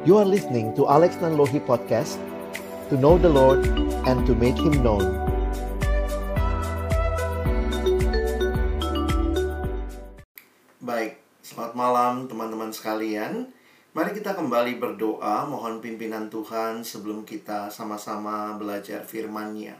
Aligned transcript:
You 0.00 0.16
are 0.16 0.24
listening 0.24 0.72
to 0.80 0.88
Alex 0.88 1.20
Nanlohi 1.20 1.60
Podcast 1.60 2.16
To 2.88 2.96
know 2.96 3.20
the 3.20 3.28
Lord 3.28 3.68
and 4.08 4.24
to 4.24 4.32
make 4.32 4.56
Him 4.56 4.80
known. 4.80 5.04
Baik, 10.80 11.20
selamat 11.44 11.76
malam 11.76 12.24
teman-teman 12.32 12.72
sekalian. 12.72 13.52
Mari 13.92 14.16
kita 14.16 14.32
kembali 14.32 14.80
berdoa 14.80 15.44
Mohon 15.44 15.84
pimpinan 15.84 16.32
Tuhan 16.32 16.80
sebelum 16.80 17.28
kita 17.28 17.68
sama-sama 17.68 18.56
belajar 18.56 19.04
firman-Nya. 19.04 19.76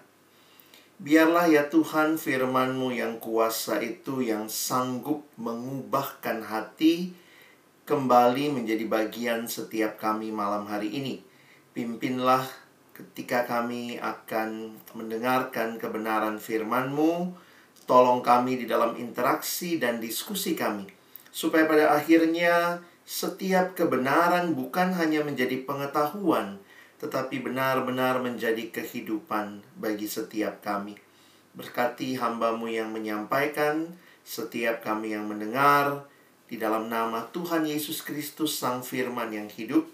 Biarlah 1.01 1.49
ya 1.49 1.65
Tuhan 1.73 2.21
firman-Mu 2.21 2.93
yang 2.93 3.17
kuasa 3.25 3.81
itu 3.81 4.21
yang 4.21 4.53
sanggup 4.53 5.25
mengubahkan 5.41 6.45
hati 6.45 7.17
kembali 7.91 8.55
menjadi 8.55 8.87
bagian 8.87 9.51
setiap 9.51 9.99
kami 9.99 10.31
malam 10.31 10.63
hari 10.71 10.95
ini. 10.95 11.27
Pimpinlah 11.75 12.47
ketika 12.95 13.43
kami 13.43 13.99
akan 13.99 14.79
mendengarkan 14.95 15.75
kebenaran 15.75 16.39
firman-Mu, 16.39 17.35
tolong 17.91 18.23
kami 18.23 18.63
di 18.63 18.71
dalam 18.71 18.95
interaksi 18.95 19.83
dan 19.83 19.99
diskusi 19.99 20.55
kami, 20.55 20.87
supaya 21.35 21.67
pada 21.67 21.91
akhirnya 21.99 22.79
setiap 23.03 23.75
kebenaran 23.75 24.55
bukan 24.55 24.95
hanya 24.95 25.27
menjadi 25.27 25.67
pengetahuan, 25.67 26.63
tetapi 27.03 27.43
benar-benar 27.43 28.23
menjadi 28.23 28.71
kehidupan 28.71 29.67
bagi 29.75 30.07
setiap 30.07 30.63
kami. 30.63 30.95
Berkati 31.59 32.15
hambamu 32.15 32.71
yang 32.71 32.95
menyampaikan, 32.95 33.91
setiap 34.23 34.87
kami 34.87 35.19
yang 35.19 35.27
mendengar, 35.27 36.07
di 36.51 36.59
dalam 36.59 36.91
nama 36.91 37.31
Tuhan 37.31 37.63
Yesus 37.63 38.03
Kristus 38.03 38.59
Sang 38.59 38.83
Firman 38.83 39.31
yang 39.31 39.47
hidup, 39.47 39.87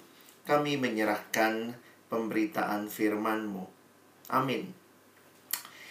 kami 0.49 0.81
menyerahkan 0.81 1.77
pemberitaan 2.09 2.89
firman-Mu. 2.89 3.69
Amin. 4.33 4.73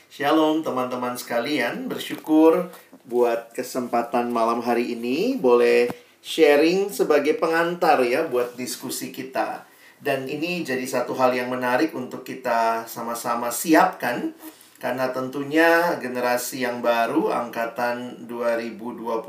Shalom 0.09 0.65
teman-teman 0.65 1.13
sekalian, 1.13 1.85
bersyukur 1.85 2.73
buat 3.05 3.53
kesempatan 3.53 4.33
malam 4.33 4.65
hari 4.65 4.97
ini 4.97 5.37
boleh 5.37 5.93
sharing 6.25 6.89
sebagai 6.89 7.37
pengantar 7.37 8.01
ya 8.01 8.25
buat 8.25 8.57
diskusi 8.57 9.13
kita. 9.13 9.69
Dan 10.01 10.25
ini 10.25 10.65
jadi 10.65 10.81
satu 10.81 11.13
hal 11.13 11.37
yang 11.37 11.53
menarik 11.53 11.93
untuk 11.93 12.25
kita 12.25 12.89
sama-sama 12.89 13.53
siapkan 13.53 14.33
karena 14.81 15.13
tentunya 15.13 15.93
generasi 16.01 16.65
yang 16.65 16.81
baru 16.81 17.29
angkatan 17.29 18.25
2021 18.25 19.21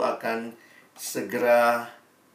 akan 0.00 0.69
segera 1.00 1.88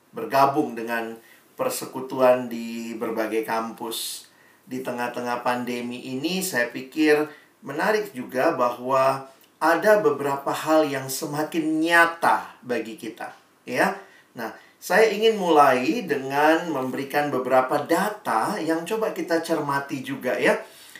bergabung 0.09 0.73
dengan 0.73 1.13
persekutuan 1.53 2.49
di 2.49 2.97
berbagai 2.97 3.45
kampus. 3.45 4.25
Di 4.65 4.81
tengah-tengah 4.81 5.45
pandemi 5.45 6.01
ini 6.09 6.41
saya 6.41 6.73
pikir 6.73 7.29
menarik 7.61 8.09
juga 8.17 8.57
bahwa 8.57 9.29
ada 9.61 10.01
beberapa 10.01 10.49
hal 10.49 10.89
yang 10.89 11.05
semakin 11.05 11.79
nyata 11.79 12.57
bagi 12.65 12.97
kita, 12.97 13.31
ya. 13.63 13.93
Nah, 14.33 14.51
saya 14.81 15.09
ingin 15.13 15.37
mulai 15.37 16.03
dengan 16.03 16.69
memberikan 16.69 17.29
beberapa 17.29 17.81
data 17.85 18.57
yang 18.59 18.83
coba 18.83 19.13
kita 19.13 19.41
cermati 19.45 20.01
juga 20.01 20.35
ya. 20.37 20.59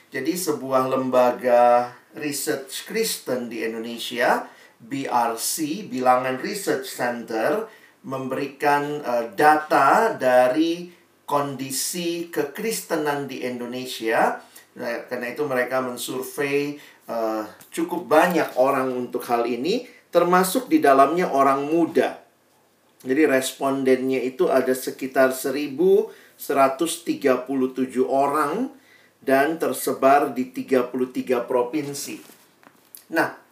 Jadi 0.09 0.33
sebuah 0.33 0.88
lembaga 0.88 1.91
research 2.16 2.88
Kristen 2.88 3.52
di 3.52 3.61
Indonesia, 3.67 4.47
BRC, 4.86 5.89
Bilangan 5.89 6.38
Research 6.39 6.88
Center, 6.88 7.66
memberikan 8.05 9.02
uh, 9.02 9.25
data 9.33 10.14
dari 10.14 10.94
kondisi 11.25 12.30
kekristenan 12.30 13.25
di 13.25 13.41
Indonesia. 13.41 14.40
Nah, 14.78 15.09
karena 15.09 15.34
itu 15.34 15.44
mereka 15.50 15.81
mensurvei 15.81 16.78
uh, 17.09 17.44
cukup 17.73 18.06
banyak 18.06 18.56
orang 18.62 18.94
untuk 18.94 19.25
hal 19.25 19.50
ini, 19.50 19.90
termasuk 20.13 20.69
di 20.69 20.78
dalamnya 20.79 21.34
orang 21.34 21.66
muda. 21.66 22.22
Jadi 23.06 23.25
respondennya 23.29 24.22
itu 24.22 24.50
ada 24.50 24.73
sekitar 24.73 25.34
1137 25.34 26.40
orang 28.06 28.73
dan 29.22 29.57
tersebar 29.62 30.34
di 30.34 30.50
33 30.50 31.46
provinsi. 31.46 32.17
Nah, 33.13 33.44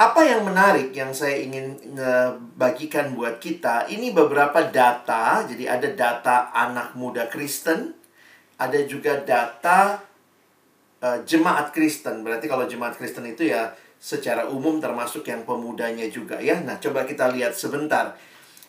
apa 0.00 0.24
yang 0.24 0.48
menarik 0.48 0.96
yang 0.96 1.12
saya 1.12 1.44
ingin 1.44 1.76
uh, 2.00 2.32
bagikan 2.56 3.12
buat 3.12 3.36
kita, 3.36 3.84
ini 3.92 4.16
beberapa 4.16 4.64
data. 4.72 5.44
Jadi 5.44 5.68
ada 5.68 5.92
data 5.92 6.48
anak 6.56 6.96
muda 6.96 7.28
Kristen, 7.28 7.92
ada 8.56 8.80
juga 8.88 9.20
data 9.20 10.00
uh, 11.04 11.20
jemaat 11.28 11.76
Kristen. 11.76 12.24
Berarti 12.24 12.48
kalau 12.48 12.64
jemaat 12.64 12.96
Kristen 12.96 13.28
itu 13.28 13.52
ya 13.52 13.76
secara 14.00 14.48
umum 14.48 14.80
termasuk 14.80 15.28
yang 15.28 15.44
pemudanya 15.44 16.08
juga 16.08 16.40
ya. 16.40 16.56
Nah, 16.64 16.80
coba 16.80 17.04
kita 17.04 17.28
lihat 17.36 17.52
sebentar. 17.52 18.16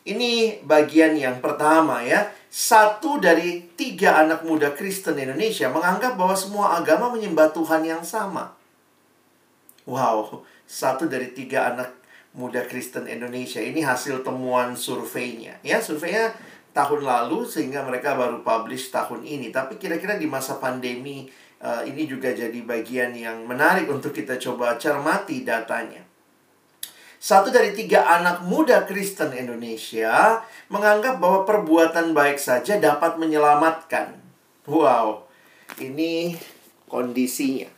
Ini 0.04 0.60
bagian 0.68 1.16
yang 1.16 1.40
pertama 1.40 2.04
ya. 2.04 2.28
Satu 2.52 3.24
dari 3.24 3.72
tiga 3.80 4.20
anak 4.20 4.44
muda 4.44 4.76
Kristen 4.76 5.16
Indonesia 5.16 5.72
menganggap 5.72 6.20
bahwa 6.20 6.36
semua 6.36 6.76
agama 6.76 7.08
menyembah 7.08 7.56
Tuhan 7.56 7.88
yang 7.88 8.04
sama. 8.04 8.52
Wow, 9.88 10.44
satu 10.72 11.12
dari 11.12 11.36
tiga 11.36 11.76
anak 11.76 12.00
muda 12.32 12.64
Kristen 12.64 13.04
Indonesia. 13.12 13.60
Ini 13.60 13.84
hasil 13.84 14.24
temuan 14.24 14.80
surveinya. 14.80 15.60
Ya, 15.68 15.84
surveinya 15.84 16.32
tahun 16.72 17.04
lalu 17.04 17.44
sehingga 17.44 17.84
mereka 17.84 18.16
baru 18.16 18.40
publish 18.40 18.88
tahun 18.88 19.28
ini. 19.28 19.52
Tapi 19.52 19.76
kira-kira 19.76 20.16
di 20.16 20.32
masa 20.32 20.56
pandemi 20.64 21.28
uh, 21.60 21.84
ini 21.84 22.08
juga 22.08 22.32
jadi 22.32 22.56
bagian 22.64 23.12
yang 23.12 23.44
menarik 23.44 23.92
untuk 23.92 24.16
kita 24.16 24.40
coba 24.40 24.80
cermati 24.80 25.44
datanya. 25.44 26.08
Satu 27.22 27.54
dari 27.54 27.76
tiga 27.78 28.08
anak 28.08 28.48
muda 28.48 28.88
Kristen 28.88 29.36
Indonesia 29.36 30.42
menganggap 30.74 31.22
bahwa 31.22 31.46
perbuatan 31.46 32.18
baik 32.18 32.40
saja 32.42 32.82
dapat 32.82 33.20
menyelamatkan. 33.20 34.18
Wow, 34.66 35.30
ini 35.78 36.34
kondisinya. 36.90 37.70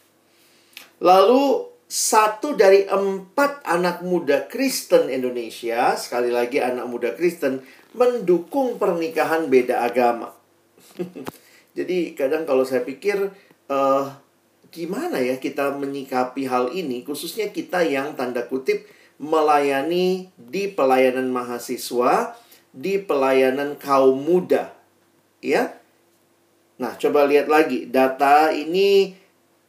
Lalu 1.03 1.72
satu 1.93 2.57
dari 2.57 2.89
empat 2.89 3.61
anak 3.69 4.01
muda 4.01 4.49
Kristen 4.49 5.13
Indonesia, 5.13 5.93
sekali 5.93 6.33
lagi 6.33 6.57
anak 6.57 6.89
muda 6.89 7.13
Kristen, 7.13 7.61
mendukung 7.93 8.81
pernikahan 8.81 9.45
beda 9.45 9.85
agama. 9.85 10.33
Jadi 11.77 12.17
kadang 12.17 12.49
kalau 12.49 12.65
saya 12.65 12.81
pikir, 12.81 13.29
uh, 13.69 14.09
gimana 14.73 15.21
ya 15.21 15.37
kita 15.37 15.77
menyikapi 15.77 16.49
hal 16.49 16.73
ini, 16.73 17.05
khususnya 17.05 17.53
kita 17.53 17.85
yang 17.85 18.17
tanda 18.17 18.41
kutip 18.49 18.89
melayani 19.21 20.33
di 20.33 20.73
pelayanan 20.73 21.29
mahasiswa, 21.29 22.33
di 22.73 22.97
pelayanan 22.97 23.77
kaum 23.77 24.17
muda. 24.17 24.73
Ya. 25.45 25.77
Nah, 26.81 26.97
coba 26.97 27.29
lihat 27.29 27.45
lagi 27.45 27.85
data 27.85 28.49
ini 28.49 29.13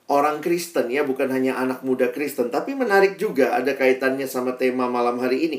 orang 0.09 0.45
Kristen 0.45 0.93
ya, 0.93 1.03
bukan 1.03 1.33
hanya 1.33 1.57
anak 1.57 1.81
muda 1.81 2.13
Kristen, 2.13 2.53
tapi 2.53 2.77
menarik 2.77 3.17
juga 3.17 3.57
ada 3.57 3.73
kaitannya 3.73 4.29
sama 4.29 4.57
tema 4.61 4.89
malam 4.89 5.17
hari 5.21 5.49
ini. 5.49 5.59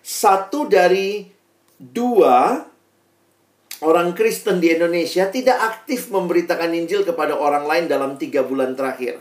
Satu 0.00 0.68
dari 0.68 1.28
dua 1.80 2.64
orang 3.80 4.12
Kristen 4.12 4.60
di 4.60 4.72
Indonesia 4.72 5.28
tidak 5.32 5.56
aktif 5.56 6.12
memberitakan 6.12 6.76
Injil 6.76 7.04
kepada 7.08 7.36
orang 7.36 7.64
lain 7.64 7.84
dalam 7.88 8.20
tiga 8.20 8.44
bulan 8.44 8.76
terakhir. 8.76 9.20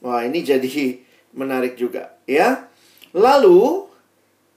Wah, 0.00 0.24
ini 0.24 0.44
jadi 0.44 1.00
menarik 1.32 1.76
juga 1.76 2.16
ya. 2.28 2.68
Lalu 3.16 3.88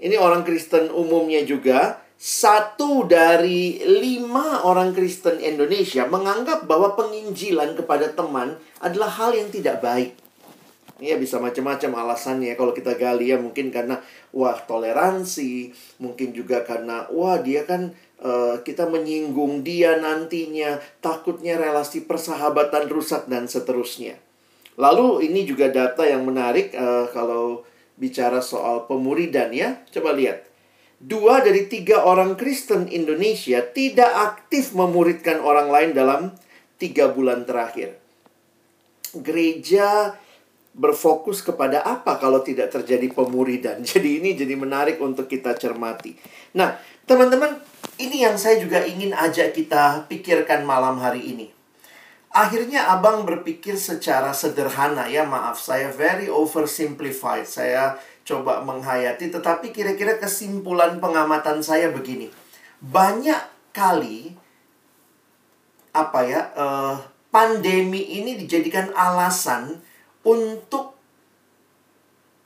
ini 0.03 0.19
orang 0.19 0.44
Kristen 0.44 0.91
umumnya 0.91 1.44
juga 1.47 2.02
satu 2.23 3.03
dari 3.03 3.83
lima 3.83 4.63
orang 4.63 4.95
Kristen 4.95 5.43
Indonesia 5.43 6.07
menganggap 6.07 6.63
bahwa 6.63 6.95
penginjilan 6.95 7.75
kepada 7.75 8.15
teman 8.15 8.55
adalah 8.79 9.11
hal 9.11 9.35
yang 9.35 9.51
tidak 9.51 9.83
baik. 9.83 10.15
Ya 11.03 11.19
bisa 11.19 11.35
macam-macam 11.43 11.91
alasannya 11.99 12.55
kalau 12.55 12.71
kita 12.71 12.95
gali 12.95 13.27
ya 13.27 13.35
mungkin 13.35 13.75
karena 13.75 13.99
wah 14.31 14.55
toleransi, 14.55 15.75
mungkin 15.99 16.31
juga 16.31 16.63
karena 16.63 17.11
wah 17.11 17.43
dia 17.43 17.67
kan 17.67 17.91
uh, 18.23 18.63
kita 18.63 18.87
menyinggung 18.87 19.67
dia 19.67 19.99
nantinya, 19.99 20.79
takutnya 21.03 21.59
relasi 21.59 22.07
persahabatan 22.07 22.87
rusak 22.87 23.27
dan 23.27 23.51
seterusnya. 23.51 24.15
Lalu 24.79 25.27
ini 25.27 25.43
juga 25.43 25.67
data 25.67 26.07
yang 26.07 26.23
menarik 26.23 26.71
uh, 26.71 27.11
kalau 27.11 27.67
bicara 27.99 28.39
soal 28.39 28.87
pemuridan 28.87 29.51
ya. 29.51 29.83
Coba 29.91 30.15
lihat. 30.15 30.52
Dua 31.03 31.44
dari 31.44 31.67
tiga 31.67 32.07
orang 32.07 32.39
Kristen 32.39 32.88
Indonesia 32.88 33.59
tidak 33.59 34.07
aktif 34.07 34.71
memuridkan 34.71 35.44
orang 35.44 35.67
lain 35.67 35.91
dalam 35.91 36.31
tiga 36.79 37.11
bulan 37.11 37.44
terakhir. 37.44 38.00
Gereja 39.11 40.15
berfokus 40.71 41.44
kepada 41.44 41.83
apa 41.83 42.15
kalau 42.23 42.39
tidak 42.39 42.71
terjadi 42.71 43.11
pemuridan. 43.11 43.83
Jadi 43.89 44.23
ini 44.23 44.31
jadi 44.31 44.55
menarik 44.55 45.03
untuk 45.03 45.27
kita 45.27 45.59
cermati. 45.59 46.15
Nah, 46.55 46.79
teman-teman, 47.03 47.59
ini 48.00 48.23
yang 48.23 48.39
saya 48.39 48.63
juga 48.63 48.88
ingin 48.88 49.11
ajak 49.11 49.51
kita 49.51 50.07
pikirkan 50.07 50.63
malam 50.63 51.03
hari 51.03 51.35
ini. 51.35 51.51
Akhirnya 52.33 52.89
abang 52.89 53.29
berpikir 53.29 53.77
secara 53.77 54.33
sederhana 54.33 55.05
ya 55.05 55.21
maaf 55.21 55.61
saya 55.61 55.94
very 55.94 56.25
oversimplified. 56.25 57.45
Saya 57.45 57.94
coba 58.23 58.63
menghayati 58.63 59.29
tetapi 59.29 59.75
kira-kira 59.75 60.15
kesimpulan 60.17 60.97
pengamatan 61.03 61.59
saya 61.59 61.91
begini. 61.91 62.31
Banyak 62.79 63.71
kali 63.75 64.35
apa 65.93 66.19
ya 66.25 66.41
uh, 66.57 66.95
pandemi 67.29 68.17
ini 68.17 68.39
dijadikan 68.39 68.89
alasan 68.95 69.83
untuk 70.25 70.95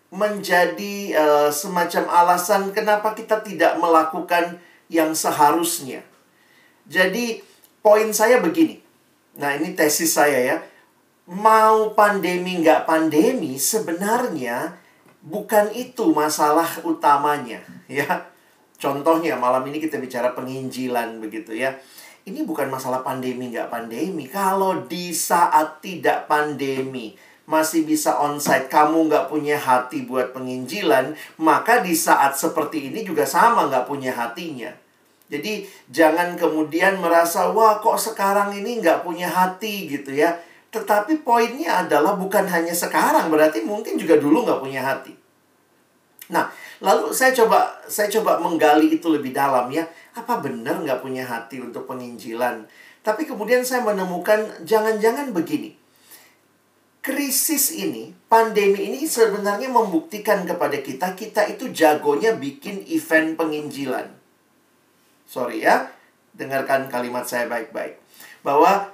menjadi 0.07 1.13
uh, 1.13 1.49
semacam 1.51 2.07
alasan 2.09 2.71
kenapa 2.71 3.13
kita 3.13 3.43
tidak 3.43 3.77
melakukan 3.77 4.57
yang 4.87 5.11
seharusnya. 5.11 6.01
Jadi 6.87 7.43
poin 7.83 8.07
saya 8.15 8.39
begini. 8.39 8.79
Nah 9.37 9.53
ini 9.59 9.75
tesis 9.75 10.15
saya 10.15 10.39
ya. 10.39 10.57
Mau 11.27 11.91
pandemi 11.91 12.63
nggak 12.63 12.87
pandemi 12.87 13.59
sebenarnya 13.59 14.86
bukan 15.27 15.75
itu 15.75 16.15
masalah 16.15 16.67
utamanya 16.87 17.59
ya. 17.91 18.31
Contohnya 18.77 19.35
malam 19.35 19.65
ini 19.67 19.83
kita 19.83 19.99
bicara 19.99 20.31
penginjilan 20.31 21.19
begitu 21.19 21.51
ya. 21.51 21.75
Ini 22.27 22.43
bukan 22.43 22.67
masalah 22.71 23.03
pandemi 23.03 23.51
nggak 23.51 23.71
pandemi. 23.71 24.27
Kalau 24.27 24.87
di 24.87 25.11
saat 25.15 25.79
tidak 25.83 26.27
pandemi 26.27 27.15
masih 27.47 27.87
bisa 27.87 28.19
onsite, 28.19 28.67
kamu 28.67 29.07
nggak 29.07 29.31
punya 29.31 29.55
hati 29.55 30.03
buat 30.03 30.35
penginjilan, 30.35 31.15
maka 31.39 31.79
di 31.79 31.95
saat 31.95 32.35
seperti 32.35 32.91
ini 32.91 33.07
juga 33.07 33.23
sama 33.23 33.71
nggak 33.71 33.87
punya 33.87 34.11
hatinya. 34.11 34.75
Jadi 35.31 35.63
jangan 35.87 36.35
kemudian 36.35 36.99
merasa, 36.99 37.47
wah 37.51 37.79
kok 37.79 37.99
sekarang 37.99 38.51
ini 38.51 38.83
nggak 38.83 39.07
punya 39.07 39.31
hati 39.31 39.87
gitu 39.87 40.11
ya. 40.11 40.35
Tetapi 40.73 41.23
poinnya 41.23 41.87
adalah 41.87 42.19
bukan 42.19 42.43
hanya 42.47 42.75
sekarang, 42.75 43.31
berarti 43.31 43.63
mungkin 43.63 43.95
juga 43.95 44.19
dulu 44.19 44.43
nggak 44.43 44.61
punya 44.61 44.83
hati. 44.83 45.15
Nah, 46.27 46.51
lalu 46.83 47.15
saya 47.15 47.31
coba 47.31 47.79
saya 47.87 48.11
coba 48.19 48.43
menggali 48.43 48.99
itu 48.99 49.07
lebih 49.07 49.31
dalam 49.31 49.71
ya. 49.71 49.87
Apa 50.13 50.43
benar 50.43 50.83
nggak 50.83 50.99
punya 50.99 51.23
hati 51.23 51.63
untuk 51.63 51.87
penginjilan? 51.87 52.67
Tapi 52.99 53.23
kemudian 53.23 53.63
saya 53.63 53.85
menemukan 53.87 54.67
jangan-jangan 54.67 55.31
begini 55.31 55.87
krisis 57.07 57.71
ini, 57.71 58.11
pandemi 58.27 58.91
ini 58.91 59.07
sebenarnya 59.07 59.71
membuktikan 59.71 60.43
kepada 60.43 60.75
kita, 60.83 61.15
kita 61.15 61.47
itu 61.47 61.71
jagonya 61.71 62.35
bikin 62.35 62.83
event 62.91 63.39
penginjilan. 63.39 64.11
Sorry 65.23 65.63
ya, 65.63 65.87
dengarkan 66.35 66.91
kalimat 66.91 67.23
saya 67.23 67.47
baik-baik. 67.47 67.95
Bahwa 68.43 68.91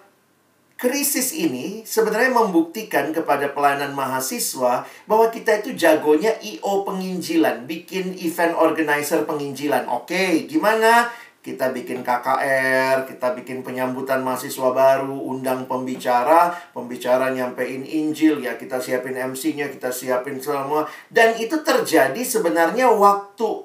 krisis 0.84 1.32
ini 1.32 1.88
sebenarnya 1.88 2.36
membuktikan 2.36 3.16
kepada 3.16 3.56
pelayanan 3.56 3.96
mahasiswa 3.96 4.84
bahwa 5.08 5.32
kita 5.32 5.64
itu 5.64 5.72
jagonya 5.80 6.36
IO 6.44 6.84
penginjilan, 6.84 7.64
bikin 7.64 8.12
event 8.20 8.52
organizer 8.60 9.24
penginjilan. 9.24 9.88
Oke, 9.88 10.44
gimana? 10.44 11.08
kita 11.44 11.76
bikin 11.76 12.08
KKR, 12.08 13.04
kita 13.04 13.36
bikin 13.36 13.68
penyambutan 13.68 14.24
mahasiswa 14.24 14.72
baru, 14.72 15.12
undang 15.28 15.68
pembicara, 15.68 16.56
pembicara 16.72 17.36
nyampein 17.36 17.84
Injil, 17.84 18.40
ya 18.40 18.56
kita 18.56 18.80
siapin 18.80 19.20
MC-nya, 19.20 19.68
kita 19.68 19.92
siapin 19.92 20.40
semua. 20.40 20.88
Dan 21.12 21.36
itu 21.36 21.60
terjadi 21.60 22.24
sebenarnya 22.24 22.88
waktu 22.96 23.60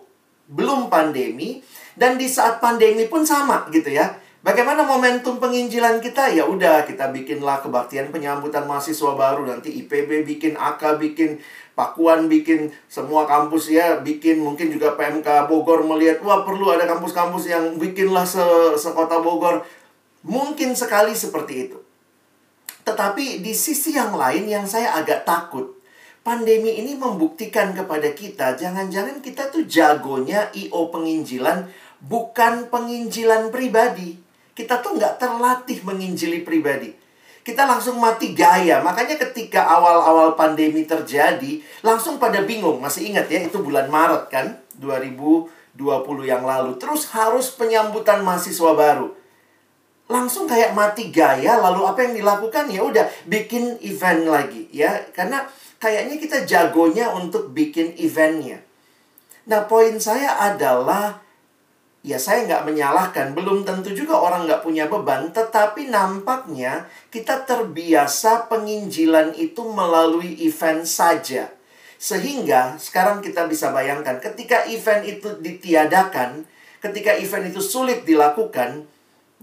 belum 0.51 0.91
pandemi, 0.91 1.63
dan 1.95 2.19
di 2.19 2.27
saat 2.27 2.59
pandemi 2.59 3.07
pun 3.07 3.23
sama 3.23 3.71
gitu 3.71 3.95
ya. 3.95 4.11
Bagaimana 4.49 4.81
momentum 4.81 5.37
penginjilan 5.37 6.01
kita? 6.01 6.33
Ya 6.33 6.49
udah, 6.49 6.89
kita 6.89 7.13
bikinlah 7.13 7.61
kebaktian 7.61 8.09
penyambutan 8.09 8.65
mahasiswa 8.65 9.13
baru, 9.13 9.45
nanti 9.45 9.69
IPB 9.85 10.25
bikin, 10.25 10.57
AK 10.57 10.97
bikin, 10.97 11.37
Pakuan 11.77 12.33
bikin 12.33 12.73
semua 12.89 13.29
kampus 13.29 13.69
ya 13.69 14.01
bikin. 14.01 14.41
Mungkin 14.41 14.73
juga 14.73 14.97
PMK 14.97 15.53
Bogor 15.53 15.85
melihat 15.85 16.25
wah 16.25 16.49
perlu 16.49 16.73
ada 16.73 16.89
kampus-kampus 16.89 17.45
yang 17.45 17.77
bikinlah 17.77 18.25
se 18.25 18.41
sekota 18.81 19.21
Bogor. 19.21 19.69
Mungkin 20.25 20.73
sekali 20.73 21.13
seperti 21.13 21.69
itu. 21.69 21.79
Tetapi 22.89 23.45
di 23.45 23.53
sisi 23.53 24.01
yang 24.01 24.17
lain 24.17 24.49
yang 24.49 24.65
saya 24.65 24.97
agak 24.97 25.29
takut 25.29 25.77
pandemi 26.25 26.81
ini 26.81 26.97
membuktikan 26.97 27.77
kepada 27.77 28.17
kita 28.17 28.57
jangan-jangan 28.57 29.21
kita 29.21 29.53
tuh 29.53 29.69
jagonya 29.69 30.49
IO 30.57 30.89
penginjilan 30.89 31.69
bukan 32.05 32.69
penginjilan 32.73 33.49
pribadi 33.55 34.28
kita 34.59 34.83
tuh 34.83 34.99
nggak 34.99 35.23
terlatih 35.23 35.79
menginjili 35.87 36.43
pribadi 36.43 36.91
kita 37.49 37.65
langsung 37.65 37.97
mati 37.97 38.37
gaya. 38.37 38.85
Makanya 38.85 39.17
ketika 39.17 39.65
awal-awal 39.65 40.37
pandemi 40.37 40.85
terjadi, 40.85 41.65
langsung 41.81 42.21
pada 42.21 42.45
bingung. 42.45 42.77
Masih 42.77 43.09
ingat 43.09 43.33
ya, 43.33 43.41
itu 43.41 43.65
bulan 43.65 43.89
Maret 43.89 44.29
kan? 44.29 44.47
2020 44.77 45.49
yang 46.29 46.45
lalu. 46.45 46.77
Terus 46.77 47.09
harus 47.17 47.49
penyambutan 47.57 48.21
mahasiswa 48.21 48.77
baru. 48.77 49.17
Langsung 50.13 50.45
kayak 50.45 50.77
mati 50.77 51.09
gaya, 51.09 51.57
lalu 51.57 51.89
apa 51.89 52.05
yang 52.05 52.21
dilakukan? 52.21 52.69
Ya 52.69 52.85
udah, 52.85 53.09
bikin 53.25 53.81
event 53.81 54.29
lagi 54.29 54.69
ya. 54.69 55.09
Karena 55.17 55.49
kayaknya 55.81 56.21
kita 56.21 56.45
jagonya 56.45 57.17
untuk 57.17 57.49
bikin 57.57 57.97
eventnya. 57.97 58.61
Nah, 59.49 59.65
poin 59.65 59.97
saya 59.97 60.37
adalah 60.37 61.25
Ya 62.09 62.17
saya 62.17 62.49
nggak 62.49 62.65
menyalahkan, 62.65 63.37
belum 63.37 63.69
tentu 63.69 63.93
juga 63.93 64.17
orang 64.17 64.49
nggak 64.49 64.65
punya 64.65 64.89
beban, 64.89 65.29
tetapi 65.29 65.93
nampaknya 65.93 66.89
kita 67.13 67.45
terbiasa 67.45 68.49
penginjilan 68.49 69.37
itu 69.37 69.61
melalui 69.69 70.33
event 70.41 70.89
saja. 70.89 71.53
Sehingga 72.01 72.81
sekarang 72.81 73.21
kita 73.21 73.45
bisa 73.45 73.77
bayangkan 73.77 74.17
ketika 74.25 74.65
event 74.73 75.05
itu 75.05 75.37
ditiadakan, 75.37 76.49
ketika 76.81 77.13
event 77.13 77.53
itu 77.53 77.61
sulit 77.61 78.09
dilakukan, 78.09 78.89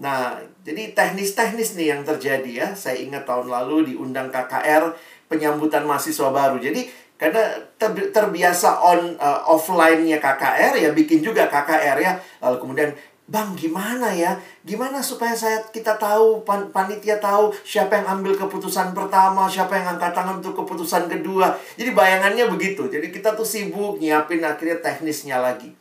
nah 0.01 0.41
jadi 0.65 0.97
teknis-teknis 0.97 1.77
nih 1.77 1.93
yang 1.93 2.01
terjadi 2.01 2.49
ya. 2.49 2.67
Saya 2.73 2.97
ingat 2.97 3.29
tahun 3.29 3.45
lalu 3.45 3.93
diundang 3.93 4.33
KKR 4.33 4.89
penyambutan 5.29 5.85
mahasiswa 5.85 6.33
baru. 6.33 6.57
Jadi 6.57 6.89
karena 7.15 7.55
ter 7.79 7.91
terbiasa 8.11 8.83
on 8.83 9.15
uh, 9.15 9.47
offline-nya 9.47 10.19
KKR 10.19 10.75
ya 10.75 10.89
bikin 10.91 11.23
juga 11.23 11.47
KKR 11.47 11.97
ya. 11.99 12.13
Lalu 12.43 12.57
kemudian 12.59 12.91
Bang, 13.25 13.57
gimana 13.57 14.13
ya? 14.13 14.37
Gimana 14.61 15.01
supaya 15.01 15.33
saya 15.33 15.57
kita 15.73 15.97
tahu 15.97 16.45
pan, 16.45 16.69
panitia 16.69 17.17
tahu 17.17 17.49
siapa 17.65 17.97
yang 17.97 18.21
ambil 18.21 18.37
keputusan 18.37 18.93
pertama, 18.93 19.49
siapa 19.49 19.81
yang 19.81 19.97
angkat 19.97 20.13
tangan 20.13 20.37
untuk 20.45 20.53
keputusan 20.61 21.09
kedua. 21.09 21.57
Jadi 21.73 21.89
bayangannya 21.89 22.45
begitu. 22.53 22.85
Jadi 22.85 23.09
kita 23.09 23.33
tuh 23.33 23.41
sibuk 23.41 23.97
nyiapin 23.97 24.45
akhirnya 24.45 24.77
teknisnya 24.77 25.41
lagi. 25.41 25.73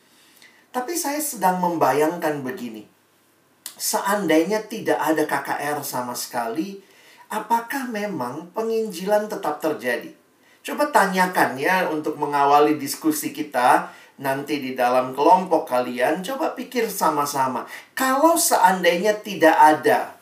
Tapi 0.72 0.96
saya 0.96 1.20
sedang 1.20 1.60
membayangkan 1.60 2.40
begini. 2.40 2.88
Seandainya 3.76 4.64
tidak 4.64 4.96
ada 4.96 5.28
KKR 5.28 5.84
sama 5.84 6.16
sekali, 6.16 6.80
apakah 7.28 7.92
memang 7.92 8.48
penginjilan 8.56 9.28
tetap 9.28 9.60
terjadi? 9.60 10.23
Coba 10.64 10.88
tanyakan 10.88 11.60
ya 11.60 11.92
untuk 11.92 12.16
mengawali 12.16 12.80
diskusi 12.80 13.36
kita 13.36 13.92
nanti 14.16 14.64
di 14.64 14.72
dalam 14.72 15.12
kelompok 15.12 15.68
kalian. 15.68 16.24
Coba 16.24 16.56
pikir 16.56 16.88
sama-sama. 16.88 17.68
Kalau 17.92 18.32
seandainya 18.40 19.12
tidak 19.20 19.52
ada 19.52 20.16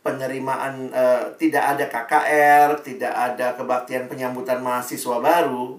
penerimaan, 0.00 0.88
uh, 0.88 1.36
tidak 1.36 1.76
ada 1.76 1.84
KKR, 1.92 2.68
tidak 2.80 3.12
ada 3.12 3.52
kebaktian 3.52 4.08
penyambutan 4.08 4.64
mahasiswa 4.64 5.20
baru, 5.20 5.76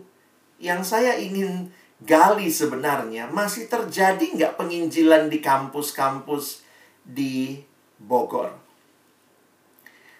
yang 0.61 0.85
saya 0.85 1.17
ingin 1.17 1.73
gali 2.05 2.47
sebenarnya 2.47 3.27
masih 3.33 3.65
terjadi 3.65 4.23
nggak 4.37 4.55
penginjilan 4.61 5.25
di 5.27 5.41
kampus-kampus 5.41 6.61
di 7.01 7.65
Bogor. 7.97 8.53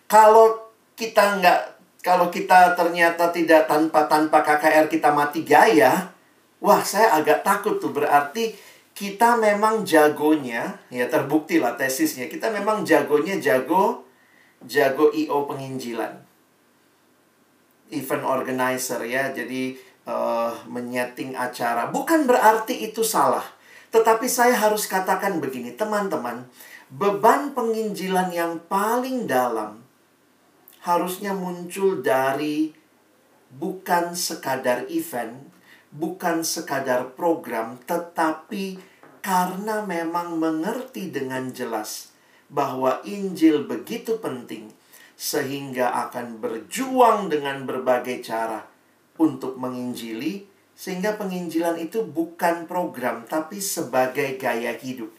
Kalau 0.09 0.73
kita 0.97 1.37
nggak 1.39 1.78
kalau 1.99 2.31
kita 2.31 2.79
ternyata 2.79 3.27
tidak 3.35 3.67
tanpa 3.67 4.07
tanpa 4.07 4.39
KKR 4.39 4.87
kita 4.87 5.11
mati 5.11 5.43
gaya, 5.43 6.15
wah 6.63 6.79
saya 6.79 7.19
agak 7.19 7.43
takut 7.43 7.75
tuh 7.79 7.91
berarti 7.91 8.55
kita 8.95 9.35
memang 9.39 9.83
jagonya, 9.83 10.79
ya 10.91 11.07
terbukti 11.07 11.59
lah 11.59 11.75
tesisnya, 11.75 12.31
kita 12.31 12.51
memang 12.51 12.83
jagonya 12.87 13.39
jago 13.39 14.07
jago 14.63 15.11
IO 15.11 15.47
penginjilan. 15.47 16.19
Event 17.89 18.23
organizer 18.27 19.01
ya, 19.07 19.31
jadi 19.31 19.75
uh, 20.07 20.51
menyeting 20.67 21.33
acara. 21.33 21.89
Bukan 21.89 22.27
berarti 22.29 22.85
itu 22.91 23.01
salah. 23.01 23.43
Tetapi 23.89 24.29
saya 24.29 24.53
harus 24.53 24.85
katakan 24.85 25.41
begini, 25.41 25.73
teman-teman, 25.73 26.45
beban 26.93 27.55
penginjilan 27.57 28.29
yang 28.29 28.61
paling 28.69 29.25
dalam 29.25 29.88
harusnya 30.83 31.35
muncul 31.35 31.99
dari 31.99 32.71
bukan 33.51 34.15
sekadar 34.15 34.87
event, 34.87 35.49
bukan 35.91 36.45
sekadar 36.45 37.15
program, 37.17 37.81
tetapi 37.83 38.79
Karena 39.19 39.83
memang 39.83 40.39
mengerti 40.39 41.11
dengan 41.11 41.51
jelas 41.51 42.15
bahwa 42.47 43.03
Injil 43.03 43.67
begitu 43.67 44.15
penting 44.15 44.71
sehingga 45.19 45.91
akan 46.07 46.39
berjuang 46.39 47.27
dengan 47.27 47.67
berbagai 47.67 48.23
cara 48.23 48.63
untuk 49.19 49.59
menginjili 49.59 50.47
sehingga 50.71 51.19
penginjilan 51.19 51.75
itu 51.83 52.07
bukan 52.07 52.63
program 52.63 53.27
tapi 53.27 53.59
sebagai 53.59 54.39
gaya 54.39 54.71
hidup. 54.79 55.11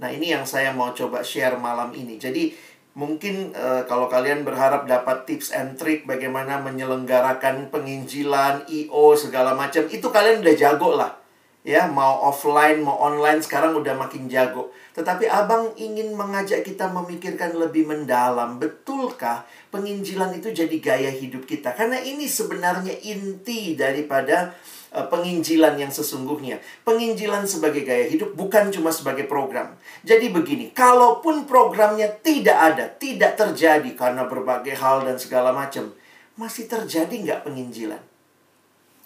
Nah, 0.00 0.08
ini 0.08 0.32
yang 0.32 0.48
saya 0.48 0.72
mau 0.72 0.96
coba 0.96 1.20
share 1.20 1.60
malam 1.60 1.92
ini. 1.92 2.16
Jadi, 2.16 2.56
mungkin 2.98 3.54
uh, 3.54 3.86
kalau 3.86 4.10
kalian 4.10 4.42
berharap 4.42 4.86
dapat 4.86 5.26
tips 5.26 5.54
and 5.54 5.78
trick 5.78 6.04
bagaimana 6.04 6.58
menyelenggarakan 6.58 7.70
penginjilan, 7.70 8.66
IO 8.66 9.14
segala 9.14 9.54
macam, 9.54 9.86
itu 9.86 10.06
kalian 10.10 10.42
udah 10.42 10.56
jago 10.58 10.90
lah. 10.98 11.12
Ya, 11.60 11.84
mau 11.84 12.24
offline, 12.24 12.80
mau 12.80 12.96
online 13.04 13.44
sekarang 13.44 13.76
udah 13.76 13.92
makin 13.92 14.32
jago. 14.32 14.72
Tetapi 14.96 15.28
Abang 15.28 15.76
ingin 15.76 16.16
mengajak 16.16 16.64
kita 16.64 16.88
memikirkan 16.88 17.52
lebih 17.52 17.84
mendalam, 17.84 18.56
betulkah 18.56 19.44
penginjilan 19.68 20.32
itu 20.40 20.56
jadi 20.56 20.76
gaya 20.80 21.12
hidup 21.12 21.44
kita? 21.44 21.76
Karena 21.76 22.00
ini 22.00 22.24
sebenarnya 22.24 22.96
inti 23.04 23.76
daripada 23.76 24.56
penginjilan 24.90 25.78
yang 25.78 25.92
sesungguhnya. 25.94 26.58
Penginjilan 26.82 27.46
sebagai 27.46 27.86
gaya 27.86 28.10
hidup 28.10 28.34
bukan 28.34 28.74
cuma 28.74 28.90
sebagai 28.90 29.30
program. 29.30 29.78
Jadi 30.02 30.34
begini, 30.34 30.74
kalaupun 30.74 31.46
programnya 31.46 32.10
tidak 32.20 32.58
ada, 32.58 32.84
tidak 32.90 33.38
terjadi 33.38 33.90
karena 33.94 34.26
berbagai 34.26 34.74
hal 34.74 35.06
dan 35.06 35.14
segala 35.14 35.54
macam, 35.54 35.94
masih 36.34 36.66
terjadi 36.66 37.14
nggak 37.14 37.42
penginjilan? 37.46 38.02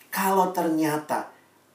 Kalau 0.09 0.55
ternyata 0.57 1.29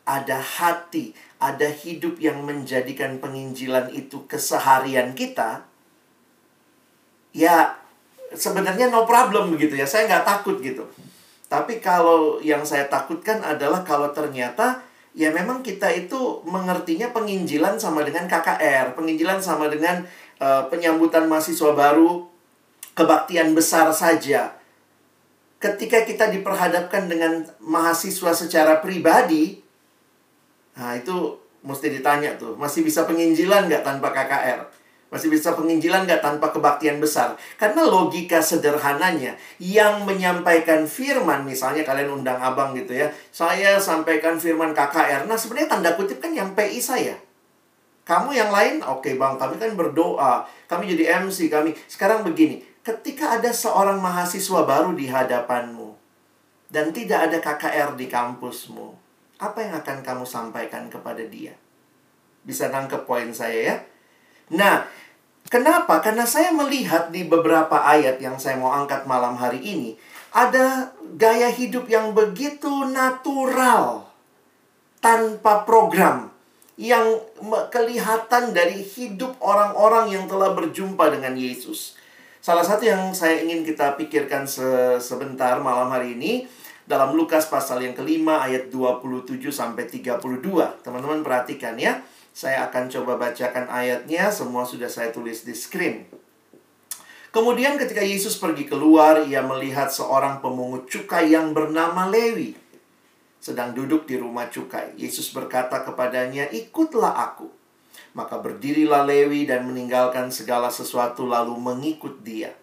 ada 0.09 0.41
hati, 0.41 1.13
ada 1.37 1.69
hidup 1.69 2.17
yang 2.17 2.41
menjadikan 2.41 3.21
penginjilan 3.21 3.93
itu 3.93 4.25
keseharian 4.25 5.13
kita, 5.13 5.69
ya 7.29 7.77
sebenarnya 8.33 8.89
no 8.89 9.05
problem 9.05 9.53
begitu 9.53 9.77
ya. 9.77 9.85
Saya 9.85 10.09
nggak 10.09 10.25
takut 10.25 10.57
gitu. 10.65 10.89
Tapi 11.49 11.81
kalau 11.81 12.37
yang 12.45 12.61
saya 12.61 12.85
takutkan 12.85 13.41
adalah 13.41 13.81
kalau 13.81 14.13
ternyata 14.13 14.85
ya 15.17 15.33
memang 15.33 15.65
kita 15.65 15.89
itu 15.89 16.45
mengertinya 16.45 17.09
penginjilan 17.09 17.81
sama 17.81 18.05
dengan 18.05 18.29
KKR, 18.29 18.93
penginjilan 18.93 19.41
sama 19.41 19.65
dengan 19.65 20.05
uh, 20.37 20.69
penyambutan 20.69 21.25
mahasiswa 21.25 21.73
baru, 21.73 22.29
kebaktian 22.93 23.57
besar 23.57 23.89
saja. 23.97 24.53
Ketika 25.57 26.05
kita 26.05 26.29
diperhadapkan 26.31 27.09
dengan 27.09 27.43
mahasiswa 27.59 28.31
secara 28.31 28.79
pribadi, 28.79 29.59
nah 30.77 30.95
itu 30.95 31.35
mesti 31.65 31.91
ditanya 31.91 32.37
tuh, 32.39 32.55
masih 32.55 32.85
bisa 32.85 33.03
penginjilan 33.09 33.67
nggak 33.67 33.83
tanpa 33.83 34.13
KKR? 34.13 34.78
Masih 35.09 35.33
bisa 35.33 35.57
penginjilan 35.57 36.05
nggak 36.05 36.21
tanpa 36.21 36.53
kebaktian 36.53 37.01
besar? 37.01 37.33
Karena 37.57 37.81
logika 37.81 38.45
sederhananya, 38.45 39.33
yang 39.57 40.05
menyampaikan 40.05 40.85
firman, 40.85 41.49
misalnya 41.49 41.81
kalian 41.81 42.21
undang 42.21 42.37
abang 42.37 42.77
gitu 42.77 42.93
ya, 42.93 43.09
saya 43.33 43.81
sampaikan 43.81 44.37
firman 44.37 44.69
KKR. 44.77 45.25
Nah 45.25 45.33
sebenarnya 45.33 45.69
tanda 45.73 45.97
kutip 45.97 46.21
kan 46.21 46.29
yang 46.29 46.53
PI 46.53 46.77
saya. 46.77 47.17
Kamu 48.05 48.33
yang 48.33 48.53
lain, 48.53 48.81
oke 48.85 49.17
bang, 49.17 49.33
kami 49.37 49.55
kan 49.57 49.73
berdoa, 49.73 50.45
kami 50.69 50.93
jadi 50.93 51.25
MC, 51.25 51.49
kami. 51.49 51.73
Sekarang 51.85 52.25
begini, 52.25 52.61
ketika 52.81 53.37
ada 53.37 53.49
seorang 53.53 54.01
mahasiswa 54.01 54.65
baru 54.65 54.97
di 54.97 55.09
hadapanmu, 55.09 55.93
dan 56.69 56.93
tidak 56.93 57.29
ada 57.29 57.37
KKR 57.41 57.97
di 57.97 58.05
kampusmu, 58.05 58.93
apa 59.41 59.57
yang 59.61 59.73
akan 59.77 60.05
kamu 60.05 60.25
sampaikan 60.25 60.85
kepada 60.89 61.25
dia? 61.25 61.57
Bisa 62.45 62.69
nangkep 62.69 63.09
poin 63.09 63.29
saya 63.33 63.57
ya? 63.57 63.75
Nah, 64.53 64.85
kenapa? 65.49 66.01
Karena 66.01 66.25
saya 66.25 66.49
melihat 66.53 67.13
di 67.13 67.25
beberapa 67.25 67.85
ayat 67.85 68.17
yang 68.21 68.37
saya 68.41 68.57
mau 68.57 68.73
angkat 68.73 69.05
malam 69.05 69.37
hari 69.37 69.61
ini, 69.61 69.97
ada 70.33 70.93
gaya 71.17 71.49
hidup 71.49 71.89
yang 71.89 72.13
begitu 72.13 72.69
natural 72.89 74.09
tanpa 75.01 75.65
program 75.65 76.29
yang 76.79 77.19
kelihatan 77.73 78.55
dari 78.55 78.79
hidup 78.79 79.35
orang-orang 79.43 80.15
yang 80.15 80.25
telah 80.31 80.55
berjumpa 80.55 81.11
dengan 81.11 81.35
Yesus. 81.35 81.99
Salah 82.39 82.63
satu 82.63 82.87
yang 82.87 83.11
saya 83.11 83.43
ingin 83.43 83.67
kita 83.67 83.99
pikirkan 83.99 84.47
se 84.47 84.95
sebentar 85.03 85.59
malam 85.59 85.91
hari 85.91 86.15
ini 86.15 86.47
dalam 86.87 87.11
Lukas 87.11 87.51
pasal 87.51 87.83
yang 87.83 87.91
kelima 87.91 88.39
ayat 88.47 88.71
27 88.71 89.51
sampai 89.51 89.91
32. 89.91 90.23
Teman-teman 90.79 91.19
perhatikan 91.19 91.75
ya. 91.75 91.99
Saya 92.33 92.69
akan 92.69 92.87
coba 92.87 93.17
bacakan 93.17 93.67
ayatnya, 93.67 94.29
semua 94.29 94.63
sudah 94.63 94.87
saya 94.87 95.09
tulis 95.09 95.43
di 95.43 95.53
screen. 95.57 96.05
Kemudian 97.29 97.77
ketika 97.77 98.01
Yesus 98.01 98.41
pergi 98.41 98.65
keluar, 98.65 99.21
ia 99.21 99.45
melihat 99.45 99.93
seorang 99.93 100.41
pemungut 100.41 100.89
cukai 100.89 101.29
yang 101.29 101.53
bernama 101.53 102.09
Lewi. 102.09 102.57
Sedang 103.37 103.77
duduk 103.77 104.09
di 104.09 104.17
rumah 104.17 104.49
cukai. 104.49 104.97
Yesus 104.97 105.29
berkata 105.29 105.85
kepadanya, 105.85 106.49
ikutlah 106.49 107.13
aku. 107.13 107.53
Maka 108.17 108.41
berdirilah 108.41 109.05
Lewi 109.05 109.45
dan 109.45 109.69
meninggalkan 109.69 110.33
segala 110.33 110.73
sesuatu 110.73 111.29
lalu 111.29 111.53
mengikut 111.53 112.25
dia. 112.25 112.57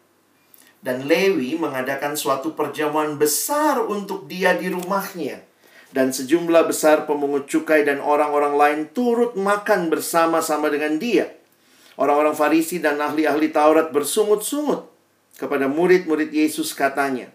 Dan 0.83 1.07
Lewi 1.07 1.55
mengadakan 1.55 2.19
suatu 2.19 2.59
perjamuan 2.59 3.15
besar 3.15 3.79
untuk 3.87 4.27
dia 4.27 4.59
di 4.59 4.67
rumahnya 4.67 5.46
dan 5.97 6.13
sejumlah 6.13 6.69
besar 6.69 7.09
pemungut 7.09 7.49
cukai 7.49 7.81
dan 7.89 8.05
orang-orang 8.05 8.53
lain 8.53 8.81
turut 8.93 9.33
makan 9.33 9.89
bersama-sama 9.89 10.69
dengan 10.69 11.01
dia. 11.01 11.33
Orang-orang 11.97 12.37
Farisi 12.37 12.77
dan 12.77 13.01
ahli-ahli 13.01 13.49
Taurat 13.49 13.89
bersungut-sungut 13.89 14.85
kepada 15.41 15.65
murid-murid 15.73 16.29
Yesus 16.29 16.77
katanya, 16.77 17.33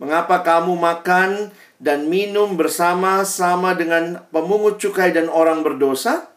"Mengapa 0.00 0.40
kamu 0.40 0.72
makan 0.72 1.52
dan 1.76 2.08
minum 2.08 2.56
bersama-sama 2.56 3.76
dengan 3.76 4.24
pemungut 4.32 4.80
cukai 4.80 5.12
dan 5.12 5.28
orang 5.28 5.60
berdosa?" 5.60 6.32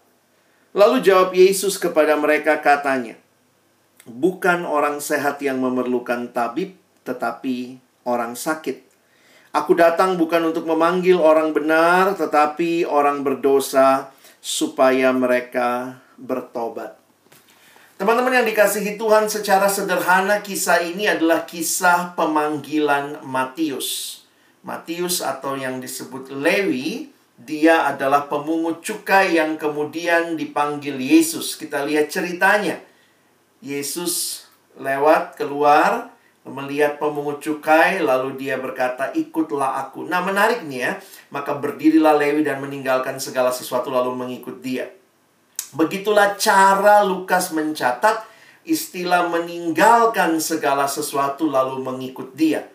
Lalu 0.75 0.99
jawab 1.07 1.31
Yesus 1.31 1.79
kepada 1.79 2.19
mereka 2.19 2.59
katanya, 2.59 3.15
"Bukan 4.03 4.67
orang 4.67 4.99
sehat 4.99 5.39
yang 5.39 5.63
memerlukan 5.63 6.35
tabib, 6.35 6.75
tetapi 7.07 7.79
orang 8.03 8.35
sakit." 8.35 8.88
Aku 9.59 9.75
datang 9.75 10.15
bukan 10.15 10.55
untuk 10.55 10.63
memanggil 10.63 11.19
orang 11.19 11.51
benar, 11.51 12.15
tetapi 12.15 12.87
orang 12.87 13.27
berdosa, 13.27 14.07
supaya 14.39 15.11
mereka 15.11 15.99
bertobat. 16.15 16.95
Teman-teman 17.99 18.39
yang 18.39 18.47
dikasihi 18.47 18.95
Tuhan, 18.95 19.27
secara 19.27 19.67
sederhana 19.67 20.39
kisah 20.39 20.79
ini 20.79 21.11
adalah 21.11 21.43
kisah 21.43 22.15
pemanggilan 22.15 23.19
Matius. 23.27 24.23
Matius 24.63 25.19
atau 25.19 25.59
yang 25.59 25.83
disebut 25.83 26.31
Lewi, 26.31 27.11
dia 27.35 27.83
adalah 27.83 28.31
pemungut 28.31 28.79
cukai 28.79 29.35
yang 29.35 29.59
kemudian 29.59 30.39
dipanggil 30.39 30.95
Yesus. 30.95 31.59
Kita 31.59 31.83
lihat 31.83 32.07
ceritanya. 32.07 32.79
Yesus 33.59 34.47
lewat 34.79 35.35
keluar, 35.35 36.15
melihat 36.49 36.97
pemungut 36.97 37.39
cukai 37.39 38.01
lalu 38.01 38.35
dia 38.35 38.57
berkata 38.57 39.13
ikutlah 39.13 39.81
aku. 39.87 40.05
Nah 40.05 40.21
menarik 40.25 40.65
nih 40.65 40.79
ya. 40.83 40.91
Maka 41.29 41.55
berdirilah 41.55 42.17
Lewi 42.17 42.41
dan 42.41 42.59
meninggalkan 42.59 43.21
segala 43.21 43.53
sesuatu 43.53 43.93
lalu 43.93 44.17
mengikut 44.17 44.59
dia. 44.59 44.89
Begitulah 45.73 46.33
cara 46.35 47.05
Lukas 47.05 47.53
mencatat 47.53 48.25
istilah 48.65 49.29
meninggalkan 49.29 50.41
segala 50.41 50.89
sesuatu 50.89 51.45
lalu 51.45 51.81
mengikut 51.81 52.33
dia. 52.33 52.65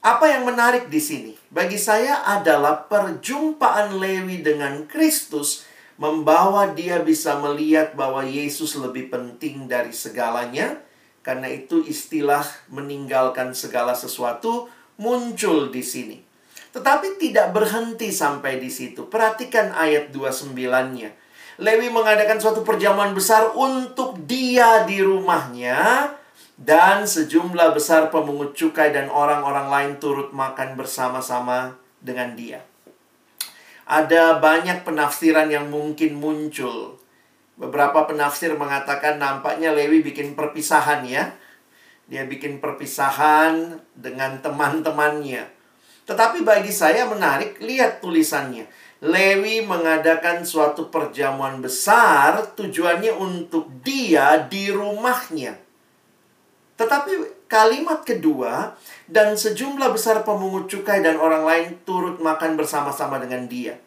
Apa 0.00 0.30
yang 0.30 0.46
menarik 0.46 0.86
di 0.86 1.02
sini? 1.02 1.32
Bagi 1.50 1.76
saya 1.76 2.22
adalah 2.24 2.86
perjumpaan 2.86 3.98
Lewi 3.98 4.40
dengan 4.40 4.86
Kristus 4.86 5.66
membawa 5.96 6.70
dia 6.72 7.00
bisa 7.02 7.40
melihat 7.40 7.96
bahwa 7.96 8.22
Yesus 8.22 8.76
lebih 8.76 9.08
penting 9.08 9.66
dari 9.66 9.90
segalanya 9.90 10.85
karena 11.26 11.50
itu 11.50 11.82
istilah 11.82 12.46
meninggalkan 12.70 13.50
segala 13.50 13.98
sesuatu 13.98 14.70
muncul 14.94 15.74
di 15.74 15.82
sini. 15.82 16.22
Tetapi 16.70 17.18
tidak 17.18 17.50
berhenti 17.50 18.14
sampai 18.14 18.62
di 18.62 18.70
situ. 18.70 19.10
Perhatikan 19.10 19.74
ayat 19.74 20.14
29-nya. 20.14 21.10
Lewi 21.58 21.90
mengadakan 21.90 22.38
suatu 22.38 22.62
perjamuan 22.62 23.10
besar 23.10 23.50
untuk 23.58 24.22
dia 24.22 24.86
di 24.86 25.02
rumahnya 25.02 26.14
dan 26.54 27.10
sejumlah 27.10 27.74
besar 27.74 28.14
pemungut 28.14 28.54
cukai 28.54 28.94
dan 28.94 29.10
orang-orang 29.10 29.66
lain 29.66 29.92
turut 29.98 30.30
makan 30.30 30.78
bersama-sama 30.78 31.74
dengan 31.98 32.38
dia. 32.38 32.62
Ada 33.82 34.38
banyak 34.38 34.86
penafsiran 34.86 35.50
yang 35.50 35.74
mungkin 35.74 36.22
muncul 36.22 37.02
Beberapa 37.56 38.04
penafsir 38.04 38.52
mengatakan 38.52 39.16
nampaknya 39.16 39.72
Lewi 39.72 40.04
bikin 40.04 40.36
perpisahan 40.36 41.08
ya. 41.08 41.32
Dia 42.06 42.28
bikin 42.28 42.60
perpisahan 42.60 43.80
dengan 43.96 44.38
teman-temannya. 44.44 45.48
Tetapi 46.06 46.44
bagi 46.46 46.70
saya 46.70 47.08
menarik, 47.08 47.58
lihat 47.58 48.04
tulisannya. 48.04 48.68
Lewi 49.02 49.64
mengadakan 49.64 50.44
suatu 50.46 50.88
perjamuan 50.88 51.58
besar 51.58 52.54
tujuannya 52.54 53.12
untuk 53.16 53.68
dia 53.82 54.36
di 54.46 54.70
rumahnya. 54.70 55.58
Tetapi 56.76 57.44
kalimat 57.48 58.04
kedua, 58.04 58.76
dan 59.08 59.34
sejumlah 59.34 59.96
besar 59.96 60.22
pemungut 60.22 60.68
cukai 60.68 61.00
dan 61.00 61.16
orang 61.16 61.42
lain 61.42 61.66
turut 61.88 62.20
makan 62.20 62.54
bersama-sama 62.54 63.16
dengan 63.16 63.48
dia. 63.48 63.80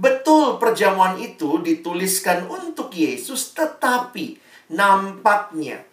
Betul 0.00 0.56
perjamuan 0.56 1.20
itu 1.20 1.60
dituliskan 1.60 2.48
untuk 2.48 2.88
Yesus, 2.96 3.52
tetapi 3.52 4.40
nampaknya 4.72 5.84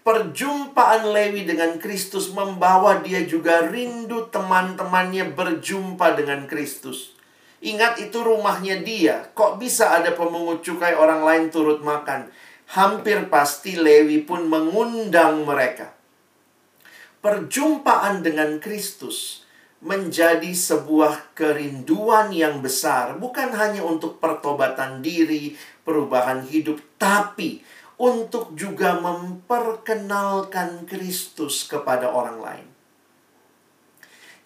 perjumpaan 0.00 1.12
Lewi 1.12 1.44
dengan 1.44 1.76
Kristus 1.76 2.32
membawa 2.32 3.04
dia 3.04 3.28
juga 3.28 3.68
rindu 3.68 4.32
teman-temannya 4.32 5.36
berjumpa 5.36 6.16
dengan 6.16 6.48
Kristus. 6.48 7.12
Ingat 7.60 8.00
itu 8.00 8.24
rumahnya 8.24 8.80
dia. 8.80 9.28
Kok 9.36 9.60
bisa 9.60 10.00
ada 10.00 10.16
pemungut 10.16 10.64
cukai 10.64 10.96
orang 10.96 11.20
lain 11.22 11.44
turut 11.52 11.84
makan? 11.84 12.32
Hampir 12.72 13.28
pasti 13.28 13.76
Lewi 13.76 14.24
pun 14.24 14.48
mengundang 14.48 15.44
mereka. 15.44 15.92
Perjumpaan 17.20 18.24
dengan 18.24 18.58
Kristus 18.58 19.41
menjadi 19.82 20.54
sebuah 20.54 21.34
kerinduan 21.34 22.30
yang 22.30 22.62
besar, 22.62 23.18
bukan 23.18 23.50
hanya 23.50 23.82
untuk 23.82 24.22
pertobatan 24.22 25.02
diri, 25.02 25.58
perubahan 25.82 26.46
hidup, 26.46 26.78
tapi 27.02 27.66
untuk 27.98 28.54
juga 28.54 29.02
memperkenalkan 29.02 30.86
Kristus 30.86 31.66
kepada 31.66 32.14
orang 32.14 32.38
lain. 32.38 32.66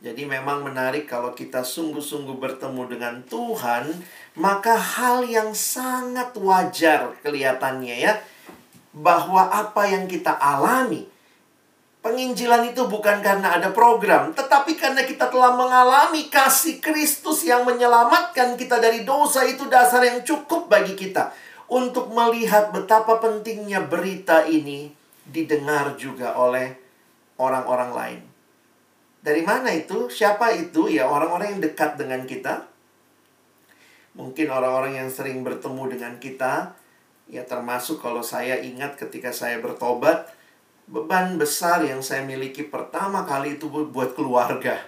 Jadi 0.00 0.28
memang 0.28 0.64
menarik 0.64 1.09
kalau 1.09 1.33
kita 1.33 1.64
sungguh-sungguh 1.64 2.37
bertemu 2.37 2.83
dengan 2.88 3.14
Tuhan, 3.25 3.93
maka 4.37 4.76
hal 4.76 5.25
yang 5.25 5.57
sangat 5.57 6.37
wajar 6.37 7.16
kelihatannya 7.25 7.97
ya, 7.97 8.21
bahwa 8.97 9.52
apa 9.52 9.88
yang 9.88 10.09
kita 10.09 10.33
alami, 10.33 11.09
penginjilan 12.07 12.71
itu 12.71 12.87
bukan 12.87 13.19
karena 13.19 13.59
ada 13.59 13.75
program, 13.75 14.31
tetapi 14.31 14.79
karena 14.79 15.03
kita 15.03 15.27
telah 15.27 15.59
mengalami 15.59 16.31
kasih 16.31 16.79
Kristus 16.79 17.43
yang 17.43 17.67
menyelamatkan 17.67 18.55
kita 18.55 18.79
dari 18.79 19.03
dosa 19.03 19.43
itu 19.43 19.67
dasar 19.67 20.07
yang 20.07 20.23
cukup 20.23 20.71
bagi 20.71 20.95
kita 20.95 21.35
untuk 21.67 22.15
melihat 22.15 22.71
betapa 22.71 23.19
pentingnya 23.19 23.83
berita 23.83 24.47
ini 24.47 24.95
didengar 25.27 25.99
juga 25.99 26.39
oleh 26.39 26.79
orang-orang 27.43 27.91
lain. 27.91 28.21
Dari 29.19 29.43
mana 29.43 29.75
itu? 29.75 30.07
Siapa 30.07 30.55
itu? 30.55 30.87
Ya 30.87 31.11
orang-orang 31.11 31.59
yang 31.59 31.63
dekat 31.67 31.99
dengan 31.99 32.23
kita. 32.23 32.71
Mungkin 34.15 34.47
orang-orang 34.47 35.03
yang 35.03 35.11
sering 35.11 35.43
bertemu 35.43 35.99
dengan 35.99 36.15
kita. 36.23 36.79
Ya 37.27 37.43
termasuk 37.43 37.99
kalau 37.99 38.23
saya 38.23 38.63
ingat 38.63 38.95
ketika 38.95 39.35
saya 39.35 39.59
bertobat. 39.59 40.36
Beban 40.87 41.35
besar 41.35 41.83
yang 41.83 41.99
saya 41.99 42.23
miliki 42.23 42.62
pertama 42.66 43.26
kali 43.26 43.59
itu 43.59 43.66
buat 43.66 44.14
keluarga. 44.14 44.78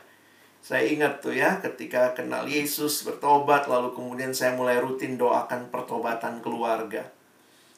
Saya 0.62 0.86
ingat 0.86 1.22
tuh 1.22 1.34
ya 1.34 1.58
ketika 1.58 2.14
kenal 2.14 2.46
Yesus 2.46 3.02
bertobat. 3.02 3.66
Lalu 3.66 3.94
kemudian 3.94 4.30
saya 4.30 4.54
mulai 4.54 4.78
rutin 4.78 5.18
doakan 5.18 5.70
pertobatan 5.74 6.38
keluarga. 6.38 7.06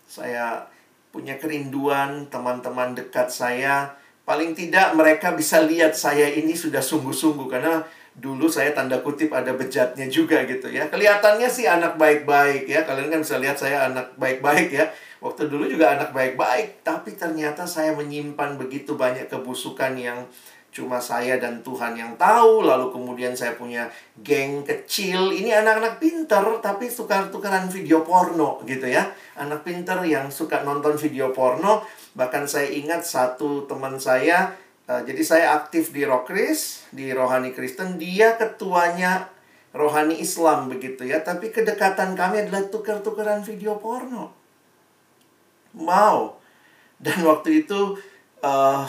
Saya 0.04 0.68
punya 1.08 1.40
kerinduan 1.40 2.28
teman-teman 2.28 2.92
dekat 2.94 3.32
saya 3.32 4.00
Paling 4.30 4.54
tidak 4.54 4.94
mereka 4.94 5.34
bisa 5.34 5.58
lihat 5.58 5.90
saya 5.98 6.30
ini 6.30 6.54
sudah 6.54 6.78
sungguh-sungguh 6.78 7.50
karena 7.50 7.82
dulu 8.20 8.46
saya 8.52 8.76
tanda 8.76 9.00
kutip 9.00 9.32
ada 9.32 9.56
bejatnya 9.56 10.06
juga 10.12 10.44
gitu 10.44 10.68
ya. 10.68 10.92
Kelihatannya 10.92 11.48
sih 11.48 11.64
anak 11.64 11.96
baik-baik 11.96 12.68
ya. 12.68 12.84
Kalian 12.84 13.08
kan 13.08 13.20
bisa 13.24 13.40
lihat 13.40 13.56
saya 13.56 13.88
anak 13.88 14.12
baik-baik 14.20 14.68
ya. 14.70 14.92
Waktu 15.24 15.48
dulu 15.48 15.68
juga 15.68 15.96
anak 15.96 16.12
baik-baik, 16.16 16.84
tapi 16.84 17.12
ternyata 17.16 17.68
saya 17.68 17.92
menyimpan 17.92 18.56
begitu 18.56 18.96
banyak 18.96 19.28
kebusukan 19.28 19.92
yang 19.96 20.24
cuma 20.70 21.02
saya 21.02 21.36
dan 21.36 21.60
Tuhan 21.60 21.96
yang 21.96 22.16
tahu. 22.16 22.64
Lalu 22.64 22.92
kemudian 22.92 23.36
saya 23.36 23.56
punya 23.56 23.88
geng 24.20 24.64
kecil. 24.64 25.32
Ini 25.32 25.60
anak-anak 25.60 26.00
pinter 26.00 26.44
tapi 26.64 26.88
suka 26.88 27.28
tukaran 27.28 27.68
video 27.68 28.00
porno 28.04 28.60
gitu 28.64 28.88
ya. 28.88 29.12
Anak 29.36 29.64
pinter 29.64 30.00
yang 30.04 30.32
suka 30.32 30.64
nonton 30.64 30.96
video 30.96 31.32
porno 31.32 31.84
Bahkan 32.14 32.44
saya 32.50 32.66
ingat 32.66 33.06
satu 33.06 33.70
teman 33.70 33.94
saya, 33.94 34.50
uh, 34.90 35.02
jadi 35.06 35.22
saya 35.22 35.46
aktif 35.54 35.94
di 35.94 36.02
Rokris, 36.02 36.90
di 36.90 37.14
Rohani 37.14 37.54
Kristen, 37.54 37.94
dia 37.94 38.34
ketuanya 38.34 39.30
Rohani 39.70 40.18
Islam 40.18 40.66
begitu 40.66 41.06
ya, 41.06 41.22
tapi 41.22 41.54
kedekatan 41.54 42.18
kami 42.18 42.42
adalah 42.42 42.66
tukar-tukaran 42.66 43.46
video 43.46 43.78
porno. 43.78 44.34
Wow. 45.78 46.42
Dan 46.98 47.22
waktu 47.22 47.62
itu 47.64 47.94
uh, 48.42 48.84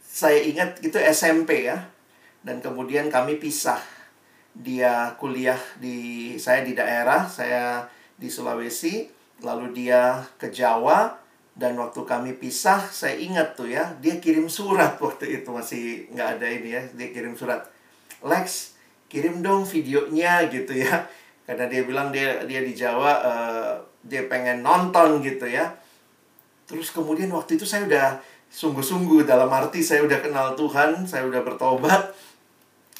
saya 0.00 0.40
ingat 0.40 0.80
itu 0.80 0.96
SMP 0.96 1.68
ya. 1.68 1.92
Dan 2.40 2.64
kemudian 2.64 3.12
kami 3.12 3.36
pisah. 3.36 3.78
Dia 4.56 5.12
kuliah 5.20 5.60
di 5.76 6.32
saya 6.40 6.64
di 6.64 6.72
daerah, 6.72 7.28
saya 7.28 7.84
di 8.16 8.32
Sulawesi, 8.32 9.04
lalu 9.44 9.76
dia 9.76 10.24
ke 10.40 10.48
Jawa, 10.48 11.12
dan 11.56 11.72
waktu 11.80 12.04
kami 12.04 12.36
pisah, 12.36 12.84
saya 12.92 13.16
ingat 13.16 13.56
tuh 13.56 13.72
ya, 13.72 13.96
dia 14.04 14.20
kirim 14.20 14.44
surat 14.44 15.00
waktu 15.04 15.40
itu 15.40 15.48
masih 15.48 16.04
nggak 16.12 16.28
ada 16.36 16.46
ini 16.52 16.68
ya, 16.76 16.82
dia 16.92 17.08
kirim 17.16 17.32
surat. 17.32 17.64
Lex, 18.20 18.76
kirim 19.08 19.40
dong 19.40 19.64
videonya 19.64 20.52
gitu 20.52 20.76
ya, 20.76 21.08
karena 21.48 21.64
dia 21.72 21.82
bilang 21.88 22.12
dia 22.12 22.44
dia 22.44 22.60
di 22.60 22.76
Jawa, 22.76 23.12
uh, 23.24 23.72
dia 24.04 24.28
pengen 24.28 24.60
nonton 24.60 25.24
gitu 25.24 25.48
ya. 25.48 25.72
Terus 26.68 26.92
kemudian 26.92 27.32
waktu 27.32 27.56
itu 27.56 27.64
saya 27.64 27.88
udah 27.88 28.20
sungguh-sungguh 28.52 29.24
dalam 29.24 29.48
arti 29.48 29.80
saya 29.80 30.04
udah 30.04 30.20
kenal 30.20 30.52
Tuhan, 30.60 31.08
saya 31.08 31.24
udah 31.24 31.40
bertobat. 31.40 32.12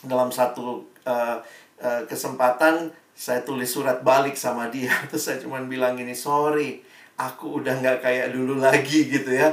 Dalam 0.01 0.33
satu 0.33 0.81
uh, 1.05 1.37
uh, 1.85 2.03
kesempatan 2.09 2.89
saya 3.13 3.45
tulis 3.45 3.69
surat 3.69 4.01
balik 4.01 4.33
sama 4.33 4.73
dia, 4.73 4.97
terus 5.13 5.29
saya 5.29 5.37
cuma 5.45 5.61
bilang 5.61 5.93
gini, 5.93 6.17
sorry 6.17 6.86
aku 7.17 7.65
udah 7.65 7.81
nggak 7.81 7.99
kayak 8.05 8.33
dulu 8.33 8.61
lagi 8.67 9.09
gitu 9.09 9.33
ya. 9.33 9.53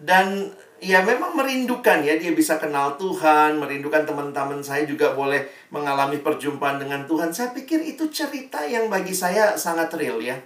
Dan 0.00 0.50
ya 0.80 1.04
memang 1.04 1.36
merindukan 1.36 2.00
ya 2.00 2.16
dia 2.16 2.32
bisa 2.32 2.56
kenal 2.56 2.96
Tuhan, 2.96 3.60
merindukan 3.60 4.08
teman-teman 4.08 4.64
saya 4.64 4.88
juga 4.88 5.12
boleh 5.12 5.46
mengalami 5.70 6.18
perjumpaan 6.20 6.80
dengan 6.80 7.04
Tuhan. 7.04 7.30
Saya 7.30 7.52
pikir 7.52 7.84
itu 7.84 8.08
cerita 8.08 8.64
yang 8.64 8.88
bagi 8.88 9.12
saya 9.12 9.54
sangat 9.54 9.92
real 9.94 10.18
ya. 10.18 10.40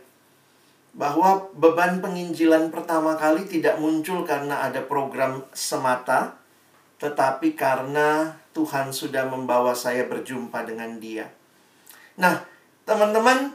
Bahwa 0.94 1.50
beban 1.54 1.98
penginjilan 1.98 2.70
pertama 2.70 3.18
kali 3.18 3.46
tidak 3.50 3.82
muncul 3.82 4.22
karena 4.22 4.62
ada 4.62 4.82
program 4.82 5.42
semata, 5.50 6.38
tetapi 7.02 7.58
karena 7.58 8.38
Tuhan 8.54 8.94
sudah 8.94 9.26
membawa 9.26 9.74
saya 9.74 10.06
berjumpa 10.06 10.62
dengan 10.62 11.02
Dia. 11.02 11.26
Nah, 12.14 12.46
teman-teman, 12.86 13.50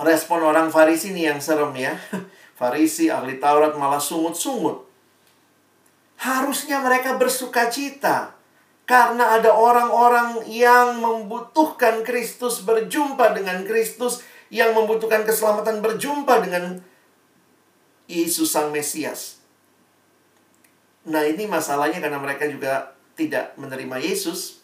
respon 0.00 0.44
orang 0.44 0.68
Farisi 0.68 1.12
ini 1.12 1.28
yang 1.28 1.40
serem 1.40 1.72
ya. 1.76 1.96
Farisi, 2.58 3.12
ahli 3.12 3.36
Taurat 3.36 3.76
malah 3.76 4.00
sungut-sungut. 4.00 4.84
Harusnya 6.16 6.80
mereka 6.80 7.20
bersuka 7.20 7.68
cita. 7.68 8.32
Karena 8.86 9.36
ada 9.36 9.50
orang-orang 9.50 10.46
yang 10.46 11.02
membutuhkan 11.02 12.06
Kristus 12.06 12.64
berjumpa 12.64 13.36
dengan 13.36 13.66
Kristus. 13.68 14.24
Yang 14.48 14.78
membutuhkan 14.78 15.26
keselamatan 15.26 15.82
berjumpa 15.82 16.38
dengan 16.40 16.80
Yesus 18.06 18.54
Sang 18.54 18.70
Mesias. 18.70 19.42
Nah 21.06 21.26
ini 21.26 21.50
masalahnya 21.50 21.98
karena 21.98 22.18
mereka 22.18 22.46
juga 22.46 22.94
tidak 23.18 23.58
menerima 23.58 23.98
Yesus. 23.98 24.62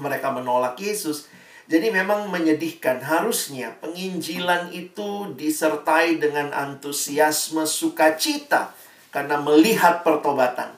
Mereka 0.00 0.32
menolak 0.32 0.80
Yesus. 0.80 1.28
Jadi 1.70 1.94
memang 1.94 2.26
menyedihkan. 2.26 2.98
Harusnya 3.02 3.78
penginjilan 3.78 4.74
itu 4.74 5.30
disertai 5.38 6.18
dengan 6.18 6.50
antusiasme 6.50 7.62
sukacita 7.62 8.74
karena 9.14 9.38
melihat 9.38 10.02
pertobatan. 10.02 10.74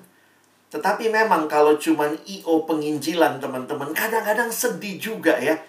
Tetapi 0.69 1.09
memang 1.09 1.47
kalau 1.47 1.79
cuman 1.79 2.19
IO 2.27 2.67
penginjilan 2.67 3.39
teman-teman 3.39 3.95
kadang-kadang 3.95 4.51
sedih 4.51 4.99
juga 4.99 5.39
ya. 5.39 5.57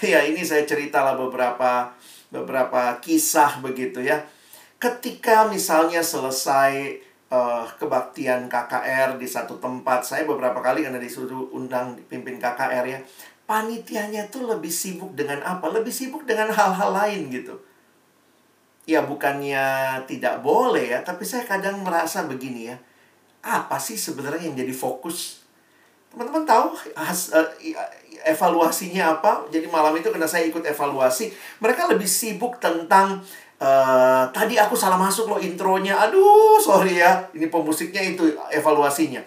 Ya 0.00 0.24
ini 0.24 0.40
saya 0.40 0.64
ceritalah 0.64 1.20
beberapa 1.20 1.92
beberapa 2.32 2.96
kisah 3.04 3.60
begitu 3.60 4.00
ya. 4.00 4.24
Ketika 4.80 5.46
misalnya 5.52 6.00
selesai 6.00 6.96
uh, 7.28 7.68
kebaktian 7.76 8.48
KKR 8.48 9.20
di 9.20 9.28
satu 9.28 9.60
tempat, 9.60 10.00
saya 10.00 10.24
beberapa 10.24 10.64
kali 10.64 10.80
karena 10.80 10.96
disuruh 10.96 11.52
undang 11.52 12.00
pimpin 12.08 12.40
KKR 12.40 12.84
ya 12.88 12.98
panitianya 13.44 14.30
tuh 14.32 14.48
lebih 14.48 14.70
sibuk 14.70 15.12
dengan 15.12 15.42
apa? 15.42 15.68
Lebih 15.68 15.92
sibuk 15.92 16.24
dengan 16.24 16.50
hal-hal 16.50 16.90
lain 16.92 17.28
gitu. 17.28 17.58
Ya 18.82 19.06
bukannya 19.06 19.62
tidak 20.10 20.42
boleh 20.42 20.90
ya, 20.90 21.06
tapi 21.06 21.22
saya 21.22 21.46
kadang 21.46 21.86
merasa 21.86 22.26
begini 22.26 22.74
ya. 22.74 22.76
Apa 23.42 23.78
sih 23.78 23.94
sebenarnya 23.94 24.50
yang 24.50 24.58
jadi 24.58 24.74
fokus? 24.74 25.46
Teman-teman 26.10 26.42
tahu 26.44 26.74
has, 26.98 27.30
uh, 27.30 27.46
evaluasinya 28.26 29.18
apa. 29.18 29.46
Jadi 29.50 29.70
malam 29.70 29.94
itu 29.94 30.10
karena 30.10 30.26
saya 30.26 30.46
ikut 30.50 30.66
evaluasi, 30.66 31.30
mereka 31.62 31.86
lebih 31.90 32.06
sibuk 32.06 32.58
tentang 32.58 33.22
Uh, 33.62 34.26
tadi 34.34 34.58
aku 34.58 34.74
salah 34.74 34.98
masuk 34.98 35.30
loh 35.30 35.38
intronya. 35.38 35.94
Aduh, 35.94 36.58
sorry 36.58 36.98
ya. 36.98 37.22
Ini 37.30 37.46
pemusiknya 37.46 38.02
itu 38.02 38.34
evaluasinya. 38.50 39.22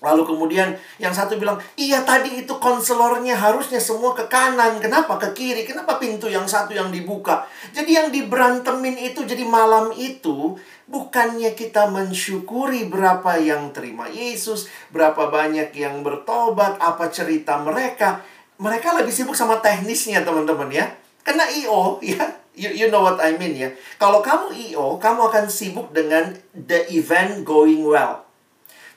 Lalu 0.00 0.24
kemudian 0.24 0.72
yang 0.96 1.12
satu 1.12 1.36
bilang, 1.36 1.60
iya 1.76 2.00
tadi 2.00 2.40
itu 2.40 2.56
konselornya 2.56 3.36
harusnya 3.36 3.76
semua 3.76 4.16
ke 4.16 4.24
kanan. 4.32 4.80
Kenapa 4.80 5.20
ke 5.20 5.36
kiri? 5.36 5.68
Kenapa 5.68 6.00
pintu 6.00 6.24
yang 6.24 6.48
satu 6.48 6.72
yang 6.72 6.88
dibuka? 6.88 7.44
Jadi 7.76 8.00
yang 8.00 8.08
diberantemin 8.08 8.96
itu, 8.96 9.28
jadi 9.28 9.44
malam 9.44 9.92
itu 9.92 10.56
bukannya 10.88 11.52
kita 11.52 11.92
mensyukuri 11.92 12.88
berapa 12.88 13.36
yang 13.44 13.76
terima 13.76 14.08
Yesus, 14.08 14.72
berapa 14.88 15.28
banyak 15.28 15.76
yang 15.76 16.00
bertobat, 16.00 16.80
apa 16.80 17.12
cerita 17.12 17.60
mereka. 17.60 18.24
Mereka 18.56 18.96
lebih 18.96 19.12
sibuk 19.12 19.36
sama 19.36 19.60
teknisnya 19.60 20.24
teman-teman 20.24 20.72
ya. 20.72 20.88
Karena 21.20 21.44
IO 21.44 22.00
ya, 22.16 22.24
you, 22.56 22.72
you 22.72 22.88
know 22.88 23.04
what 23.04 23.20
I 23.20 23.36
mean 23.36 23.52
ya. 23.52 23.68
Kalau 24.00 24.24
kamu 24.24 24.56
IO, 24.72 24.96
kamu 24.96 25.28
akan 25.28 25.52
sibuk 25.52 25.92
dengan 25.92 26.32
the 26.56 26.88
event 26.88 27.44
going 27.44 27.84
well 27.84 28.29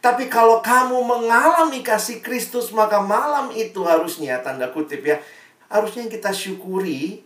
tapi 0.03 0.27
kalau 0.27 0.59
kamu 0.59 0.99
mengalami 0.99 1.79
kasih 1.79 2.19
Kristus, 2.19 2.75
maka 2.75 2.99
malam 2.99 3.55
itu 3.55 3.87
harusnya, 3.87 4.43
tanda 4.43 4.67
kutip 4.67 4.99
ya, 4.99 5.15
harusnya 5.71 6.11
kita 6.11 6.35
syukuri. 6.35 7.23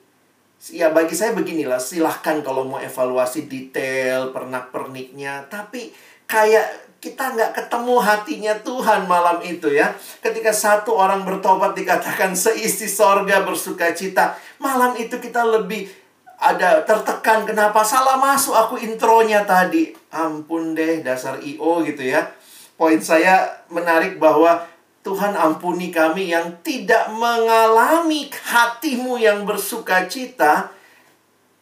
Ya 0.70 0.94
bagi 0.94 1.18
saya 1.18 1.34
beginilah, 1.34 1.82
silahkan 1.82 2.46
kalau 2.46 2.70
mau 2.70 2.78
evaluasi 2.78 3.50
detail, 3.50 4.30
pernak-perniknya. 4.30 5.50
Tapi 5.50 5.90
kayak 6.30 7.02
kita 7.02 7.34
nggak 7.34 7.58
ketemu 7.58 7.98
hatinya 7.98 8.54
Tuhan 8.62 9.10
malam 9.10 9.42
itu 9.42 9.74
ya. 9.74 9.98
Ketika 10.22 10.54
satu 10.54 10.94
orang 10.94 11.26
bertobat 11.26 11.74
dikatakan 11.74 12.38
seisi 12.38 12.86
sorga 12.86 13.42
bersuka 13.42 13.90
cita. 13.98 14.38
Malam 14.62 14.94
itu 15.02 15.18
kita 15.18 15.42
lebih 15.42 15.90
ada 16.38 16.86
tertekan. 16.86 17.42
Kenapa 17.42 17.82
salah 17.82 18.22
masuk 18.22 18.54
aku 18.54 18.78
intronya 18.78 19.42
tadi. 19.50 19.98
Ampun 20.14 20.78
deh 20.78 21.02
dasar 21.02 21.42
IO 21.42 21.82
gitu 21.82 22.06
ya 22.06 22.38
poin 22.78 23.02
saya 23.02 23.66
menarik 23.68 24.22
bahwa 24.22 24.64
Tuhan 25.02 25.34
ampuni 25.34 25.90
kami 25.90 26.32
yang 26.32 26.62
tidak 26.62 27.10
mengalami 27.12 28.30
hatimu 28.30 29.18
yang 29.18 29.44
bersuka 29.44 30.06
cita, 30.06 30.72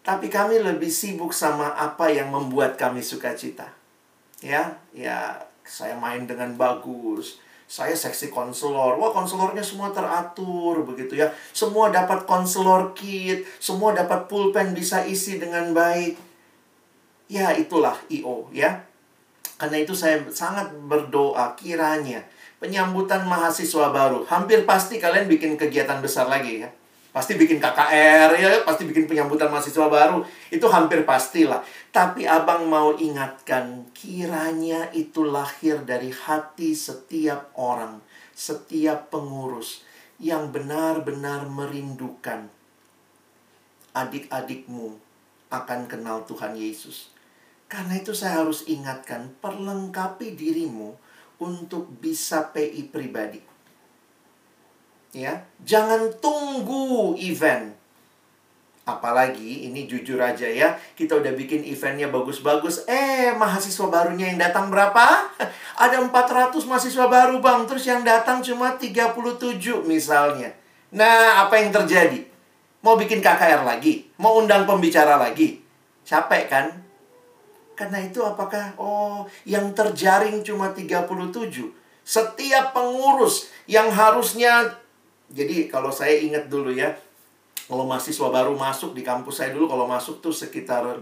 tapi 0.05 0.29
kami 0.29 0.61
lebih 0.61 0.89
sibuk 0.89 1.33
sama 1.33 1.73
apa 1.73 2.13
yang 2.13 2.29
membuat 2.29 2.77
kami 2.77 3.01
sukacita. 3.01 3.69
Ya, 4.43 4.77
ya, 4.93 5.45
saya 5.65 5.97
main 5.97 6.29
dengan 6.29 6.53
bagus. 6.53 7.41
Saya 7.65 7.97
seksi 7.97 8.29
konselor. 8.29 9.01
Wah, 9.01 9.09
konselornya 9.09 9.65
semua 9.65 9.89
teratur 9.89 10.85
begitu 10.85 11.17
ya. 11.17 11.33
Semua 11.49 11.89
dapat 11.89 12.29
konselor 12.29 12.93
kit, 12.93 13.41
semua 13.57 13.97
dapat 13.97 14.29
pulpen 14.29 14.77
bisa 14.77 15.01
isi 15.01 15.41
dengan 15.41 15.73
baik. 15.73 16.13
Ya, 17.25 17.57
itulah 17.57 17.97
IO 18.13 18.53
ya. 18.53 18.84
Karena 19.55 19.77
itu 19.79 19.95
saya 19.95 20.19
sangat 20.31 20.71
berdoa 20.87 21.55
kiranya 21.55 22.23
penyambutan 22.59 23.23
mahasiswa 23.23 23.91
baru. 23.91 24.27
Hampir 24.27 24.67
pasti 24.67 24.99
kalian 24.99 25.31
bikin 25.31 25.55
kegiatan 25.55 25.99
besar 26.03 26.27
lagi 26.27 26.63
ya. 26.63 26.69
Pasti 27.15 27.39
bikin 27.39 27.63
KKR 27.63 28.35
ya, 28.35 28.67
pasti 28.67 28.83
bikin 28.83 29.07
penyambutan 29.07 29.47
mahasiswa 29.47 29.87
baru. 29.87 30.19
Itu 30.51 30.67
hampir 30.67 31.07
pastilah. 31.07 31.63
Tapi 31.87 32.27
abang 32.27 32.67
mau 32.67 32.91
ingatkan, 32.99 33.87
kiranya 33.95 34.91
itu 34.91 35.23
lahir 35.23 35.79
dari 35.87 36.11
hati 36.11 36.75
setiap 36.75 37.55
orang, 37.55 38.03
setiap 38.35 39.07
pengurus 39.07 39.87
yang 40.19 40.51
benar-benar 40.51 41.47
merindukan 41.47 42.51
adik-adikmu 43.95 44.99
akan 45.47 45.87
kenal 45.87 46.27
Tuhan 46.27 46.59
Yesus. 46.59 47.14
Karena 47.65 47.97
itu 47.97 48.13
saya 48.13 48.45
harus 48.45 48.65
ingatkan, 48.69 49.33
perlengkapi 49.41 50.37
dirimu 50.37 50.93
untuk 51.41 51.89
bisa 51.97 52.53
PI 52.53 52.93
pribadi. 52.93 53.41
Ya, 55.15 55.47
jangan 55.63 56.11
tunggu 56.19 57.15
event. 57.17 57.73
Apalagi 58.85 59.65
ini 59.65 59.89
jujur 59.89 60.21
aja 60.21 60.45
ya, 60.45 60.77
kita 60.93 61.17
udah 61.17 61.33
bikin 61.33 61.65
eventnya 61.65 62.05
bagus-bagus. 62.05 62.85
Eh, 62.85 63.33
mahasiswa 63.33 63.89
barunya 63.89 64.29
yang 64.29 64.37
datang 64.37 64.69
berapa? 64.69 65.25
Ada 65.83 66.05
400 66.05 66.53
mahasiswa 66.69 67.05
baru 67.09 67.41
bang, 67.41 67.65
terus 67.65 67.89
yang 67.89 68.05
datang 68.05 68.45
cuma 68.45 68.77
37 68.77 69.89
misalnya. 69.89 70.53
Nah, 70.93 71.49
apa 71.49 71.57
yang 71.57 71.73
terjadi? 71.73 72.21
Mau 72.85 72.93
bikin 72.93 73.25
KKR 73.25 73.65
lagi? 73.65 74.05
Mau 74.21 74.37
undang 74.37 74.69
pembicara 74.69 75.17
lagi? 75.17 75.65
Capek 76.05 76.45
kan? 76.45 76.84
Karena 77.75 77.99
itu 78.01 78.23
apakah 78.23 78.73
oh 78.79 79.27
yang 79.43 79.75
terjaring 79.75 80.41
cuma 80.41 80.71
37? 80.71 81.05
Setiap 82.05 82.71
pengurus 82.71 83.51
yang 83.67 83.91
harusnya 83.91 84.79
jadi 85.29 85.67
kalau 85.67 85.89
saya 85.89 86.21
ingat 86.21 86.47
dulu 86.47 86.69
ya 86.71 86.93
kalau 87.65 87.89
mahasiswa 87.89 88.29
baru 88.29 88.53
masuk 88.53 88.93
di 88.93 89.01
kampus 89.01 89.41
saya 89.41 89.49
dulu 89.49 89.65
kalau 89.65 89.89
masuk 89.89 90.21
tuh 90.21 90.29
sekitar 90.29 90.85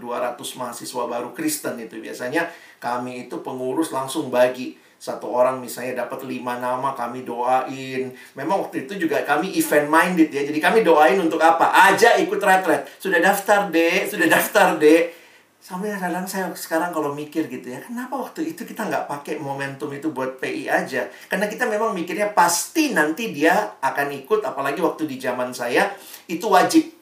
mahasiswa 0.56 1.02
baru 1.04 1.36
Kristen 1.36 1.76
itu. 1.76 2.00
Biasanya 2.00 2.48
kami 2.80 3.28
itu 3.28 3.44
pengurus 3.44 3.92
langsung 3.92 4.32
bagi. 4.32 4.80
Satu 4.96 5.28
orang 5.28 5.60
misalnya 5.60 6.08
dapat 6.08 6.24
lima 6.24 6.56
nama 6.56 6.96
kami 6.96 7.28
doain. 7.28 8.16
Memang 8.32 8.64
waktu 8.64 8.88
itu 8.88 8.96
juga 8.96 9.20
kami 9.28 9.52
event 9.60 9.92
minded 9.92 10.32
ya. 10.32 10.40
Jadi 10.40 10.56
kami 10.56 10.80
doain 10.80 11.20
untuk 11.20 11.36
apa? 11.44 11.68
Aja 11.68 12.16
ikut 12.16 12.40
retret. 12.40 12.88
Sudah 12.96 13.20
daftar 13.20 13.68
deh 13.68 14.08
sudah 14.08 14.24
daftar 14.24 14.80
deh 14.80 15.23
Sampai 15.64 15.96
kadang 15.96 16.28
saya 16.28 16.52
sekarang 16.52 16.92
kalau 16.92 17.16
mikir 17.16 17.48
gitu 17.48 17.72
ya, 17.72 17.80
kenapa 17.80 18.20
waktu 18.20 18.52
itu 18.52 18.68
kita 18.68 18.84
nggak 18.84 19.08
pakai 19.08 19.40
momentum 19.40 19.88
itu 19.96 20.12
buat 20.12 20.36
PI 20.36 20.68
aja? 20.68 21.08
Karena 21.24 21.48
kita 21.48 21.64
memang 21.64 21.96
mikirnya 21.96 22.36
pasti 22.36 22.92
nanti 22.92 23.32
dia 23.32 23.72
akan 23.80 24.12
ikut, 24.12 24.44
apalagi 24.44 24.84
waktu 24.84 25.08
di 25.08 25.16
zaman 25.16 25.56
saya, 25.56 25.88
itu 26.28 26.44
wajib. 26.52 26.92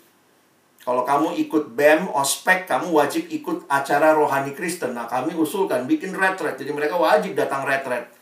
Kalau 0.78 1.02
kamu 1.02 1.42
ikut 1.42 1.74
BEM, 1.74 2.06
ospek, 2.14 2.70
kamu 2.70 2.94
wajib 2.94 3.26
ikut 3.34 3.66
acara 3.66 4.14
rohani 4.14 4.54
Kristen. 4.54 4.94
Nah, 4.94 5.10
kami 5.10 5.34
usulkan 5.34 5.90
bikin 5.90 6.14
retret, 6.14 6.54
jadi 6.54 6.70
mereka 6.70 6.94
wajib 6.94 7.34
datang 7.34 7.66
retret. 7.66 8.14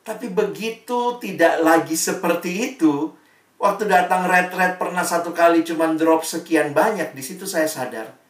Tapi 0.00 0.32
begitu 0.32 1.20
tidak 1.20 1.60
lagi 1.60 1.92
seperti 1.92 2.72
itu, 2.72 3.12
waktu 3.60 3.84
datang 3.84 4.32
retret 4.32 4.80
pernah 4.80 5.04
satu 5.04 5.36
kali 5.36 5.60
cuman 5.60 6.00
drop 6.00 6.24
sekian 6.24 6.72
banyak, 6.72 7.12
di 7.12 7.20
situ 7.20 7.44
saya 7.44 7.68
sadar 7.68 8.23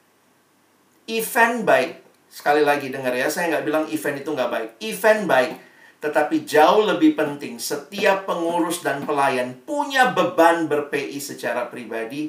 Event 1.04 1.68
baik. 1.68 2.00
Sekali 2.32 2.64
lagi 2.64 2.88
dengar 2.90 3.14
ya, 3.14 3.30
saya 3.30 3.52
nggak 3.52 3.64
bilang 3.64 3.84
event 3.92 4.16
itu 4.18 4.30
nggak 4.32 4.50
baik. 4.50 4.70
Event 4.82 5.22
baik. 5.28 5.52
Tetapi 6.04 6.36
jauh 6.44 6.84
lebih 6.84 7.16
penting, 7.16 7.56
setiap 7.56 8.28
pengurus 8.28 8.84
dan 8.84 9.08
pelayan 9.08 9.56
punya 9.64 10.12
beban 10.12 10.68
ber-PI 10.68 11.16
secara 11.16 11.72
pribadi 11.72 12.28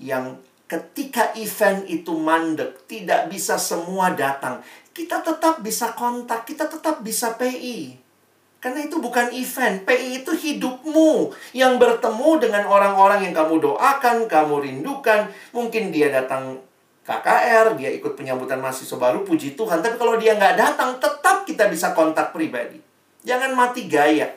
yang 0.00 0.40
ketika 0.64 1.36
event 1.36 1.84
itu 1.84 2.16
mandek, 2.16 2.88
tidak 2.88 3.28
bisa 3.28 3.60
semua 3.60 4.16
datang. 4.16 4.64
Kita 4.94 5.20
tetap 5.20 5.60
bisa 5.60 5.92
kontak, 5.92 6.48
kita 6.48 6.64
tetap 6.70 7.04
bisa 7.04 7.34
PI. 7.36 8.00
Karena 8.62 8.80
itu 8.88 8.96
bukan 8.96 9.28
event, 9.36 9.84
PI 9.84 10.24
itu 10.24 10.32
hidupmu 10.32 11.36
yang 11.52 11.76
bertemu 11.76 12.30
dengan 12.40 12.64
orang-orang 12.64 13.28
yang 13.28 13.36
kamu 13.36 13.60
doakan, 13.60 14.24
kamu 14.24 14.64
rindukan. 14.64 15.28
Mungkin 15.52 15.92
dia 15.92 16.08
datang 16.08 16.64
KKR, 17.04 17.76
dia 17.76 17.92
ikut 17.92 18.16
penyambutan 18.16 18.64
mahasiswa 18.64 18.96
baru, 18.96 19.28
puji 19.28 19.52
Tuhan. 19.52 19.84
Tapi 19.84 20.00
kalau 20.00 20.16
dia 20.16 20.40
nggak 20.40 20.56
datang, 20.56 20.96
tetap 20.96 21.44
kita 21.44 21.68
bisa 21.68 21.92
kontak 21.92 22.32
pribadi. 22.32 22.80
Jangan 23.28 23.52
mati 23.52 23.84
gaya. 23.84 24.32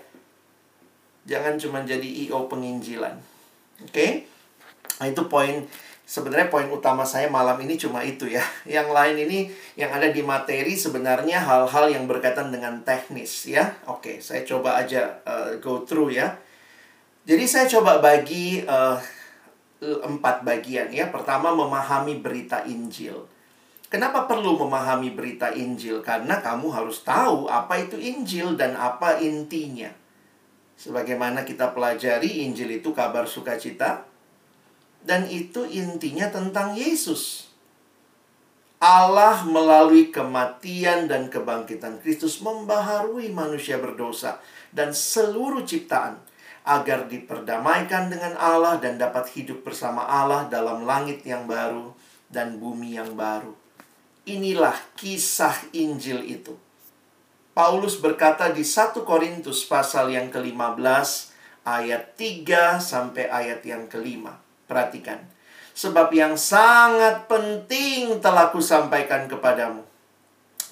Jangan 1.24 1.56
cuma 1.56 1.84
jadi 1.88 2.28
IO 2.28 2.48
penginjilan. 2.52 3.16
Oke? 3.84 3.92
Okay? 3.92 4.12
Nah, 5.00 5.08
itu 5.08 5.24
poin 5.32 5.64
sebenarnya 6.08 6.48
poin 6.48 6.68
utama 6.72 7.04
saya 7.04 7.28
malam 7.28 7.60
ini 7.64 7.80
cuma 7.80 8.04
itu 8.04 8.28
ya. 8.28 8.44
Yang 8.80 8.88
lain 8.92 9.16
ini 9.28 9.40
yang 9.76 9.92
ada 9.92 10.08
di 10.12 10.24
materi 10.24 10.76
sebenarnya 10.76 11.44
hal-hal 11.44 11.92
yang 11.92 12.04
berkaitan 12.08 12.52
dengan 12.52 12.84
teknis 12.84 13.48
ya. 13.48 13.76
Oke, 13.88 14.20
saya 14.24 14.44
coba 14.48 14.80
aja 14.80 15.20
uh, 15.28 15.56
go 15.60 15.84
through 15.84 16.16
ya. 16.16 16.36
Jadi 17.28 17.44
saya 17.44 17.68
coba 17.68 18.00
bagi 18.00 18.64
uh, 18.64 18.96
empat 19.82 20.42
bagian 20.42 20.90
ya. 20.90 21.10
Pertama 21.10 21.54
memahami 21.54 22.18
berita 22.20 22.66
Injil. 22.66 23.28
Kenapa 23.88 24.28
perlu 24.28 24.60
memahami 24.60 25.16
berita 25.16 25.56
Injil? 25.56 26.04
Karena 26.04 26.44
kamu 26.44 26.68
harus 26.76 27.08
tahu 27.08 27.48
apa 27.48 27.80
itu 27.80 27.96
Injil 27.96 28.60
dan 28.60 28.76
apa 28.76 29.24
intinya. 29.24 29.88
Sebagaimana 30.78 31.48
kita 31.48 31.72
pelajari 31.72 32.44
Injil 32.46 32.84
itu 32.84 32.92
kabar 32.92 33.26
sukacita 33.26 34.04
dan 35.08 35.26
itu 35.32 35.64
intinya 35.64 36.28
tentang 36.28 36.76
Yesus. 36.76 37.48
Allah 38.78 39.42
melalui 39.48 40.14
kematian 40.14 41.10
dan 41.10 41.34
kebangkitan 41.34 41.98
Kristus 41.98 42.44
membaharui 42.46 43.34
manusia 43.34 43.82
berdosa 43.82 44.38
dan 44.70 44.94
seluruh 44.94 45.66
ciptaan 45.66 46.22
agar 46.68 47.08
diperdamaikan 47.08 48.12
dengan 48.12 48.36
Allah 48.36 48.76
dan 48.76 49.00
dapat 49.00 49.32
hidup 49.32 49.64
bersama 49.64 50.04
Allah 50.04 50.52
dalam 50.52 50.84
langit 50.84 51.24
yang 51.24 51.48
baru 51.48 51.96
dan 52.28 52.60
bumi 52.60 53.00
yang 53.00 53.16
baru. 53.16 53.56
Inilah 54.28 54.76
kisah 55.00 55.56
Injil 55.72 56.28
itu. 56.28 56.60
Paulus 57.56 57.96
berkata 57.98 58.52
di 58.52 58.68
1 58.68 59.02
Korintus 59.08 59.64
pasal 59.64 60.12
yang 60.12 60.28
ke-15 60.28 61.10
ayat 61.64 62.14
3 62.20 62.84
sampai 62.84 63.32
ayat 63.32 63.64
yang 63.64 63.88
kelima. 63.88 64.38
Perhatikan. 64.68 65.24
Sebab 65.72 66.12
yang 66.12 66.36
sangat 66.36 67.26
penting 67.32 68.20
telah 68.20 68.52
kusampaikan 68.52 69.26
kepadamu. 69.32 69.88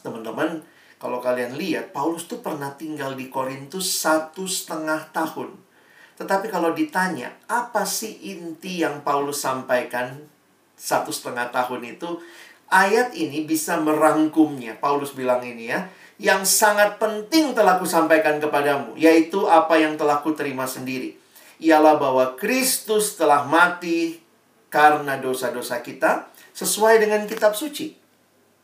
Teman-teman, 0.04 0.62
kalau 1.02 1.24
kalian 1.24 1.58
lihat, 1.58 1.90
Paulus 1.96 2.30
tuh 2.30 2.44
pernah 2.44 2.76
tinggal 2.76 3.18
di 3.18 3.34
Korintus 3.34 3.98
satu 3.98 4.46
setengah 4.46 5.10
tahun. 5.10 5.65
Tetapi 6.16 6.48
kalau 6.48 6.72
ditanya, 6.72 7.36
apa 7.52 7.84
sih 7.84 8.16
inti 8.24 8.80
yang 8.80 9.04
Paulus 9.04 9.44
sampaikan 9.44 10.24
satu 10.80 11.12
setengah 11.12 11.52
tahun 11.52 12.00
itu? 12.00 12.24
Ayat 12.72 13.12
ini 13.14 13.44
bisa 13.44 13.76
merangkumnya. 13.78 14.80
Paulus 14.80 15.12
bilang 15.12 15.44
ini 15.44 15.70
ya. 15.70 15.92
Yang 16.16 16.48
sangat 16.56 16.96
penting 16.96 17.52
telah 17.52 17.76
kusampaikan 17.76 18.40
kepadamu. 18.40 18.96
Yaitu 18.96 19.44
apa 19.52 19.76
yang 19.76 20.00
telah 20.00 20.24
kuterima 20.24 20.64
sendiri. 20.64 21.20
Ialah 21.60 22.00
bahwa 22.00 22.40
Kristus 22.40 23.20
telah 23.20 23.44
mati 23.44 24.24
karena 24.72 25.20
dosa-dosa 25.20 25.84
kita. 25.84 26.32
Sesuai 26.56 27.04
dengan 27.04 27.28
kitab 27.28 27.60
suci. 27.60 27.92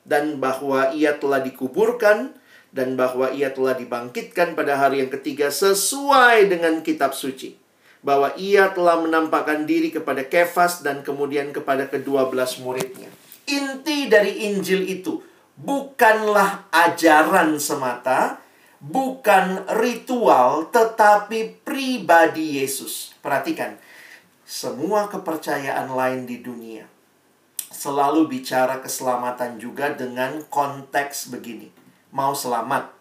Dan 0.08 0.40
bahwa 0.40 0.96
ia 0.96 1.20
telah 1.20 1.44
dikuburkan 1.44 2.41
dan 2.72 2.96
bahwa 2.96 3.30
ia 3.36 3.52
telah 3.52 3.76
dibangkitkan 3.76 4.56
pada 4.56 4.80
hari 4.80 5.04
yang 5.04 5.12
ketiga 5.12 5.52
sesuai 5.52 6.48
dengan 6.48 6.80
kitab 6.80 7.12
suci. 7.12 7.60
Bahwa 8.02 8.34
ia 8.40 8.74
telah 8.74 8.98
menampakkan 8.98 9.70
diri 9.70 9.94
kepada 9.94 10.26
Kefas 10.26 10.82
dan 10.82 11.06
kemudian 11.06 11.54
kepada 11.54 11.86
kedua 11.86 12.32
belas 12.32 12.58
muridnya. 12.58 13.12
Inti 13.46 14.10
dari 14.10 14.50
Injil 14.50 14.88
itu 14.90 15.22
bukanlah 15.54 16.66
ajaran 16.74 17.62
semata, 17.62 18.42
bukan 18.82 19.70
ritual, 19.78 20.74
tetapi 20.74 21.62
pribadi 21.62 22.58
Yesus. 22.58 23.14
Perhatikan, 23.22 23.78
semua 24.48 25.06
kepercayaan 25.12 25.94
lain 25.94 26.26
di 26.26 26.42
dunia 26.42 26.90
selalu 27.70 28.30
bicara 28.30 28.82
keselamatan 28.82 29.62
juga 29.62 29.94
dengan 29.94 30.42
konteks 30.50 31.34
begini 31.34 31.81
mau 32.12 32.36
selamat, 32.36 32.92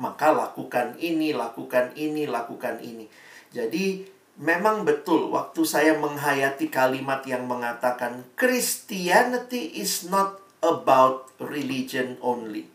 maka 0.00 0.32
lakukan 0.34 0.98
ini, 0.98 1.30
lakukan 1.36 1.94
ini, 1.94 2.26
lakukan 2.26 2.80
ini. 2.82 3.06
Jadi, 3.54 4.02
memang 4.40 4.82
betul 4.82 5.30
waktu 5.30 5.62
saya 5.62 5.94
menghayati 6.00 6.66
kalimat 6.72 7.22
yang 7.28 7.46
mengatakan 7.46 8.26
Christianity 8.34 9.78
is 9.78 10.08
not 10.10 10.42
about 10.64 11.30
religion 11.38 12.18
only. 12.24 12.66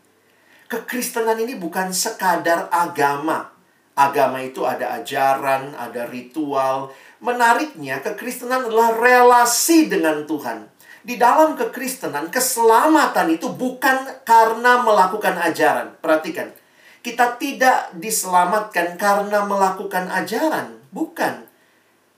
Kekristenan 0.70 1.42
ini 1.42 1.58
bukan 1.58 1.90
sekadar 1.90 2.70
agama. 2.70 3.50
Agama 3.98 4.38
itu 4.40 4.62
ada 4.64 4.96
ajaran, 5.02 5.74
ada 5.74 6.06
ritual. 6.06 6.94
Menariknya, 7.18 8.00
kekristenan 8.00 8.70
adalah 8.70 8.96
relasi 8.96 9.90
dengan 9.90 10.24
Tuhan 10.24 10.69
di 11.00 11.16
dalam 11.16 11.56
kekristenan, 11.56 12.28
keselamatan 12.28 13.32
itu 13.32 13.48
bukan 13.56 14.20
karena 14.24 14.84
melakukan 14.84 15.40
ajaran. 15.40 15.96
Perhatikan, 15.96 16.52
kita 17.00 17.40
tidak 17.40 17.96
diselamatkan 17.96 19.00
karena 19.00 19.48
melakukan 19.48 20.12
ajaran, 20.12 20.76
bukan. 20.92 21.48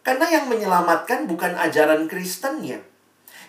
Karena 0.03 0.27
yang 0.27 0.51
menyelamatkan 0.51 1.31
bukan 1.31 1.55
ajaran 1.55 2.11
Kristennya. 2.11 2.83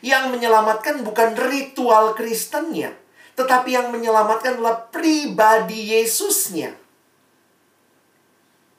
Yang 0.05 0.37
menyelamatkan 0.37 1.01
bukan 1.01 1.33
ritual 1.33 2.13
Kristennya. 2.13 2.93
Tetapi 3.33 3.73
yang 3.73 3.89
menyelamatkan 3.89 4.61
adalah 4.61 4.85
pribadi 4.93 5.97
Yesusnya. 5.97 6.77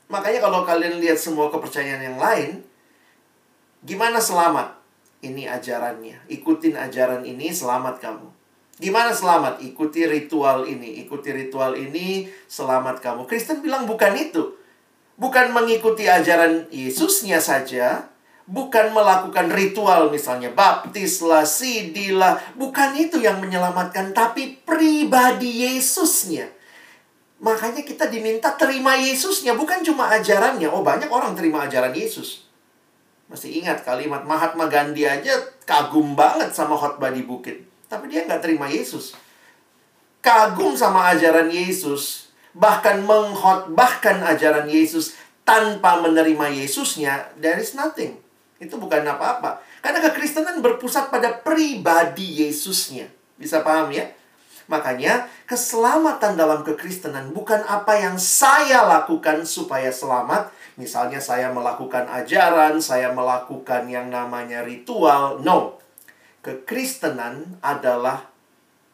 Makanya 0.07 0.39
kalau 0.39 0.63
kalian 0.63 1.03
lihat 1.03 1.19
semua 1.19 1.51
kepercayaan 1.51 2.15
yang 2.15 2.19
lain, 2.23 2.63
gimana 3.83 4.23
selamat? 4.23 4.84
Ini 5.25 5.49
ajarannya. 5.49 6.29
Ikutin 6.29 6.77
ajaran 6.77 7.25
ini, 7.25 7.49
selamat 7.49 7.97
kamu. 7.97 8.29
Gimana 8.77 9.17
selamat? 9.17 9.65
Ikuti 9.65 10.05
ritual 10.05 10.69
ini. 10.69 11.01
Ikuti 11.01 11.33
ritual 11.33 11.81
ini, 11.81 12.29
selamat 12.45 13.01
kamu. 13.01 13.25
Kristen 13.25 13.65
bilang 13.65 13.89
bukan 13.89 14.13
itu. 14.21 14.53
Bukan 15.17 15.55
mengikuti 15.57 16.05
ajaran 16.05 16.69
Yesusnya 16.69 17.41
saja. 17.41 18.13
Bukan 18.45 18.93
melakukan 18.93 19.49
ritual 19.49 20.13
misalnya. 20.13 20.53
Baptislah, 20.53 21.49
sidilah. 21.49 22.37
Bukan 22.61 22.93
itu 23.01 23.17
yang 23.23 23.41
menyelamatkan. 23.41 24.13
Tapi 24.13 24.61
pribadi 24.61 25.65
Yesusnya. 25.65 26.53
Makanya 27.41 27.81
kita 27.81 28.13
diminta 28.13 28.53
terima 28.61 28.99
Yesusnya. 29.01 29.57
Bukan 29.57 29.81
cuma 29.81 30.13
ajarannya. 30.13 30.69
Oh 30.69 30.85
banyak 30.85 31.09
orang 31.09 31.33
terima 31.33 31.65
ajaran 31.65 31.97
Yesus. 31.97 32.44
Masih 33.29 33.65
ingat 33.65 33.83
kalimat 33.83 34.23
Mahatma 34.23 34.69
Gandhi 34.69 35.09
aja 35.09 35.33
kagum 35.65 36.13
banget 36.13 36.53
sama 36.53 36.77
khotbah 36.77 37.09
di 37.11 37.25
bukit. 37.25 37.65
Tapi 37.89 38.09
dia 38.13 38.29
nggak 38.29 38.45
terima 38.45 38.69
Yesus. 38.69 39.17
Kagum 40.21 40.77
sama 40.77 41.13
ajaran 41.13 41.49
Yesus. 41.49 42.33
Bahkan 42.55 43.03
menghotbahkan 43.03 44.23
ajaran 44.23 44.71
Yesus 44.71 45.19
tanpa 45.45 46.01
menerima 46.01 46.65
Yesusnya, 46.65 47.29
there 47.37 47.61
is 47.61 47.77
nothing. 47.77 48.17
Itu 48.57 48.81
bukan 48.81 49.05
apa-apa. 49.05 49.61
Karena 49.85 50.01
kekristenan 50.01 50.65
berpusat 50.65 51.13
pada 51.13 51.29
pribadi 51.45 52.47
Yesusnya. 52.47 53.11
Bisa 53.37 53.61
paham 53.61 53.93
ya? 53.93 54.09
Makanya, 54.65 55.29
keselamatan 55.45 56.41
dalam 56.41 56.65
kekristenan 56.65 57.37
bukan 57.37 57.61
apa 57.69 58.01
yang 58.01 58.17
saya 58.17 58.81
lakukan 58.89 59.45
supaya 59.45 59.93
selamat, 59.93 60.49
Misalnya 60.75 61.23
saya 61.23 61.55
melakukan 61.55 62.11
ajaran, 62.11 62.83
saya 62.83 63.15
melakukan 63.15 63.87
yang 63.87 64.11
namanya 64.11 64.67
ritual. 64.67 65.39
No. 65.39 65.79
Kekristenan 66.43 67.63
adalah 67.63 68.27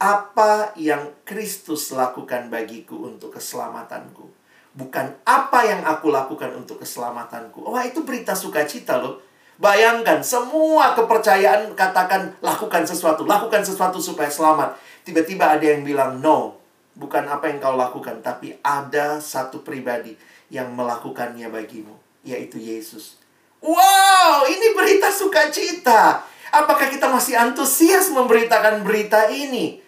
apa 0.00 0.76
yang 0.76 1.12
Kristus 1.24 1.92
lakukan 1.92 2.52
bagiku 2.52 3.08
untuk 3.08 3.36
keselamatanku. 3.36 4.28
Bukan 4.76 5.06
apa 5.24 5.60
yang 5.66 5.82
aku 5.82 6.12
lakukan 6.12 6.52
untuk 6.52 6.84
keselamatanku. 6.84 7.64
Wah, 7.64 7.82
itu 7.82 8.04
berita 8.04 8.36
sukacita 8.36 9.00
loh. 9.00 9.24
Bayangkan, 9.60 10.24
semua 10.24 10.96
kepercayaan 10.96 11.76
katakan 11.76 12.32
lakukan 12.40 12.84
sesuatu, 12.88 13.28
lakukan 13.28 13.60
sesuatu 13.60 14.00
supaya 14.00 14.32
selamat. 14.32 14.76
Tiba-tiba 15.04 15.52
ada 15.52 15.64
yang 15.64 15.84
bilang, 15.84 16.20
no, 16.20 16.60
bukan 16.96 17.28
apa 17.28 17.48
yang 17.52 17.60
kau 17.60 17.76
lakukan, 17.76 18.24
tapi 18.24 18.56
ada 18.64 19.20
satu 19.20 19.60
pribadi 19.60 20.16
yang 20.50 20.74
melakukannya 20.74 21.46
bagimu, 21.48 21.94
yaitu 22.26 22.58
Yesus. 22.58 23.16
Wow, 23.62 24.44
ini 24.50 24.74
berita 24.74 25.08
sukacita. 25.08 26.26
Apakah 26.50 26.90
kita 26.90 27.06
masih 27.06 27.38
antusias 27.38 28.10
memberitakan 28.10 28.82
berita 28.82 29.30
ini? 29.30 29.78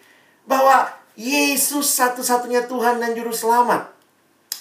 Bahwa 0.47 0.87
Yesus 1.19 1.91
satu-satunya 1.93 2.65
Tuhan 2.65 3.03
dan 3.03 3.11
Juru 3.13 3.35
Selamat. 3.35 3.91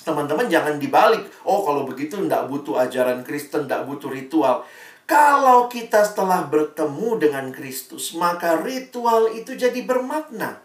Teman-teman 0.03 0.51
jangan 0.51 0.83
dibalik. 0.83 1.23
Oh, 1.47 1.63
kalau 1.63 1.87
begitu 1.87 2.19
tidak 2.19 2.51
butuh 2.51 2.83
ajaran 2.83 3.23
Kristen, 3.23 3.71
tidak 3.71 3.87
butuh 3.87 4.11
ritual. 4.11 4.67
Kalau 5.07 5.71
kita 5.71 6.03
setelah 6.03 6.47
bertemu 6.51 7.23
dengan 7.23 7.47
Kristus, 7.55 8.15
maka 8.19 8.59
ritual 8.59 9.31
itu 9.31 9.55
jadi 9.55 9.79
bermakna. 9.87 10.59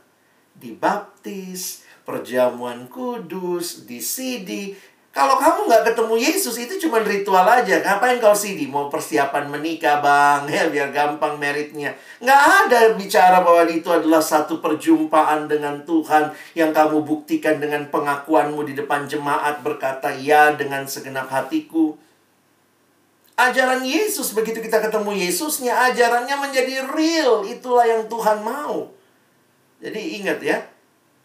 Dibaptis, 0.57 1.85
perjamuan 2.01 2.89
kudus, 2.89 3.85
disidi, 3.85 4.73
kalau 5.17 5.41
kamu 5.41 5.65
nggak 5.65 5.83
ketemu 5.89 6.13
Yesus 6.29 6.61
itu 6.61 6.77
cuma 6.85 7.01
ritual 7.01 7.41
aja. 7.41 7.81
Ngapain 7.81 8.21
kau 8.21 8.37
sidi? 8.37 8.69
Mau 8.69 8.85
persiapan 8.85 9.49
menikah 9.49 9.97
bang, 9.97 10.45
ya 10.53 10.69
biar 10.69 10.93
gampang 10.93 11.41
meritnya. 11.41 11.97
Nggak 12.21 12.41
ada 12.69 12.79
bicara 12.93 13.41
bahwa 13.41 13.65
itu 13.65 13.89
adalah 13.89 14.21
satu 14.21 14.61
perjumpaan 14.61 15.49
dengan 15.49 15.81
Tuhan 15.89 16.29
yang 16.53 16.69
kamu 16.69 17.01
buktikan 17.01 17.57
dengan 17.57 17.89
pengakuanmu 17.89 18.61
di 18.69 18.77
depan 18.77 19.09
jemaat 19.09 19.65
berkata 19.65 20.13
ya 20.13 20.53
dengan 20.53 20.85
segenap 20.85 21.25
hatiku. 21.33 21.97
Ajaran 23.33 23.81
Yesus 23.81 24.37
begitu 24.37 24.61
kita 24.61 24.77
ketemu 24.85 25.17
Yesusnya, 25.17 25.73
ajarannya 25.89 26.37
menjadi 26.37 26.85
real. 26.93 27.41
Itulah 27.41 27.89
yang 27.89 28.05
Tuhan 28.05 28.45
mau. 28.45 28.93
Jadi 29.81 30.21
ingat 30.21 30.41
ya, 30.45 30.61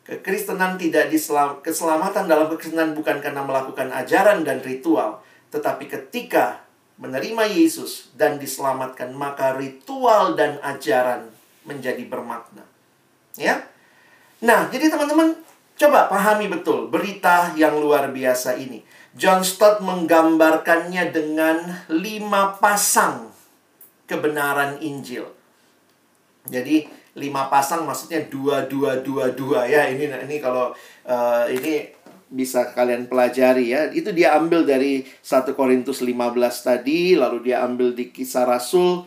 Kekristenan 0.02 0.74
tidak 0.74 1.14
diselam, 1.14 1.62
keselamatan 1.62 2.26
dalam 2.26 2.50
kekristenan 2.50 2.98
bukan 2.98 3.22
karena 3.22 3.46
melakukan 3.46 3.86
ajaran 3.94 4.42
dan 4.42 4.58
ritual, 4.58 5.22
tetapi 5.54 5.86
ketika 5.86 6.66
menerima 6.98 7.46
Yesus 7.46 8.10
dan 8.18 8.42
diselamatkan, 8.42 9.14
maka 9.14 9.54
ritual 9.54 10.34
dan 10.34 10.58
ajaran 10.58 11.30
menjadi 11.62 12.02
bermakna. 12.10 12.66
Ya. 13.38 13.62
Nah, 14.42 14.66
jadi 14.74 14.90
teman-teman 14.90 15.38
coba 15.78 16.10
pahami 16.10 16.50
betul 16.50 16.90
berita 16.90 17.54
yang 17.54 17.78
luar 17.78 18.10
biasa 18.10 18.58
ini. 18.58 18.82
John 19.14 19.46
Stott 19.46 19.78
menggambarkannya 19.84 21.14
dengan 21.14 21.86
lima 21.92 22.58
pasang 22.58 23.30
kebenaran 24.08 24.80
Injil. 24.82 25.28
Jadi 26.48 26.90
lima 27.12 27.52
pasang 27.52 27.84
maksudnya 27.84 28.24
dua 28.28 28.64
dua 28.64 29.04
dua 29.04 29.32
dua 29.36 29.68
ya 29.68 29.88
ini 29.92 30.08
ini 30.08 30.36
kalau 30.40 30.72
uh, 31.04 31.44
ini 31.48 31.92
bisa 32.32 32.72
kalian 32.72 33.04
pelajari 33.12 33.76
ya 33.76 33.92
itu 33.92 34.08
dia 34.16 34.32
ambil 34.32 34.64
dari 34.64 35.04
1 35.20 35.52
Korintus 35.52 36.00
15 36.00 36.16
tadi 36.64 37.12
lalu 37.12 37.52
dia 37.52 37.60
ambil 37.60 37.92
di 37.92 38.08
kisah 38.08 38.48
Rasul 38.48 39.04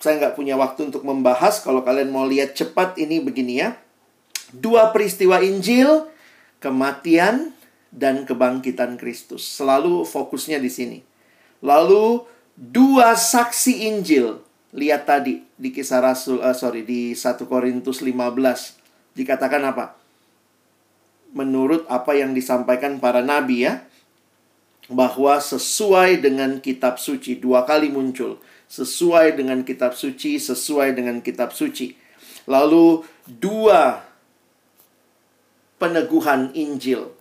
saya 0.00 0.16
nggak 0.16 0.36
punya 0.40 0.56
waktu 0.56 0.88
untuk 0.88 1.04
membahas 1.04 1.60
kalau 1.60 1.84
kalian 1.84 2.08
mau 2.08 2.24
lihat 2.24 2.56
cepat 2.56 2.96
ini 2.96 3.20
begini 3.20 3.60
ya 3.60 3.76
dua 4.56 4.88
peristiwa 4.96 5.44
Injil 5.44 6.08
kematian 6.60 7.52
dan 7.92 8.28
kebangkitan 8.28 9.00
Kristus. 9.00 9.44
Selalu 9.46 10.04
fokusnya 10.04 10.60
di 10.60 10.70
sini. 10.70 10.98
Lalu 11.64 12.24
dua 12.54 13.16
saksi 13.16 13.88
Injil. 13.88 14.44
Lihat 14.74 15.06
tadi 15.06 15.46
di 15.54 15.70
kisah 15.70 16.02
Rasul 16.02 16.42
uh, 16.42 16.56
sorry 16.56 16.82
di 16.82 17.14
1 17.14 17.22
Korintus 17.46 18.02
15 18.02 19.14
dikatakan 19.14 19.62
apa? 19.62 19.94
Menurut 21.36 21.86
apa 21.86 22.16
yang 22.16 22.32
disampaikan 22.32 22.98
para 22.98 23.20
nabi 23.22 23.68
ya 23.68 23.84
bahwa 24.86 25.38
sesuai 25.42 26.22
dengan 26.22 26.62
kitab 26.62 26.98
suci 27.02 27.38
dua 27.42 27.66
kali 27.66 27.90
muncul 27.90 28.38
sesuai 28.66 29.38
dengan 29.38 29.62
kitab 29.62 29.94
suci 29.94 30.38
sesuai 30.38 30.94
dengan 30.94 31.22
kitab 31.22 31.54
suci. 31.54 31.94
Lalu 32.46 33.02
dua 33.26 34.06
peneguhan 35.82 36.54
Injil 36.54 37.15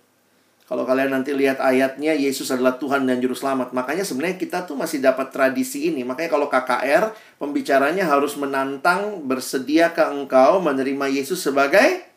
kalau 0.66 0.82
kalian 0.82 1.14
nanti 1.14 1.30
lihat 1.30 1.62
ayatnya, 1.62 2.18
Yesus 2.18 2.50
adalah 2.50 2.82
Tuhan 2.82 3.06
dan 3.06 3.22
Juru 3.22 3.38
Selamat. 3.38 3.70
Makanya 3.70 4.02
sebenarnya 4.02 4.42
kita 4.42 4.66
tuh 4.66 4.74
masih 4.74 4.98
dapat 4.98 5.30
tradisi 5.30 5.94
ini. 5.94 6.02
Makanya 6.02 6.34
kalau 6.34 6.50
KKR, 6.50 7.14
pembicaranya 7.38 8.10
harus 8.10 8.34
menantang, 8.34 9.22
bersedia 9.30 9.94
ke 9.94 10.02
engkau 10.02 10.58
menerima 10.66 11.06
Yesus 11.22 11.46
sebagai 11.46 12.10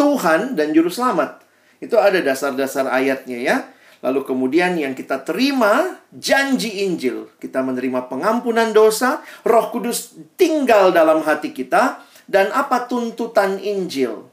Tuhan 0.00 0.56
dan 0.56 0.72
Juru 0.72 0.88
Selamat. 0.88 1.44
Itu 1.76 2.00
ada 2.00 2.24
dasar-dasar 2.24 2.88
ayatnya 2.88 3.36
ya. 3.36 3.56
Lalu 4.00 4.24
kemudian 4.24 4.80
yang 4.80 4.96
kita 4.96 5.20
terima 5.20 6.00
janji 6.08 6.88
Injil. 6.88 7.28
Kita 7.36 7.60
menerima 7.60 8.08
pengampunan 8.08 8.72
dosa, 8.72 9.20
roh 9.44 9.68
kudus 9.68 10.16
tinggal 10.40 10.88
dalam 10.88 11.20
hati 11.20 11.52
kita. 11.52 12.00
Dan 12.24 12.48
apa 12.48 12.88
tuntutan 12.88 13.60
Injil? 13.60 14.24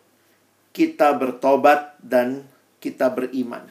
Kita 0.71 1.19
bertobat 1.19 1.99
dan 1.99 2.47
kita 2.77 3.09
beriman. 3.13 3.65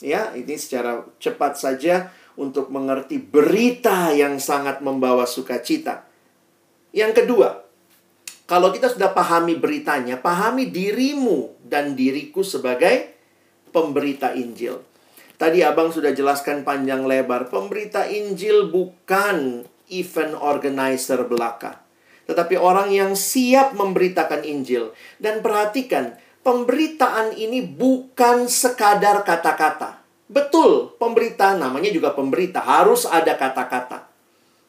Ya, 0.00 0.32
ini 0.32 0.56
secara 0.56 1.04
cepat 1.20 1.60
saja 1.60 2.08
untuk 2.40 2.72
mengerti 2.72 3.20
berita 3.20 4.10
yang 4.16 4.40
sangat 4.40 4.80
membawa 4.80 5.28
sukacita. 5.28 6.08
Yang 6.90 7.22
kedua, 7.24 7.60
kalau 8.48 8.72
kita 8.74 8.90
sudah 8.90 9.12
pahami 9.12 9.60
beritanya, 9.60 10.18
pahami 10.18 10.72
dirimu 10.72 11.54
dan 11.62 11.94
diriku 11.94 12.42
sebagai 12.42 13.14
pemberita 13.70 14.34
Injil. 14.34 14.82
Tadi 15.38 15.64
Abang 15.64 15.94
sudah 15.94 16.10
jelaskan 16.12 16.66
panjang 16.66 17.06
lebar, 17.06 17.48
pemberita 17.48 18.04
Injil 18.10 18.68
bukan 18.68 19.64
event 19.88 20.34
organizer 20.36 21.24
belaka. 21.24 21.80
Tetapi 22.28 22.58
orang 22.58 22.90
yang 22.90 23.14
siap 23.14 23.72
memberitakan 23.72 24.46
Injil. 24.46 24.92
Dan 25.16 25.40
perhatikan, 25.40 26.18
pemberitaan 26.40 27.36
ini 27.36 27.64
bukan 27.64 28.48
sekadar 28.48 29.22
kata-kata. 29.22 30.00
Betul, 30.30 30.94
pemberitaan 30.96 31.58
namanya 31.58 31.90
juga 31.90 32.14
pemberita, 32.14 32.62
harus 32.62 33.02
ada 33.02 33.34
kata-kata. 33.34 34.06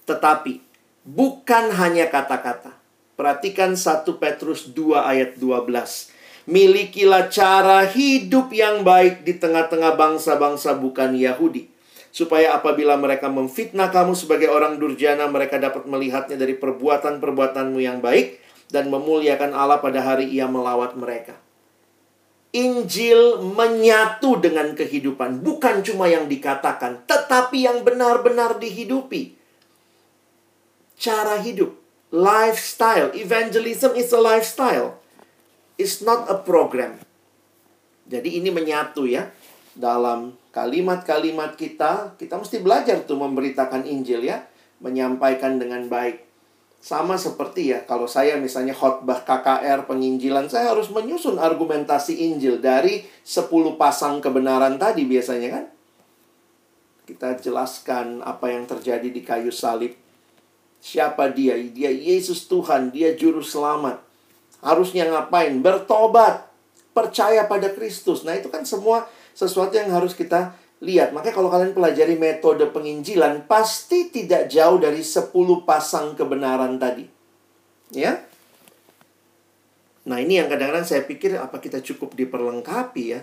Tetapi 0.10 0.58
bukan 1.06 1.70
hanya 1.78 2.10
kata-kata. 2.10 2.74
Perhatikan 3.14 3.78
1 3.78 4.18
Petrus 4.18 4.74
2 4.74 4.98
ayat 4.98 5.38
12. 5.38 6.10
Milikilah 6.50 7.30
cara 7.30 7.86
hidup 7.86 8.50
yang 8.50 8.82
baik 8.82 9.22
di 9.22 9.38
tengah-tengah 9.38 9.94
bangsa-bangsa 9.94 10.74
bukan 10.74 11.14
Yahudi. 11.14 11.70
Supaya 12.10 12.58
apabila 12.58 12.98
mereka 12.98 13.30
memfitnah 13.30 13.94
kamu 13.94 14.18
sebagai 14.18 14.50
orang 14.50 14.82
durjana, 14.82 15.30
mereka 15.30 15.62
dapat 15.62 15.86
melihatnya 15.86 16.36
dari 16.36 16.58
perbuatan-perbuatanmu 16.58 17.78
yang 17.78 18.02
baik 18.02 18.42
dan 18.74 18.90
memuliakan 18.90 19.54
Allah 19.54 19.78
pada 19.78 20.02
hari 20.02 20.28
ia 20.34 20.50
melawat 20.50 20.98
mereka. 20.98 21.38
Injil 22.52 23.40
menyatu 23.40 24.36
dengan 24.44 24.76
kehidupan, 24.76 25.40
bukan 25.40 25.80
cuma 25.88 26.12
yang 26.12 26.28
dikatakan, 26.28 27.08
tetapi 27.08 27.64
yang 27.64 27.88
benar-benar 27.88 28.60
dihidupi. 28.60 29.40
Cara 31.00 31.40
hidup, 31.40 31.72
lifestyle, 32.12 33.16
evangelism 33.16 33.96
is 33.96 34.12
a 34.12 34.20
lifestyle. 34.20 35.00
It's 35.80 36.04
not 36.04 36.28
a 36.28 36.38
program. 36.44 37.00
Jadi 38.12 38.44
ini 38.44 38.52
menyatu 38.52 39.08
ya 39.08 39.32
dalam 39.72 40.36
kalimat-kalimat 40.52 41.56
kita, 41.56 42.20
kita 42.20 42.36
mesti 42.36 42.60
belajar 42.60 43.00
tuh 43.08 43.16
memberitakan 43.16 43.88
Injil 43.88 44.28
ya, 44.28 44.44
menyampaikan 44.84 45.56
dengan 45.56 45.88
baik. 45.88 46.31
Sama 46.82 47.14
seperti 47.14 47.70
ya, 47.70 47.86
kalau 47.86 48.10
saya 48.10 48.42
misalnya 48.42 48.74
khotbah 48.74 49.22
KKR 49.22 49.86
penginjilan, 49.86 50.50
saya 50.50 50.74
harus 50.74 50.90
menyusun 50.90 51.38
argumentasi 51.38 52.26
Injil 52.26 52.58
dari 52.58 53.06
10 53.22 53.78
pasang 53.78 54.18
kebenaran 54.18 54.82
tadi 54.82 55.06
biasanya 55.06 55.50
kan. 55.54 55.66
Kita 57.06 57.38
jelaskan 57.38 58.26
apa 58.26 58.50
yang 58.50 58.66
terjadi 58.66 59.14
di 59.14 59.22
kayu 59.22 59.54
salib. 59.54 59.94
Siapa 60.82 61.30
dia? 61.30 61.54
Dia 61.54 61.94
Yesus 61.94 62.50
Tuhan, 62.50 62.90
dia 62.90 63.14
juru 63.14 63.46
selamat. 63.46 64.02
Harusnya 64.66 65.06
ngapain? 65.06 65.62
Bertobat. 65.62 66.50
Percaya 66.98 67.46
pada 67.46 67.70
Kristus. 67.70 68.26
Nah 68.26 68.34
itu 68.34 68.50
kan 68.50 68.66
semua 68.66 69.06
sesuatu 69.38 69.78
yang 69.78 69.94
harus 69.94 70.18
kita 70.18 70.58
Lihat, 70.82 71.14
makanya 71.14 71.38
kalau 71.38 71.50
kalian 71.54 71.78
pelajari 71.78 72.18
metode 72.18 72.66
penginjilan, 72.74 73.46
pasti 73.46 74.10
tidak 74.10 74.50
jauh 74.50 74.82
dari 74.82 75.06
10 75.06 75.30
pasang 75.62 76.18
kebenaran 76.18 76.82
tadi. 76.82 77.06
Ya. 77.94 78.26
Nah, 80.10 80.18
ini 80.18 80.42
yang 80.42 80.50
kadang-kadang 80.50 80.82
saya 80.82 81.06
pikir 81.06 81.38
apa 81.38 81.62
kita 81.62 81.86
cukup 81.86 82.18
diperlengkapi 82.18 83.04
ya. 83.14 83.22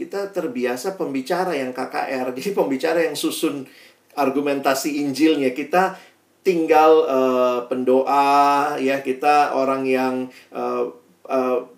Kita 0.00 0.32
terbiasa 0.32 0.96
pembicara 0.96 1.52
yang 1.52 1.76
KKR, 1.76 2.32
jadi 2.40 2.50
pembicara 2.56 3.04
yang 3.04 3.20
susun 3.20 3.68
argumentasi 4.16 5.04
Injilnya. 5.04 5.52
Kita 5.52 6.00
tinggal 6.40 7.04
uh, 7.04 7.58
pendoa 7.68 8.80
ya, 8.80 9.04
kita 9.04 9.52
orang 9.52 9.84
yang 9.84 10.32
uh, 10.56 10.88
uh, 11.28 11.68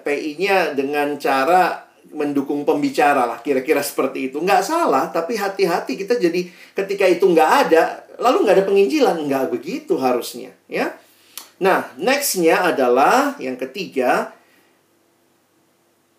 PI-nya 0.00 0.72
dengan 0.72 1.20
cara 1.20 1.91
mendukung 2.12 2.62
pembicara 2.62 3.24
lah 3.24 3.40
kira-kira 3.40 3.80
seperti 3.80 4.30
itu. 4.30 4.38
Nggak 4.38 4.62
salah 4.62 5.08
tapi 5.08 5.36
hati-hati 5.36 5.96
kita 5.96 6.20
jadi 6.20 6.48
ketika 6.76 7.08
itu 7.08 7.24
nggak 7.26 7.50
ada 7.68 8.04
lalu 8.20 8.46
nggak 8.46 8.56
ada 8.60 8.66
penginjilan. 8.68 9.16
Nggak 9.26 9.44
begitu 9.50 9.98
harusnya 9.98 10.52
ya. 10.68 10.92
Nah 11.64 11.92
nextnya 11.98 12.72
adalah 12.72 13.36
yang 13.40 13.56
ketiga. 13.56 14.36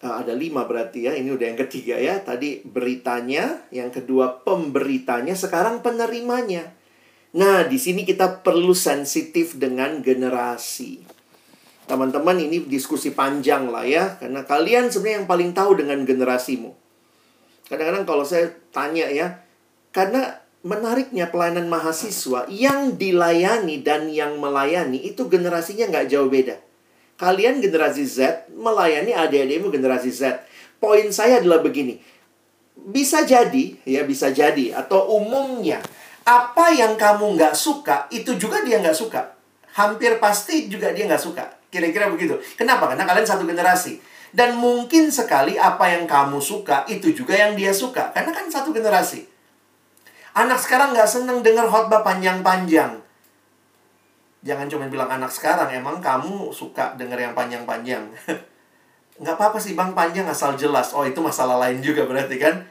Uh, 0.03 0.19
ada 0.19 0.35
lima 0.35 0.67
berarti 0.67 1.07
ya 1.07 1.15
ini 1.15 1.31
udah 1.31 1.45
yang 1.53 1.59
ketiga 1.69 1.95
ya. 1.95 2.19
Tadi 2.19 2.65
beritanya 2.65 3.69
yang 3.71 3.93
kedua 3.93 4.43
pemberitanya 4.43 5.37
sekarang 5.37 5.79
penerimanya. 5.79 6.73
Nah 7.39 7.63
di 7.63 7.77
sini 7.79 8.03
kita 8.03 8.43
perlu 8.43 8.75
sensitif 8.75 9.55
dengan 9.55 10.03
generasi 10.03 11.12
Teman-teman 11.83 12.39
ini 12.39 12.63
diskusi 12.63 13.11
panjang 13.11 13.67
lah 13.67 13.83
ya. 13.83 14.15
Karena 14.15 14.47
kalian 14.47 14.87
sebenarnya 14.87 15.17
yang 15.23 15.29
paling 15.29 15.49
tahu 15.51 15.71
dengan 15.79 15.99
generasimu. 16.07 16.83
Kadang-kadang 17.67 18.03
kalau 18.03 18.25
saya 18.27 18.51
tanya 18.75 19.07
ya 19.07 19.39
Karena 19.95 20.35
menariknya 20.67 21.31
pelayanan 21.31 21.71
mahasiswa 21.71 22.45
Yang 22.51 22.99
dilayani 22.99 23.79
dan 23.81 24.11
yang 24.11 24.35
melayani 24.37 24.99
Itu 24.99 25.31
generasinya 25.31 25.87
nggak 25.89 26.07
jauh 26.11 26.27
beda. 26.27 26.59
Kalian 27.15 27.63
generasi 27.63 28.03
Z 28.03 28.51
melayani 28.51 29.15
adik-adikmu 29.15 29.71
generasi 29.71 30.11
Z. 30.11 30.43
Poin 30.77 31.07
saya 31.15 31.39
adalah 31.39 31.63
begini 31.63 31.97
Bisa 32.75 33.23
jadi, 33.23 33.79
ya 33.87 34.03
bisa 34.03 34.29
jadi 34.29 34.75
Atau 34.75 35.17
umumnya 35.17 35.79
Apa 36.27 36.73
yang 36.75 36.99
kamu 36.99 37.39
nggak 37.39 37.55
suka 37.55 38.11
Itu 38.11 38.35
juga 38.35 38.59
dia 38.67 38.83
nggak 38.83 38.97
suka. 38.97 39.33
Hampir 39.73 40.19
pasti 40.19 40.67
juga 40.67 40.91
dia 40.91 41.07
nggak 41.07 41.23
suka 41.23 41.62
Kira-kira 41.73 42.13
begitu. 42.13 42.37
Kenapa? 42.53 42.93
Karena 42.93 43.09
kalian 43.09 43.25
satu 43.25 43.49
generasi. 43.49 43.97
Dan 44.29 44.61
mungkin 44.61 45.09
sekali 45.09 45.57
apa 45.57 45.89
yang 45.89 46.05
kamu 46.05 46.37
suka, 46.37 46.85
itu 46.85 47.09
juga 47.17 47.33
yang 47.33 47.57
dia 47.57 47.73
suka. 47.73 48.13
Karena 48.13 48.29
kan 48.29 48.45
satu 48.45 48.69
generasi. 48.69 49.25
Anak 50.37 50.61
sekarang 50.61 50.93
nggak 50.93 51.09
seneng 51.09 51.41
dengar 51.41 51.65
khotbah 51.65 52.05
panjang-panjang. 52.05 53.01
Jangan 54.45 54.69
cuma 54.69 54.85
bilang 54.85 55.09
anak 55.09 55.33
sekarang, 55.33 55.73
emang 55.73 55.97
kamu 55.97 56.53
suka 56.53 56.93
denger 56.93 57.17
yang 57.17 57.33
panjang-panjang. 57.33 58.05
nggak 59.21 59.37
apa-apa 59.37 59.61
sih 59.61 59.77
bang 59.77 59.93
panjang 59.93 60.25
asal 60.29 60.57
jelas. 60.57 60.93
Oh 60.93 61.05
itu 61.05 61.21
masalah 61.21 61.57
lain 61.61 61.81
juga 61.81 62.05
berarti 62.05 62.37
kan. 62.41 62.65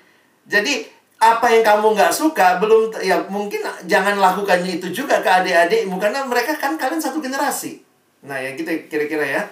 Jadi 0.47 0.83
apa 1.23 1.47
yang 1.55 1.63
kamu 1.63 1.95
nggak 1.95 2.11
suka 2.11 2.59
belum 2.59 2.99
ya 2.99 3.23
mungkin 3.31 3.63
jangan 3.87 4.19
lakukannya 4.19 4.83
itu 4.83 4.91
juga 4.91 5.23
ke 5.23 5.31
adik-adikmu 5.31 5.95
karena 6.03 6.27
mereka 6.27 6.59
kan 6.59 6.75
kalian 6.75 6.99
satu 6.99 7.23
generasi. 7.23 7.92
Nah 8.23 8.39
ya 8.39 8.55
kita 8.55 8.87
kira-kira 8.87 9.27
ya. 9.27 9.43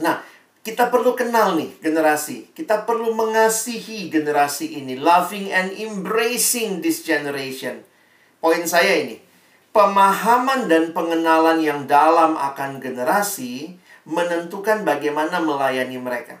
Nah 0.00 0.24
kita 0.64 0.92
perlu 0.92 1.16
kenal 1.16 1.56
nih 1.56 1.80
generasi. 1.80 2.52
Kita 2.52 2.84
perlu 2.84 3.16
mengasihi 3.16 4.12
generasi 4.12 4.76
ini, 4.82 5.00
loving 5.00 5.48
and 5.48 5.72
embracing 5.76 6.84
this 6.84 7.04
generation. 7.08 7.80
Poin 8.38 8.68
saya 8.68 9.00
ini, 9.00 9.16
pemahaman 9.72 10.68
dan 10.68 10.92
pengenalan 10.92 11.64
yang 11.64 11.88
dalam 11.88 12.36
akan 12.36 12.84
generasi 12.84 13.80
menentukan 14.04 14.84
bagaimana 14.84 15.40
melayani 15.40 15.96
mereka. 15.96 16.36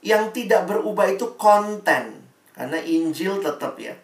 Yang 0.00 0.44
tidak 0.44 0.68
berubah 0.68 1.12
itu 1.12 1.36
konten 1.36 2.24
karena 2.56 2.78
Injil 2.84 3.40
tetap 3.40 3.80
ya. 3.80 3.96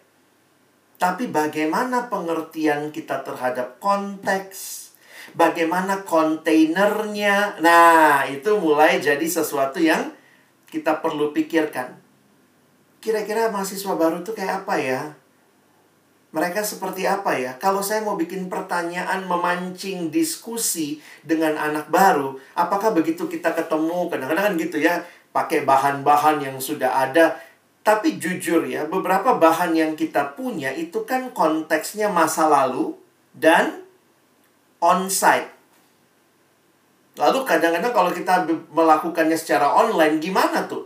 Tapi 0.97 1.29
bagaimana 1.29 2.09
pengertian 2.09 2.89
kita 2.89 3.21
terhadap 3.21 3.77
konteks, 3.77 4.86
bagaimana 5.37 6.01
kontainernya. 6.01 7.61
Nah, 7.61 8.25
itu 8.25 8.57
mulai 8.57 8.97
jadi 8.97 9.23
sesuatu 9.23 9.77
yang 9.77 10.09
kita 10.67 10.99
perlu 10.99 11.31
pikirkan. 11.31 11.93
Kira-kira 12.97 13.53
mahasiswa 13.53 13.93
baru 13.93 14.25
itu 14.25 14.33
kayak 14.33 14.65
apa 14.65 14.75
ya? 14.81 15.01
Mereka 16.33 16.59
seperti 16.59 17.07
apa 17.07 17.39
ya? 17.39 17.55
Kalau 17.55 17.79
saya 17.79 18.03
mau 18.03 18.19
bikin 18.19 18.51
pertanyaan 18.51 19.23
memancing 19.23 20.11
diskusi 20.11 20.99
dengan 21.23 21.55
anak 21.55 21.87
baru, 21.87 22.35
apakah 22.57 22.91
begitu 22.91 23.31
kita 23.31 23.55
ketemu 23.55 24.11
kadang-kadang 24.11 24.51
kan 24.51 24.55
gitu 24.59 24.77
ya, 24.81 25.07
pakai 25.31 25.63
bahan-bahan 25.63 26.43
yang 26.43 26.57
sudah 26.59 27.07
ada, 27.07 27.39
tapi 27.79 28.19
jujur 28.19 28.67
ya, 28.67 28.83
beberapa 28.83 29.39
bahan 29.39 29.71
yang 29.71 29.91
kita 29.95 30.35
punya 30.35 30.75
itu 30.75 31.07
kan 31.07 31.31
konteksnya 31.31 32.11
masa 32.11 32.51
lalu 32.51 32.99
dan 33.31 33.86
on-site. 34.83 35.49
Lalu 37.17 37.39
kadang-kadang 37.49 37.93
kalau 37.93 38.11
kita 38.13 38.45
melakukannya 38.69 39.33
secara 39.33 39.73
online, 39.73 40.21
gimana 40.21 40.69
tuh? 40.69 40.85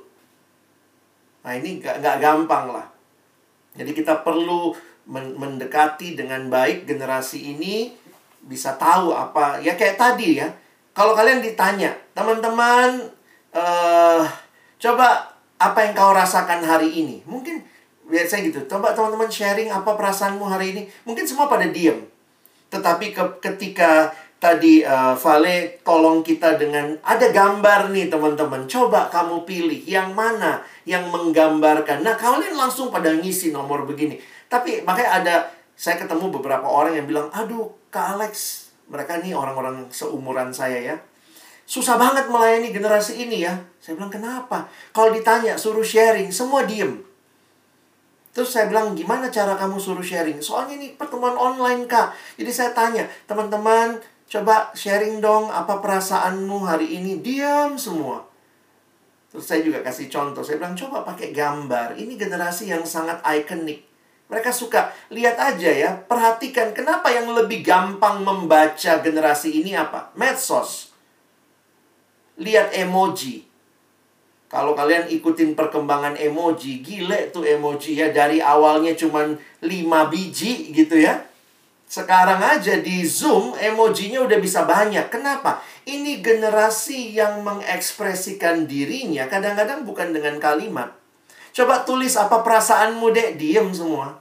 Nah 1.43 1.53
ini 1.59 1.83
gak, 1.83 1.99
gak 1.99 2.23
gampang 2.23 2.71
lah. 2.71 2.87
Jadi 3.75 3.91
kita 3.91 4.23
perlu 4.23 4.71
mendekati 5.11 6.15
dengan 6.15 6.47
baik 6.47 6.87
generasi 6.87 7.55
ini, 7.57 7.91
bisa 8.47 8.79
tahu 8.79 9.11
apa. 9.11 9.59
Ya 9.59 9.75
kayak 9.75 9.99
tadi 9.99 10.39
ya, 10.39 10.47
kalau 10.95 11.11
kalian 11.11 11.43
ditanya, 11.43 11.91
teman-teman, 12.15 13.11
uh, 13.51 14.23
coba 14.79 15.35
apa 15.59 15.79
yang 15.83 15.93
kau 15.95 16.15
rasakan 16.15 16.63
hari 16.63 16.95
ini? 16.95 17.19
Mungkin 17.27 17.63
biasanya 18.07 18.51
gitu. 18.51 18.59
Coba 18.67 18.95
teman-teman 18.95 19.31
sharing 19.31 19.71
apa 19.71 19.95
perasaanmu 19.95 20.43
hari 20.47 20.75
ini. 20.75 20.81
Mungkin 21.03 21.23
semua 21.27 21.51
pada 21.51 21.67
diem. 21.67 22.07
Tetapi 22.71 23.11
ke, 23.11 23.23
ketika 23.43 24.09
tadi 24.41 24.81
uh, 24.81 25.13
Vale 25.13 25.83
tolong 25.85 26.25
kita 26.25 26.57
dengan 26.57 26.97
ada 27.05 27.29
gambar 27.29 27.93
nih 27.93 28.09
teman-teman. 28.09 28.65
Coba 28.65 29.11
kamu 29.11 29.45
pilih 29.45 29.81
yang 29.85 30.15
mana 30.15 30.63
yang 30.87 31.11
menggambarkan. 31.11 32.01
Nah, 32.01 32.17
kalian 32.17 32.57
langsung 32.57 32.89
pada 32.89 33.13
ngisi 33.13 33.53
nomor 33.53 33.85
begini. 33.85 34.17
Tapi 34.49 34.81
makanya 34.81 35.11
ada 35.21 35.35
saya 35.77 36.01
ketemu 36.01 36.33
beberapa 36.33 36.65
orang 36.65 36.97
yang 36.97 37.05
bilang, 37.05 37.29
"Aduh, 37.29 37.69
Kak 37.93 38.17
Alex, 38.17 38.65
mereka 38.89 39.21
nih 39.21 39.35
orang-orang 39.37 39.91
seumuran 39.93 40.49
saya 40.49 40.79
ya 40.79 40.95
susah 41.71 41.95
banget 41.95 42.27
melayani 42.27 42.75
generasi 42.75 43.23
ini 43.23 43.47
ya. 43.47 43.55
Saya 43.79 43.95
bilang, 43.95 44.11
kenapa? 44.11 44.67
Kalau 44.91 45.15
ditanya, 45.15 45.55
suruh 45.55 45.85
sharing, 45.85 46.27
semua 46.27 46.67
diem. 46.67 46.99
Terus 48.31 48.47
saya 48.47 48.71
bilang, 48.71 48.95
gimana 48.95 49.27
cara 49.27 49.59
kamu 49.59 49.75
suruh 49.75 50.03
sharing? 50.03 50.39
Soalnya 50.39 50.79
ini 50.79 50.95
pertemuan 50.95 51.35
online, 51.35 51.83
Kak. 51.83 52.15
Jadi 52.39 52.51
saya 52.51 52.71
tanya, 52.71 53.03
teman-teman, 53.27 53.99
coba 54.31 54.71
sharing 54.71 55.19
dong 55.19 55.51
apa 55.51 55.83
perasaanmu 55.83 56.63
hari 56.63 56.95
ini. 56.95 57.19
Diam 57.19 57.75
semua. 57.75 58.23
Terus 59.31 59.43
saya 59.43 59.59
juga 59.59 59.83
kasih 59.83 60.07
contoh. 60.07 60.47
Saya 60.47 60.63
bilang, 60.63 60.79
coba 60.79 61.03
pakai 61.03 61.35
gambar. 61.35 61.99
Ini 61.99 62.15
generasi 62.15 62.71
yang 62.71 62.87
sangat 62.87 63.19
ikonik. 63.19 63.91
Mereka 64.31 64.55
suka 64.55 64.95
lihat 65.11 65.35
aja 65.35 65.67
ya, 65.67 65.91
perhatikan 66.07 66.71
kenapa 66.71 67.11
yang 67.11 67.35
lebih 67.35 67.59
gampang 67.67 68.23
membaca 68.23 69.03
generasi 69.03 69.59
ini 69.59 69.75
apa? 69.75 70.15
Medsos 70.15 70.95
lihat 72.39 72.71
emoji. 72.71 73.50
Kalau 74.51 74.75
kalian 74.75 75.07
ikutin 75.07 75.55
perkembangan 75.55 76.19
emoji, 76.19 76.83
gile 76.83 77.31
tuh 77.31 77.47
emoji 77.47 77.95
ya. 77.95 78.11
Dari 78.11 78.43
awalnya 78.43 78.91
cuman 78.99 79.39
5 79.63 80.11
biji 80.11 80.75
gitu 80.75 80.99
ya. 80.99 81.23
Sekarang 81.87 82.43
aja 82.43 82.75
di 82.83 83.07
Zoom 83.07 83.55
emojinya 83.55 84.19
udah 84.27 84.39
bisa 84.43 84.67
banyak. 84.67 85.07
Kenapa? 85.07 85.63
Ini 85.87 86.19
generasi 86.19 87.15
yang 87.15 87.47
mengekspresikan 87.47 88.67
dirinya 88.67 89.31
kadang-kadang 89.31 89.87
bukan 89.87 90.11
dengan 90.11 90.35
kalimat. 90.35 90.91
Coba 91.55 91.87
tulis 91.87 92.19
apa 92.19 92.43
perasaanmu, 92.43 93.07
Dek. 93.11 93.39
Diem 93.39 93.71
semua. 93.71 94.19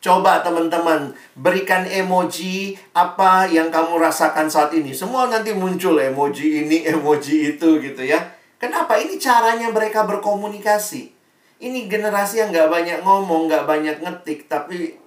Coba 0.00 0.40
teman-teman 0.40 1.12
berikan 1.36 1.84
emoji 1.84 2.76
apa 2.96 3.44
yang 3.48 3.68
kamu 3.68 4.00
rasakan 4.00 4.48
saat 4.48 4.72
ini. 4.72 4.96
Semua 4.96 5.28
nanti 5.28 5.52
muncul 5.52 5.96
emoji 5.96 6.64
ini, 6.64 6.84
emoji 6.92 7.56
itu 7.56 7.80
gitu 7.80 8.04
ya. 8.04 8.39
Kenapa? 8.60 9.00
Ini 9.00 9.16
caranya 9.16 9.72
mereka 9.72 10.04
berkomunikasi. 10.04 11.16
Ini 11.60 11.88
generasi 11.88 12.44
yang 12.44 12.52
nggak 12.52 12.68
banyak 12.68 12.98
ngomong, 13.00 13.48
nggak 13.48 13.64
banyak 13.64 13.96
ngetik, 14.04 14.52
tapi 14.52 15.00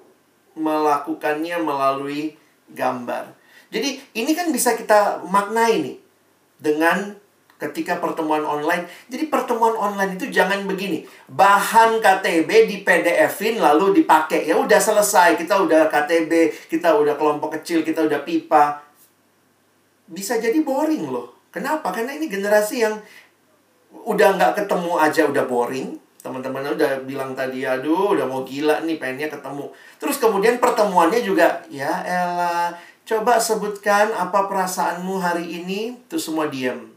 melakukannya 0.58 1.62
melalui 1.62 2.34
gambar. 2.74 3.30
Jadi 3.74 3.98
ini 4.18 4.32
kan 4.34 4.50
bisa 4.54 4.78
kita 4.78 5.26
maknai 5.26 5.82
nih 5.82 5.98
dengan 6.62 7.18
ketika 7.58 7.98
pertemuan 7.98 8.44
online. 8.46 8.86
Jadi 9.10 9.30
pertemuan 9.30 9.74
online 9.74 10.18
itu 10.20 10.30
jangan 10.30 10.66
begini. 10.68 11.06
Bahan 11.32 12.04
KTB 12.04 12.50
di 12.70 12.78
PDF-in 12.86 13.58
lalu 13.62 14.04
dipakai. 14.04 14.46
Ya 14.46 14.60
udah 14.60 14.78
selesai. 14.78 15.40
Kita 15.40 15.64
udah 15.64 15.88
KTB, 15.88 16.54
kita 16.70 16.94
udah 16.94 17.16
kelompok 17.16 17.62
kecil, 17.62 17.82
kita 17.82 18.04
udah 18.04 18.22
pipa. 18.22 18.84
Bisa 20.06 20.38
jadi 20.38 20.60
boring 20.60 21.08
loh. 21.08 21.34
Kenapa? 21.54 21.94
Karena 21.94 22.18
ini 22.18 22.28
generasi 22.28 22.82
yang 22.82 22.98
udah 23.94 24.30
nggak 24.36 24.66
ketemu 24.66 24.92
aja 24.98 25.22
udah 25.30 25.46
boring. 25.46 26.02
Teman-teman 26.24 26.64
udah 26.64 27.04
bilang 27.04 27.36
tadi, 27.36 27.68
aduh 27.68 28.16
udah 28.16 28.24
mau 28.24 28.48
gila 28.48 28.80
nih 28.88 28.96
pengennya 28.96 29.28
ketemu. 29.28 29.68
Terus 30.00 30.18
kemudian 30.24 30.56
pertemuannya 30.56 31.20
juga, 31.20 31.60
ya 31.68 32.00
Ella, 32.08 32.72
coba 33.04 33.36
sebutkan 33.36 34.16
apa 34.16 34.48
perasaanmu 34.48 35.20
hari 35.20 35.60
ini. 35.60 36.00
Terus 36.08 36.32
semua 36.32 36.48
diam 36.48 36.94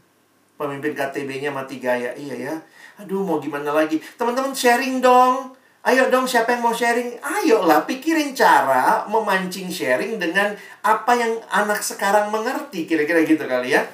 Pemimpin 0.57 0.97
KTB-nya 0.97 1.53
mati 1.53 1.77
gaya. 1.77 2.17
Iya 2.17 2.35
ya. 2.35 2.55
Aduh, 2.97 3.21
mau 3.21 3.37
gimana 3.37 3.69
lagi? 3.69 4.01
Teman-teman 4.17 4.57
sharing 4.57 4.97
dong. 4.97 5.53
Ayo 5.85 6.09
dong, 6.09 6.25
siapa 6.25 6.57
yang 6.57 6.65
mau 6.65 6.73
sharing? 6.73 7.21
Ayolah, 7.21 7.85
pikirin 7.85 8.33
cara 8.33 9.05
memancing 9.05 9.69
sharing 9.69 10.17
dengan 10.17 10.57
apa 10.81 11.13
yang 11.13 11.37
anak 11.53 11.85
sekarang 11.85 12.33
mengerti. 12.33 12.89
Kira-kira 12.89 13.21
gitu 13.21 13.45
kali 13.45 13.77
ya. 13.77 13.85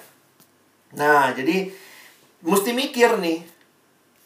Nah, 0.95 1.36
jadi 1.36 1.68
mesti 2.43 2.75
mikir 2.75 3.17
nih. 3.17 3.47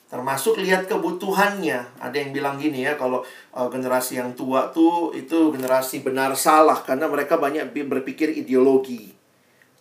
Termasuk 0.08 0.58
lihat 0.64 0.88
kebutuhannya. 0.88 2.00
Ada 2.00 2.16
yang 2.16 2.32
bilang 2.32 2.56
gini 2.58 2.88
ya, 2.88 2.96
kalau 2.96 3.22
uh, 3.54 3.68
generasi 3.68 4.18
yang 4.18 4.32
tua 4.34 4.72
tuh 4.72 5.12
itu 5.12 5.52
generasi 5.52 6.00
benar 6.02 6.32
salah 6.34 6.80
karena 6.82 7.12
mereka 7.12 7.36
banyak 7.38 7.70
berpikir 7.72 8.34
ideologi. 8.34 9.14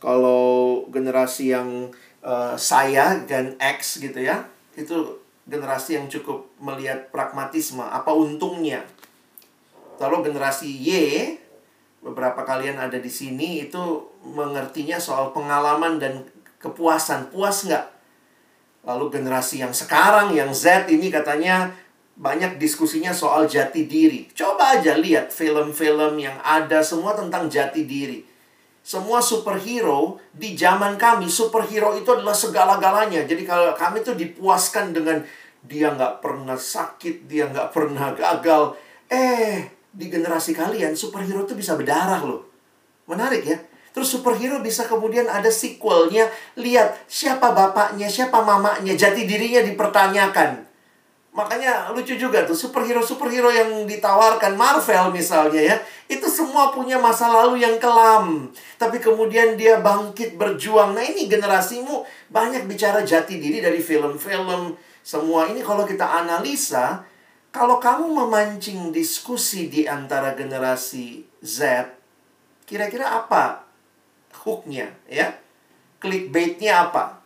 Kalau 0.02 0.84
generasi 0.92 1.54
yang 1.56 1.94
uh, 2.26 2.58
saya 2.58 3.22
dan 3.22 3.54
X 3.62 4.02
gitu 4.02 4.18
ya 4.18 4.42
itu 4.74 5.22
generasi 5.46 5.96
yang 5.96 6.10
cukup 6.10 6.50
melihat 6.58 7.08
pragmatisme 7.14 7.80
apa 7.80 8.10
untungnya 8.10 8.82
lalu 10.02 10.28
generasi 10.28 10.68
Y 10.68 10.90
beberapa 12.02 12.44
kalian 12.44 12.76
ada 12.76 12.98
di 12.98 13.08
sini 13.08 13.64
itu 13.64 14.10
mengertinya 14.26 15.00
soal 15.00 15.32
pengalaman 15.32 15.96
dan 15.96 16.26
kepuasan 16.60 17.32
puas 17.32 17.64
nggak 17.64 17.95
lalu 18.86 19.10
generasi 19.10 19.60
yang 19.60 19.74
sekarang 19.74 20.30
yang 20.32 20.54
Z 20.54 20.86
ini 20.86 21.10
katanya 21.10 21.74
banyak 22.16 22.56
diskusinya 22.56 23.12
soal 23.12 23.44
jati 23.44 23.84
diri. 23.84 24.30
Coba 24.32 24.78
aja 24.78 24.96
lihat 24.96 25.34
film-film 25.34 26.16
yang 26.16 26.38
ada 26.40 26.80
semua 26.80 27.12
tentang 27.12 27.50
jati 27.50 27.84
diri 27.84 28.36
semua 28.86 29.18
superhero 29.18 30.22
di 30.30 30.54
zaman 30.54 30.94
kami, 30.94 31.26
superhero 31.26 31.98
itu 31.98 32.06
adalah 32.06 32.38
segala-galanya. 32.38 33.26
Jadi 33.26 33.42
kalau 33.42 33.74
kami 33.74 34.06
tuh 34.06 34.14
dipuaskan 34.14 34.94
dengan 34.94 35.26
dia 35.66 35.90
nggak 35.90 36.22
pernah 36.22 36.54
sakit, 36.54 37.26
dia 37.26 37.50
nggak 37.50 37.74
pernah 37.74 38.14
gagal. 38.14 38.78
Eh, 39.10 39.66
di 39.90 40.06
generasi 40.06 40.54
kalian 40.54 40.94
superhero 40.94 41.42
itu 41.42 41.58
bisa 41.58 41.74
berdarah 41.74 42.22
loh. 42.22 42.46
Menarik 43.10 43.42
ya. 43.42 43.58
Terus 43.96 44.12
superhero 44.12 44.60
bisa 44.60 44.84
kemudian 44.84 45.24
ada 45.24 45.48
sequelnya. 45.48 46.28
Lihat 46.52 47.08
siapa 47.08 47.56
bapaknya, 47.56 48.12
siapa 48.12 48.44
mamanya, 48.44 48.92
jati 48.92 49.24
dirinya 49.24 49.64
dipertanyakan. 49.64 50.68
Makanya 51.32 51.96
lucu 51.96 52.12
juga 52.12 52.44
tuh 52.44 52.52
superhero-superhero 52.52 53.48
yang 53.48 53.88
ditawarkan 53.88 54.52
Marvel 54.52 55.16
misalnya 55.16 55.64
ya. 55.64 55.76
Itu 56.12 56.28
semua 56.28 56.76
punya 56.76 57.00
masa 57.00 57.32
lalu 57.32 57.64
yang 57.64 57.80
kelam. 57.80 58.52
Tapi 58.76 59.00
kemudian 59.00 59.56
dia 59.56 59.80
bangkit 59.80 60.36
berjuang. 60.36 60.92
Nah 60.92 61.00
ini 61.00 61.24
generasimu 61.24 62.04
banyak 62.28 62.68
bicara 62.68 63.00
jati 63.00 63.40
diri 63.40 63.64
dari 63.64 63.80
film-film. 63.80 64.76
Semua 65.00 65.48
ini 65.48 65.64
kalau 65.64 65.88
kita 65.88 66.04
analisa. 66.04 67.00
Kalau 67.48 67.80
kamu 67.80 68.12
memancing 68.12 68.92
diskusi 68.92 69.72
di 69.72 69.88
antara 69.88 70.36
generasi 70.36 71.24
Z. 71.40 71.88
Kira-kira 72.68 73.24
apa 73.24 73.65
hooknya 74.46 74.94
ya? 75.10 75.34
Clickbaitnya 75.98 76.86
apa? 76.86 77.18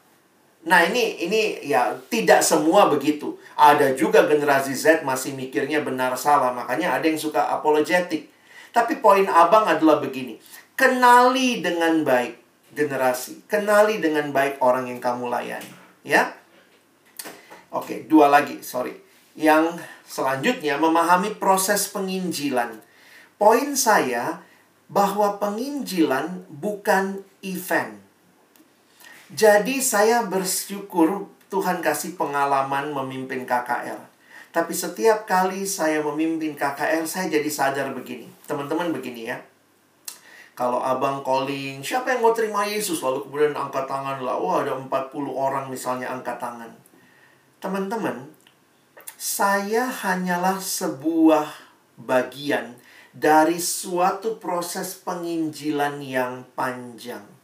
Nah 0.65 0.85
ini 0.85 1.21
ini 1.25 1.61
ya 1.65 1.93
tidak 2.09 2.41
semua 2.41 2.89
begitu. 2.89 3.37
Ada 3.57 3.93
juga 3.93 4.25
generasi 4.25 4.73
Z 4.73 5.05
masih 5.05 5.37
mikirnya 5.37 5.85
benar 5.85 6.17
salah, 6.17 6.53
makanya 6.53 6.97
ada 6.97 7.05
yang 7.05 7.21
suka 7.21 7.53
apologetik. 7.53 8.33
Tapi 8.71 9.01
poin 9.05 9.27
abang 9.29 9.67
adalah 9.67 9.99
begini, 9.99 10.41
kenali 10.79 11.61
dengan 11.61 12.07
baik 12.07 12.39
generasi, 12.71 13.45
kenali 13.51 13.99
dengan 13.99 14.31
baik 14.31 14.63
orang 14.63 14.87
yang 14.87 15.03
kamu 15.03 15.27
layani, 15.27 15.73
ya. 16.07 16.31
Oke, 17.75 18.07
dua 18.07 18.31
lagi, 18.31 18.63
sorry. 18.63 18.95
Yang 19.35 19.83
selanjutnya 20.07 20.79
memahami 20.79 21.35
proses 21.39 21.91
penginjilan. 21.91 22.79
Poin 23.39 23.75
saya 23.75 24.43
bahwa 24.91 25.39
penginjilan 25.39 26.51
bukan 26.51 27.23
event 27.47 28.01
jadi 29.31 29.79
saya 29.79 30.27
bersyukur 30.27 31.31
Tuhan 31.55 31.79
kasih 31.79 32.19
pengalaman 32.19 32.91
memimpin 32.91 33.47
KKR. 33.47 34.11
Tapi 34.51 34.75
setiap 34.75 35.23
kali 35.23 35.63
saya 35.63 36.03
memimpin 36.03 36.59
KKR, 36.59 37.07
saya 37.07 37.31
jadi 37.31 37.47
sadar 37.47 37.95
begini. 37.95 38.27
Teman-teman 38.51 38.91
begini 38.91 39.31
ya. 39.31 39.39
Kalau 40.59 40.83
abang 40.83 41.23
calling, 41.23 41.79
siapa 41.79 42.11
yang 42.11 42.27
mau 42.27 42.35
terima 42.35 42.67
Yesus? 42.67 43.07
Lalu 43.07 43.31
kemudian 43.31 43.55
angkat 43.55 43.87
tangan 43.87 44.19
lah. 44.19 44.35
Wah 44.35 44.67
ada 44.67 44.75
40 44.75 44.91
orang 45.31 45.71
misalnya 45.71 46.11
angkat 46.11 46.43
tangan. 46.43 46.75
Teman-teman, 47.63 48.35
saya 49.15 49.87
hanyalah 49.87 50.59
sebuah 50.59 51.47
bagian 52.03 52.75
dari 53.11 53.59
suatu 53.59 54.39
proses 54.39 54.95
penginjilan 55.03 55.99
yang 55.99 56.47
panjang 56.55 57.41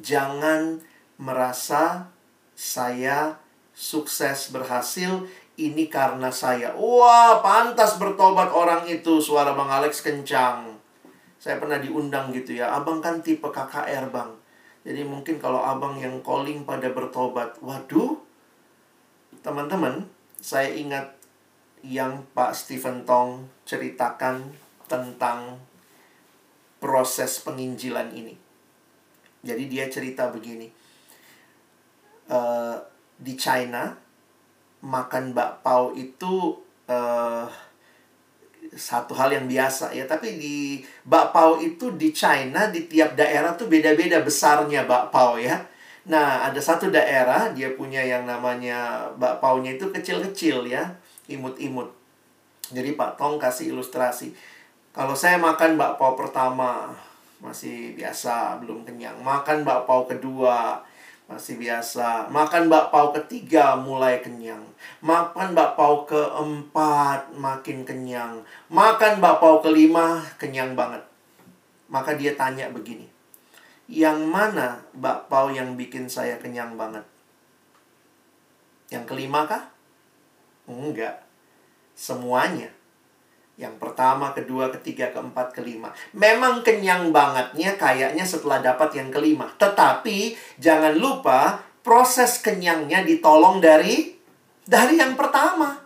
Jangan 0.00 0.80
merasa 1.20 2.08
saya 2.56 3.36
sukses 3.76 4.48
berhasil 4.48 5.28
ini 5.60 5.92
karena 5.92 6.32
saya. 6.32 6.72
Wah, 6.72 7.44
pantas 7.44 8.00
bertobat 8.00 8.48
orang 8.48 8.88
itu. 8.88 9.20
Suara 9.20 9.52
Bang 9.52 9.68
Alex 9.68 10.00
kencang. 10.00 10.72
Saya 11.36 11.60
pernah 11.60 11.76
diundang 11.76 12.32
gitu 12.32 12.56
ya. 12.56 12.72
Abang 12.72 13.04
kan 13.04 13.20
tipe 13.20 13.44
KKR, 13.44 14.08
Bang. 14.08 14.32
Jadi 14.82 15.04
mungkin 15.04 15.36
kalau 15.38 15.60
abang 15.60 16.00
yang 16.00 16.24
calling 16.24 16.64
pada 16.64 16.88
bertobat. 16.88 17.60
Waduh. 17.60 18.16
Teman-teman, 19.44 20.06
saya 20.40 20.72
ingat 20.72 21.18
yang 21.82 22.26
Pak 22.34 22.54
Stephen 22.54 23.02
Tong 23.02 23.50
ceritakan 23.66 24.54
tentang 24.86 25.58
proses 26.82 27.42
penginjilan 27.42 28.10
ini. 28.14 28.34
Jadi 29.42 29.64
dia 29.66 29.90
cerita 29.90 30.30
begini. 30.30 30.70
Uh, 32.30 32.78
di 33.18 33.34
China 33.38 33.94
makan 34.82 35.30
bakpao 35.30 35.94
itu 35.94 36.58
uh, 36.90 37.46
satu 38.72 39.12
hal 39.14 39.34
yang 39.34 39.46
biasa 39.50 39.94
ya 39.94 40.06
tapi 40.06 40.38
di 40.38 40.56
bakpao 41.06 41.58
itu 41.62 41.94
di 41.98 42.14
China 42.14 42.70
di 42.70 42.86
tiap 42.86 43.18
daerah 43.18 43.54
tuh 43.54 43.66
beda-beda 43.70 44.22
besarnya 44.22 44.86
bakpao 44.86 45.38
ya 45.38 45.58
nah 46.02 46.46
ada 46.46 46.58
satu 46.58 46.90
daerah 46.90 47.54
dia 47.54 47.74
punya 47.78 48.02
yang 48.02 48.26
namanya 48.26 49.06
bakpaonya 49.18 49.78
itu 49.78 49.86
kecil-kecil 49.94 50.66
ya 50.66 50.82
imut-imut 51.30 51.90
jadi 52.72 52.94
Pak 52.96 53.20
Tong 53.20 53.36
kasih 53.36 53.74
ilustrasi 53.74 54.32
kalau 54.92 55.16
saya 55.16 55.40
makan 55.40 55.80
bakpao 55.80 56.12
pertama 56.20 56.92
masih 57.42 57.98
biasa, 57.98 58.62
belum 58.62 58.86
kenyang. 58.86 59.18
Makan 59.18 59.66
bakpao 59.66 60.06
kedua, 60.06 60.78
masih 61.26 61.58
biasa. 61.58 62.30
Makan 62.30 62.70
bakpao 62.70 63.10
ketiga, 63.10 63.74
mulai 63.74 64.22
kenyang. 64.22 64.62
Makan 65.02 65.58
bakpao 65.58 66.06
keempat, 66.06 67.34
makin 67.34 67.82
kenyang. 67.82 68.46
Makan 68.70 69.18
bakpao 69.18 69.58
kelima, 69.58 70.22
kenyang 70.38 70.78
banget. 70.78 71.02
Maka 71.90 72.14
dia 72.16 72.38
tanya 72.38 72.72
begini, 72.72 73.04
yang 73.90 74.24
mana 74.24 74.80
bakpao 74.96 75.52
yang 75.52 75.76
bikin 75.76 76.08
saya 76.08 76.38
kenyang 76.38 76.78
banget? 76.78 77.04
Yang 78.88 79.04
kelima 79.12 79.44
kah? 79.44 79.68
Enggak. 80.66 81.22
Semuanya. 81.96 82.70
Yang 83.60 83.76
pertama, 83.78 84.32
kedua, 84.32 84.72
ketiga, 84.72 85.12
keempat, 85.12 85.52
kelima. 85.52 85.92
Memang 86.16 86.64
kenyang 86.64 87.12
bangetnya 87.12 87.76
kayaknya 87.76 88.24
setelah 88.24 88.64
dapat 88.64 88.96
yang 88.96 89.12
kelima. 89.12 89.52
Tetapi 89.60 90.34
jangan 90.56 90.96
lupa 90.96 91.60
proses 91.84 92.40
kenyangnya 92.40 93.04
ditolong 93.04 93.60
dari 93.60 94.16
dari 94.64 94.96
yang 94.96 95.18
pertama. 95.18 95.82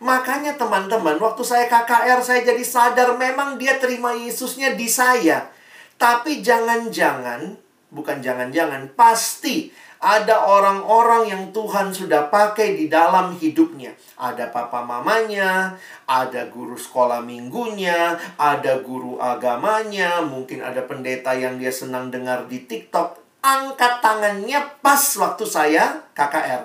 Makanya 0.00 0.60
teman-teman, 0.60 1.16
waktu 1.16 1.40
saya 1.40 1.66
KKR 1.72 2.20
saya 2.20 2.40
jadi 2.44 2.60
sadar 2.60 3.16
memang 3.16 3.56
dia 3.56 3.80
terima 3.80 4.12
Yesusnya 4.12 4.76
di 4.76 4.88
saya. 4.88 5.48
Tapi 5.96 6.44
jangan-jangan, 6.44 7.56
bukan 7.88 8.20
jangan-jangan, 8.20 8.92
pasti 8.92 9.72
ada 9.96 10.44
orang-orang 10.44 11.32
yang 11.32 11.42
Tuhan 11.56 11.88
sudah 11.88 12.28
pakai 12.28 12.76
di 12.76 12.86
dalam 12.92 13.32
hidupnya. 13.36 13.96
Ada 14.20 14.52
papa 14.52 14.84
mamanya, 14.84 15.76
ada 16.04 16.48
guru 16.52 16.76
sekolah 16.76 17.24
minggunya, 17.24 18.20
ada 18.36 18.84
guru 18.84 19.16
agamanya, 19.16 20.20
mungkin 20.20 20.60
ada 20.60 20.84
pendeta 20.84 21.32
yang 21.32 21.56
dia 21.56 21.72
senang 21.72 22.12
dengar 22.12 22.44
di 22.44 22.68
TikTok. 22.68 23.24
Angkat 23.40 24.02
tangannya 24.02 24.58
pas 24.84 25.00
waktu 25.16 25.44
saya 25.48 26.02
KKR. 26.12 26.62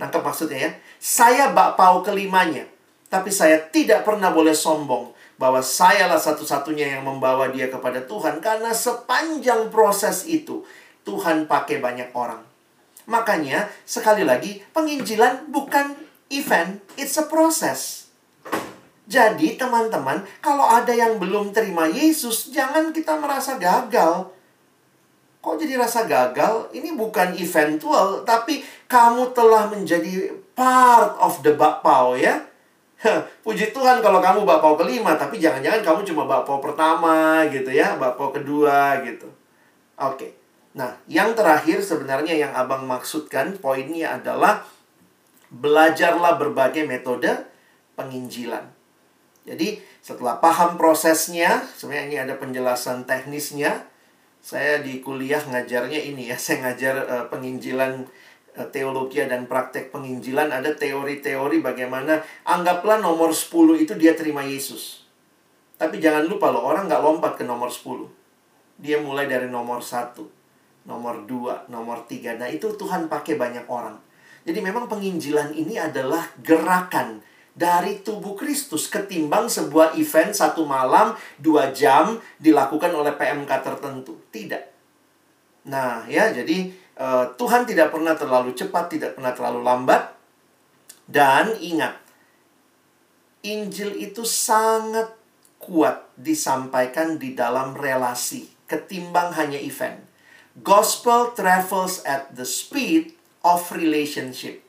Nangkep 0.00 0.22
maksudnya 0.24 0.58
ya? 0.68 0.70
Saya 1.00 1.44
bakpao 1.52 2.04
kelimanya. 2.04 2.64
Tapi 3.10 3.32
saya 3.32 3.58
tidak 3.70 4.06
pernah 4.06 4.30
boleh 4.30 4.54
sombong 4.54 5.10
bahwa 5.40 5.64
sayalah 5.64 6.20
satu-satunya 6.20 7.00
yang 7.00 7.02
membawa 7.08 7.48
dia 7.48 7.72
kepada 7.72 8.04
Tuhan 8.04 8.44
karena 8.44 8.76
sepanjang 8.76 9.72
proses 9.72 10.28
itu 10.28 10.62
Tuhan 11.08 11.48
pakai 11.48 11.80
banyak 11.80 12.12
orang. 12.12 12.49
Makanya, 13.10 13.66
sekali 13.82 14.22
lagi, 14.22 14.62
penginjilan 14.70 15.50
bukan 15.50 15.98
event, 16.30 16.78
it's 16.94 17.18
a 17.18 17.26
process. 17.26 18.06
Jadi, 19.10 19.58
teman-teman, 19.58 20.22
kalau 20.38 20.62
ada 20.62 20.94
yang 20.94 21.18
belum 21.18 21.50
terima 21.50 21.90
Yesus, 21.90 22.54
jangan 22.54 22.94
kita 22.94 23.18
merasa 23.18 23.58
gagal. 23.58 24.30
Kok 25.42 25.58
jadi 25.58 25.74
rasa 25.74 26.06
gagal? 26.06 26.70
Ini 26.70 26.94
bukan 26.94 27.34
eventual, 27.34 28.22
tapi 28.22 28.62
kamu 28.86 29.34
telah 29.34 29.66
menjadi 29.66 30.30
part 30.54 31.18
of 31.18 31.42
the 31.42 31.58
bakpao 31.58 32.14
ya. 32.14 32.46
Puji 33.42 33.74
Tuhan 33.74 33.98
kalau 33.98 34.22
kamu 34.22 34.46
bakpao 34.46 34.78
kelima, 34.78 35.18
tapi 35.18 35.42
jangan-jangan 35.42 35.82
kamu 35.82 36.00
cuma 36.06 36.30
bakpao 36.30 36.62
pertama 36.62 37.42
gitu 37.50 37.74
ya, 37.74 37.98
bakpao 37.98 38.30
kedua 38.30 39.02
gitu. 39.02 39.26
Oke. 39.98 40.14
Okay. 40.14 40.39
Nah, 40.70 40.94
yang 41.10 41.34
terakhir 41.34 41.82
sebenarnya 41.82 42.38
yang 42.38 42.52
abang 42.54 42.86
maksudkan 42.86 43.58
poinnya 43.58 44.14
adalah 44.14 44.62
belajarlah 45.50 46.38
berbagai 46.38 46.86
metode 46.86 47.26
penginjilan. 47.98 48.70
Jadi, 49.42 49.82
setelah 49.98 50.38
paham 50.38 50.78
prosesnya, 50.78 51.66
sebenarnya 51.74 52.06
ini 52.06 52.16
ada 52.22 52.34
penjelasan 52.38 53.02
teknisnya. 53.02 53.82
Saya 54.38 54.78
di 54.78 55.02
kuliah 55.02 55.42
ngajarnya 55.42 56.00
ini 56.06 56.30
ya, 56.30 56.38
saya 56.44 56.70
ngajar 56.70 56.94
uh, 57.02 57.24
penginjilan 57.26 58.06
uh, 58.54 58.66
teologi 58.70 59.26
dan 59.26 59.50
praktek 59.50 59.90
penginjilan. 59.90 60.54
Ada 60.54 60.78
teori-teori 60.78 61.58
bagaimana 61.58 62.22
anggaplah 62.46 63.02
nomor 63.02 63.34
10 63.34 63.74
itu 63.82 63.98
dia 63.98 64.14
terima 64.14 64.46
Yesus. 64.46 65.02
Tapi 65.82 65.98
jangan 65.98 66.30
lupa 66.30 66.54
loh, 66.54 66.62
orang 66.62 66.86
nggak 66.86 67.02
lompat 67.02 67.32
ke 67.34 67.42
nomor 67.42 67.74
10. 67.74 68.06
Dia 68.78 69.02
mulai 69.02 69.26
dari 69.26 69.50
nomor 69.50 69.82
1 69.82 70.39
nomor 70.84 71.28
dua, 71.28 71.64
nomor 71.68 72.04
tiga. 72.08 72.36
Nah 72.36 72.48
itu 72.48 72.72
Tuhan 72.76 73.10
pakai 73.10 73.36
banyak 73.36 73.66
orang. 73.68 73.98
Jadi 74.44 74.58
memang 74.64 74.88
penginjilan 74.88 75.52
ini 75.52 75.76
adalah 75.76 76.24
gerakan 76.40 77.20
dari 77.52 78.00
tubuh 78.00 78.32
Kristus 78.38 78.88
ketimbang 78.88 79.52
sebuah 79.52 79.98
event 80.00 80.32
satu 80.32 80.64
malam, 80.64 81.12
dua 81.36 81.74
jam 81.76 82.16
dilakukan 82.40 82.88
oleh 82.94 83.12
PMK 83.12 83.50
tertentu. 83.60 84.16
Tidak. 84.32 84.64
Nah 85.68 86.08
ya 86.08 86.32
jadi 86.32 86.72
uh, 86.96 87.36
Tuhan 87.36 87.68
tidak 87.68 87.92
pernah 87.92 88.16
terlalu 88.16 88.56
cepat, 88.56 88.96
tidak 88.96 89.18
pernah 89.18 89.36
terlalu 89.36 89.60
lambat. 89.60 90.16
Dan 91.10 91.58
ingat, 91.58 91.98
Injil 93.42 93.98
itu 93.98 94.22
sangat 94.22 95.10
kuat 95.60 96.06
disampaikan 96.14 97.18
di 97.18 97.34
dalam 97.34 97.74
relasi 97.74 98.46
ketimbang 98.70 99.34
hanya 99.34 99.58
event. 99.58 100.09
Gospel 100.60 101.32
travels 101.32 102.04
at 102.04 102.32
the 102.36 102.44
speed 102.44 103.16
of 103.40 103.64
relationship. 103.72 104.60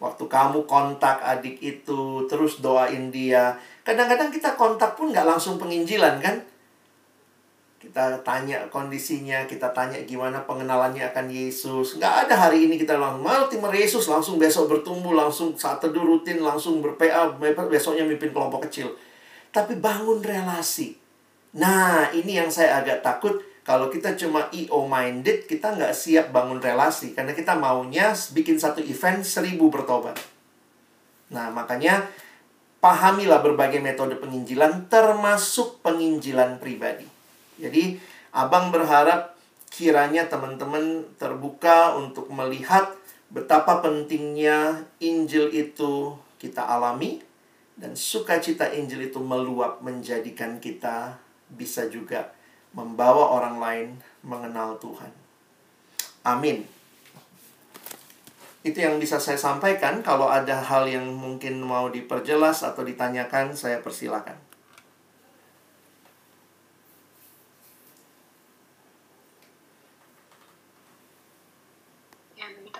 Waktu 0.00 0.24
kamu 0.28 0.64
kontak 0.68 1.20
adik 1.20 1.60
itu, 1.60 2.24
terus 2.28 2.60
doain 2.60 3.08
dia. 3.08 3.56
Kadang-kadang 3.84 4.32
kita 4.32 4.56
kontak 4.56 4.96
pun 4.96 5.12
nggak 5.12 5.24
langsung 5.24 5.56
penginjilan 5.56 6.20
kan? 6.20 6.36
Kita 7.80 8.16
tanya 8.24 8.64
kondisinya, 8.72 9.44
kita 9.44 9.68
tanya 9.76 10.00
gimana 10.08 10.40
pengenalannya 10.48 11.04
akan 11.12 11.28
Yesus. 11.28 12.00
Nggak 12.00 12.28
ada 12.28 12.48
hari 12.48 12.64
ini 12.64 12.80
kita 12.80 12.96
langsung, 12.96 13.24
mau 13.24 13.44
timur 13.44 13.72
Yesus 13.76 14.08
langsung 14.08 14.40
besok 14.40 14.72
bertumbuh, 14.72 15.12
langsung 15.12 15.52
saat 15.52 15.84
teduh 15.84 16.00
rutin, 16.00 16.40
langsung 16.40 16.80
berPA, 16.80 17.36
besoknya 17.68 18.08
mimpin 18.08 18.32
kelompok 18.32 18.68
kecil. 18.68 18.96
Tapi 19.52 19.76
bangun 19.76 20.24
relasi. 20.24 20.96
Nah, 21.54 22.10
ini 22.10 22.40
yang 22.40 22.50
saya 22.50 22.82
agak 22.82 23.04
takut. 23.04 23.53
Kalau 23.64 23.88
kita 23.88 24.12
cuma 24.20 24.52
EO 24.52 24.84
minded, 24.84 25.48
kita 25.48 25.72
nggak 25.72 25.96
siap 25.96 26.30
bangun 26.30 26.60
relasi. 26.60 27.16
Karena 27.16 27.32
kita 27.32 27.56
maunya 27.56 28.12
bikin 28.36 28.60
satu 28.60 28.84
event 28.84 29.24
seribu 29.24 29.72
bertobat. 29.72 30.20
Nah, 31.32 31.48
makanya 31.48 32.04
pahamilah 32.84 33.40
berbagai 33.40 33.80
metode 33.80 34.20
penginjilan, 34.20 34.92
termasuk 34.92 35.80
penginjilan 35.80 36.60
pribadi. 36.60 37.08
Jadi, 37.56 38.12
Abang 38.34 38.74
berharap 38.74 39.38
kiranya 39.70 40.26
teman-teman 40.26 41.06
terbuka 41.22 41.94
untuk 41.94 42.26
melihat 42.34 42.90
betapa 43.30 43.78
pentingnya 43.78 44.82
Injil 44.98 45.54
itu 45.54 46.18
kita 46.42 46.66
alami 46.66 47.22
dan 47.78 47.94
sukacita 47.94 48.74
Injil 48.74 49.06
itu 49.06 49.22
meluap 49.22 49.86
menjadikan 49.86 50.58
kita 50.58 51.14
bisa 51.46 51.86
juga 51.86 52.33
membawa 52.74 53.38
orang 53.40 53.56
lain 53.62 53.88
mengenal 54.26 54.76
Tuhan. 54.82 55.10
Amin. 56.26 56.66
Itu 58.64 58.80
yang 58.80 58.98
bisa 58.98 59.20
saya 59.20 59.38
sampaikan. 59.38 60.02
Kalau 60.02 60.26
ada 60.26 60.58
hal 60.58 60.88
yang 60.88 61.06
mungkin 61.14 61.62
mau 61.62 61.88
diperjelas 61.92 62.64
atau 62.66 62.82
ditanyakan, 62.82 63.54
saya 63.54 63.78
persilakan. 63.80 64.44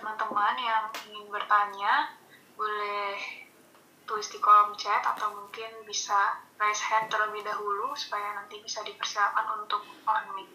teman-teman 0.05 0.55
yang 0.61 0.85
ingin 1.09 1.25
bertanya 1.33 2.04
tulis 4.15 4.31
di 4.31 4.39
kolom 4.39 4.71
chat 4.79 5.03
atau 5.03 5.27
mungkin 5.27 5.83
bisa 5.83 6.39
raise 6.55 6.79
hand 6.87 7.11
terlebih 7.11 7.43
dahulu 7.43 7.91
supaya 7.99 8.31
nanti 8.39 8.63
bisa 8.63 8.79
dipersilakan 8.87 9.59
untuk 9.59 9.83
on 10.07 10.23
mic. 10.39 10.47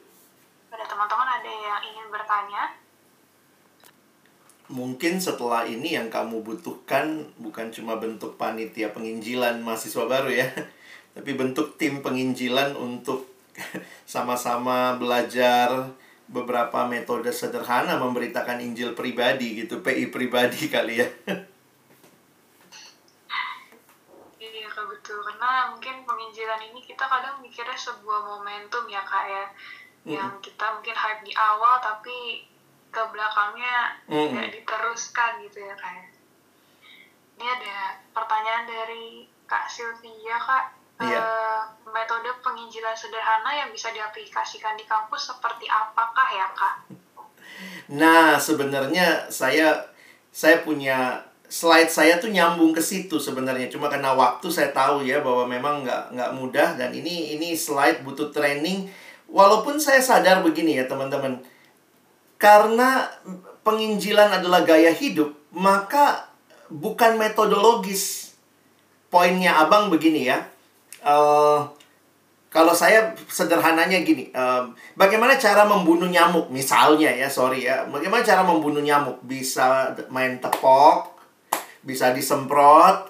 Pada 0.72 0.88
teman-teman 0.88 1.28
ada 1.28 1.44
yang 1.44 1.84
ingin 1.84 2.08
bertanya? 2.08 2.72
Mungkin 4.72 5.20
setelah 5.20 5.68
ini 5.68 5.92
yang 5.92 6.08
kamu 6.08 6.40
butuhkan 6.40 7.28
bukan 7.36 7.68
cuma 7.68 8.00
bentuk 8.00 8.40
panitia 8.40 8.96
penginjilan 8.96 9.60
mahasiswa 9.60 10.08
baru 10.08 10.32
ya, 10.32 10.48
tapi 11.20 11.36
bentuk 11.36 11.76
tim 11.76 12.00
penginjilan 12.00 12.72
untuk 12.80 13.28
sama-sama 14.08 14.96
belajar 14.96 15.92
beberapa 16.32 16.88
metode 16.88 17.28
sederhana 17.28 18.00
memberitakan 18.00 18.56
Injil 18.64 18.96
pribadi 18.96 19.60
gitu, 19.60 19.84
PI 19.84 20.08
pribadi 20.08 20.64
kali 20.72 21.04
ya. 21.04 21.08
Iya 24.40 24.72
kak 24.72 24.88
betul, 24.88 25.20
karena 25.40 25.72
mungkin 25.72 26.04
penginjilan 26.04 26.60
ini 26.68 26.84
kita 26.84 27.00
kadang 27.08 27.40
mikirnya 27.40 27.72
sebuah 27.72 28.28
momentum 28.28 28.84
ya 28.92 29.00
kak 29.00 29.24
ya, 29.24 29.44
mm. 30.04 30.12
yang 30.12 30.30
kita 30.44 30.68
mungkin 30.76 30.92
hype 30.92 31.24
di 31.24 31.32
awal 31.32 31.80
tapi 31.80 32.44
ke 32.92 33.02
belakangnya 33.08 33.96
mm. 34.04 34.52
diteruskan 34.52 35.40
gitu 35.48 35.64
ya 35.64 35.72
kak. 35.80 35.96
Ya. 35.96 36.04
Ini 37.40 37.46
ada 37.56 37.76
pertanyaan 38.12 38.68
dari 38.68 39.24
Kak 39.48 39.64
Sylvia 39.72 40.36
kak 40.36 40.76
Iya. 41.00 41.16
Uh, 41.16 41.64
metode 41.88 42.28
penginjilan 42.44 42.92
sederhana 42.92 43.48
yang 43.56 43.72
bisa 43.72 43.88
diaplikasikan 43.88 44.76
di 44.76 44.84
kampus 44.84 45.32
seperti 45.32 45.64
apakah 45.64 46.28
ya 46.28 46.52
kak? 46.52 46.76
Nah 47.96 48.36
sebenarnya 48.36 49.32
saya 49.32 49.88
saya 50.28 50.60
punya 50.60 51.24
slide 51.50 51.90
saya 51.90 52.22
tuh 52.22 52.30
nyambung 52.30 52.70
ke 52.70 52.78
situ 52.78 53.18
sebenarnya. 53.18 53.66
Cuma 53.66 53.90
karena 53.90 54.14
waktu 54.14 54.46
saya 54.48 54.70
tahu 54.70 55.02
ya 55.02 55.18
bahwa 55.18 55.50
memang 55.50 55.82
nggak 55.82 56.14
nggak 56.14 56.30
mudah 56.38 56.78
dan 56.78 56.94
ini 56.94 57.34
ini 57.34 57.58
slide 57.58 58.06
butuh 58.06 58.30
training. 58.30 58.86
Walaupun 59.26 59.82
saya 59.82 59.98
sadar 59.98 60.46
begini 60.46 60.78
ya 60.78 60.86
teman-teman. 60.86 61.42
Karena 62.38 63.10
penginjilan 63.66 64.40
adalah 64.40 64.64
gaya 64.64 64.94
hidup 64.94 65.34
maka 65.50 66.30
bukan 66.70 67.18
metodologis. 67.18 68.32
Poinnya 69.10 69.58
abang 69.58 69.90
begini 69.90 70.30
ya. 70.30 70.46
Uh, 71.02 71.66
kalau 72.50 72.74
saya 72.74 73.14
sederhananya 73.26 74.02
gini, 74.06 74.30
uh, 74.34 74.70
bagaimana 74.94 75.34
cara 75.34 75.66
membunuh 75.66 76.06
nyamuk? 76.06 76.46
Misalnya 76.50 77.10
ya, 77.10 77.26
sorry 77.26 77.66
ya, 77.66 77.86
bagaimana 77.90 78.22
cara 78.22 78.46
membunuh 78.46 78.82
nyamuk? 78.82 79.18
Bisa 79.26 79.94
main 80.10 80.38
tepok, 80.38 81.19
bisa 81.84 82.12
disemprot, 82.12 83.08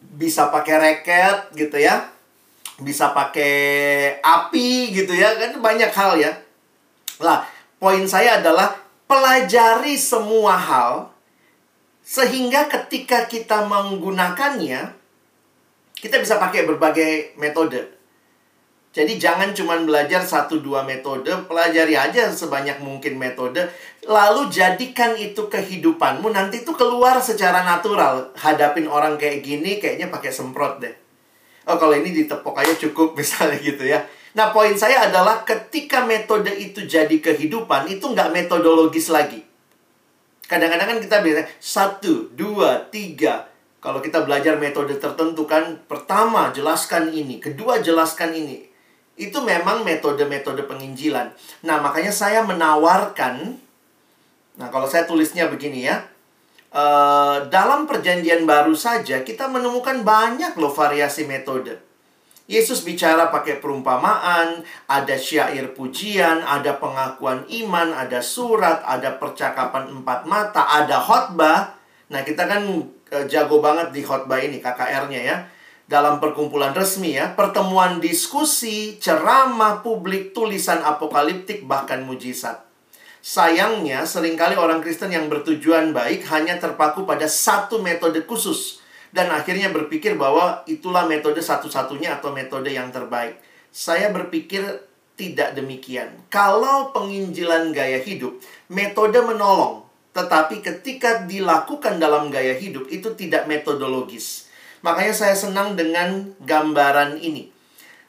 bisa 0.00 0.48
pakai 0.48 0.76
reket 0.80 1.52
gitu 1.56 1.76
ya, 1.76 2.08
bisa 2.80 3.12
pakai 3.12 4.18
api 4.20 4.94
gitu 4.96 5.12
ya, 5.12 5.36
kan 5.36 5.60
banyak 5.60 5.92
hal 5.92 6.16
ya. 6.16 6.32
Lah, 7.20 7.44
poin 7.76 8.04
saya 8.08 8.40
adalah 8.40 8.76
pelajari 9.04 9.98
semua 9.98 10.54
hal 10.56 11.10
sehingga 12.00 12.66
ketika 12.66 13.26
kita 13.30 13.66
menggunakannya 13.66 14.96
kita 16.00 16.16
bisa 16.16 16.40
pakai 16.40 16.64
berbagai 16.64 17.36
metode. 17.36 17.99
Jadi 18.90 19.22
jangan 19.22 19.54
cuma 19.54 19.78
belajar 19.78 20.18
satu 20.26 20.58
dua 20.58 20.82
metode, 20.82 21.30
pelajari 21.46 21.94
aja 21.94 22.26
sebanyak 22.26 22.82
mungkin 22.82 23.22
metode, 23.22 23.70
lalu 24.02 24.50
jadikan 24.50 25.14
itu 25.14 25.46
kehidupanmu. 25.46 26.26
Nanti 26.34 26.66
itu 26.66 26.74
keluar 26.74 27.22
secara 27.22 27.62
natural. 27.62 28.34
Hadapin 28.34 28.90
orang 28.90 29.14
kayak 29.14 29.46
gini, 29.46 29.78
kayaknya 29.78 30.10
pakai 30.10 30.34
semprot 30.34 30.82
deh. 30.82 30.90
Oh 31.70 31.78
kalau 31.78 31.94
ini 31.94 32.10
ditepok 32.10 32.58
aja 32.58 32.74
cukup 32.74 33.14
misalnya 33.20 33.62
gitu 33.62 33.86
ya. 33.86 34.02
Nah 34.34 34.50
poin 34.50 34.74
saya 34.74 35.06
adalah 35.06 35.46
ketika 35.46 36.02
metode 36.02 36.50
itu 36.50 36.82
jadi 36.82 37.14
kehidupan, 37.14 37.86
itu 37.86 38.10
nggak 38.10 38.34
metodologis 38.34 39.06
lagi. 39.06 39.46
Kadang-kadang 40.50 40.98
kan 40.98 40.98
kita 40.98 41.16
bilang 41.22 41.46
satu, 41.62 42.34
dua, 42.34 42.90
tiga, 42.90 43.46
kalau 43.78 44.02
kita 44.02 44.26
belajar 44.26 44.58
metode 44.58 44.98
tertentu 44.98 45.46
kan, 45.46 45.78
pertama 45.86 46.50
jelaskan 46.50 47.14
ini, 47.14 47.38
kedua 47.38 47.78
jelaskan 47.78 48.34
ini. 48.34 48.69
Itu 49.20 49.44
memang 49.44 49.84
metode-metode 49.84 50.64
penginjilan. 50.64 51.28
Nah, 51.68 51.76
makanya 51.84 52.08
saya 52.08 52.40
menawarkan, 52.40 53.60
nah 54.56 54.72
kalau 54.72 54.88
saya 54.88 55.04
tulisnya 55.04 55.52
begini 55.52 55.84
ya, 55.84 56.08
uh, 56.72 57.44
dalam 57.52 57.84
perjanjian 57.84 58.48
baru 58.48 58.72
saja 58.72 59.20
kita 59.20 59.44
menemukan 59.52 60.00
banyak 60.00 60.56
loh 60.56 60.72
variasi 60.72 61.28
metode. 61.28 61.76
Yesus 62.50 62.82
bicara 62.82 63.30
pakai 63.30 63.62
perumpamaan, 63.62 64.66
ada 64.90 65.14
syair 65.14 65.70
pujian, 65.70 66.42
ada 66.42 66.82
pengakuan 66.82 67.46
iman, 67.46 67.94
ada 67.94 68.18
surat, 68.18 68.82
ada 68.82 69.20
percakapan 69.22 69.86
empat 70.00 70.26
mata, 70.26 70.66
ada 70.66 70.98
khotbah. 70.98 71.78
Nah, 72.10 72.26
kita 72.26 72.50
kan 72.50 72.66
uh, 72.66 73.24
jago 73.30 73.62
banget 73.62 73.94
di 73.94 74.02
khotbah 74.02 74.42
ini 74.42 74.58
KKR-nya 74.58 75.20
ya. 75.22 75.36
Dalam 75.90 76.22
perkumpulan 76.22 76.70
resmi 76.70 77.18
ya, 77.18 77.34
pertemuan 77.34 77.98
diskusi, 77.98 79.02
ceramah 79.02 79.82
publik, 79.82 80.30
tulisan 80.30 80.78
apokaliptik 80.86 81.66
bahkan 81.66 82.06
mujizat. 82.06 82.62
Sayangnya, 83.18 84.06
sering 84.06 84.38
kali 84.38 84.54
orang 84.54 84.78
Kristen 84.86 85.10
yang 85.10 85.26
bertujuan 85.26 85.90
baik 85.90 86.30
hanya 86.30 86.62
terpaku 86.62 87.02
pada 87.02 87.26
satu 87.26 87.82
metode 87.82 88.22
khusus 88.22 88.78
dan 89.10 89.34
akhirnya 89.34 89.74
berpikir 89.74 90.14
bahwa 90.14 90.62
itulah 90.70 91.10
metode 91.10 91.42
satu-satunya 91.42 92.22
atau 92.22 92.30
metode 92.30 92.70
yang 92.70 92.94
terbaik. 92.94 93.42
Saya 93.74 94.14
berpikir 94.14 94.62
tidak 95.18 95.58
demikian. 95.58 96.14
Kalau 96.30 96.94
penginjilan 96.94 97.74
gaya 97.74 97.98
hidup, 97.98 98.38
metode 98.70 99.18
menolong, 99.26 99.82
tetapi 100.14 100.62
ketika 100.62 101.26
dilakukan 101.26 101.98
dalam 101.98 102.30
gaya 102.30 102.54
hidup 102.54 102.86
itu 102.94 103.10
tidak 103.18 103.50
metodologis. 103.50 104.49
Makanya 104.80 105.12
saya 105.12 105.36
senang 105.36 105.76
dengan 105.76 106.32
gambaran 106.44 107.20
ini. 107.20 107.52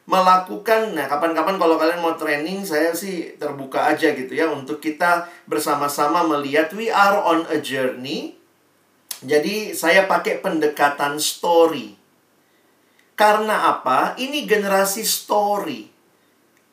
Melakukan, 0.07 0.91
nah 0.97 1.07
kapan-kapan 1.07 1.55
kalau 1.55 1.75
kalian 1.79 2.03
mau 2.03 2.15
training, 2.19 2.67
saya 2.67 2.91
sih 2.91 3.35
terbuka 3.39 3.91
aja 3.91 4.11
gitu 4.11 4.31
ya. 4.31 4.47
Untuk 4.51 4.79
kita 4.83 5.27
bersama-sama 5.47 6.23
melihat 6.27 6.71
we 6.75 6.91
are 6.91 7.19
on 7.21 7.47
a 7.51 7.59
journey. 7.59 8.35
Jadi 9.21 9.77
saya 9.77 10.09
pakai 10.09 10.41
pendekatan 10.41 11.21
story. 11.21 11.95
Karena 13.13 13.69
apa? 13.77 14.17
Ini 14.17 14.49
generasi 14.49 15.05
story. 15.05 15.91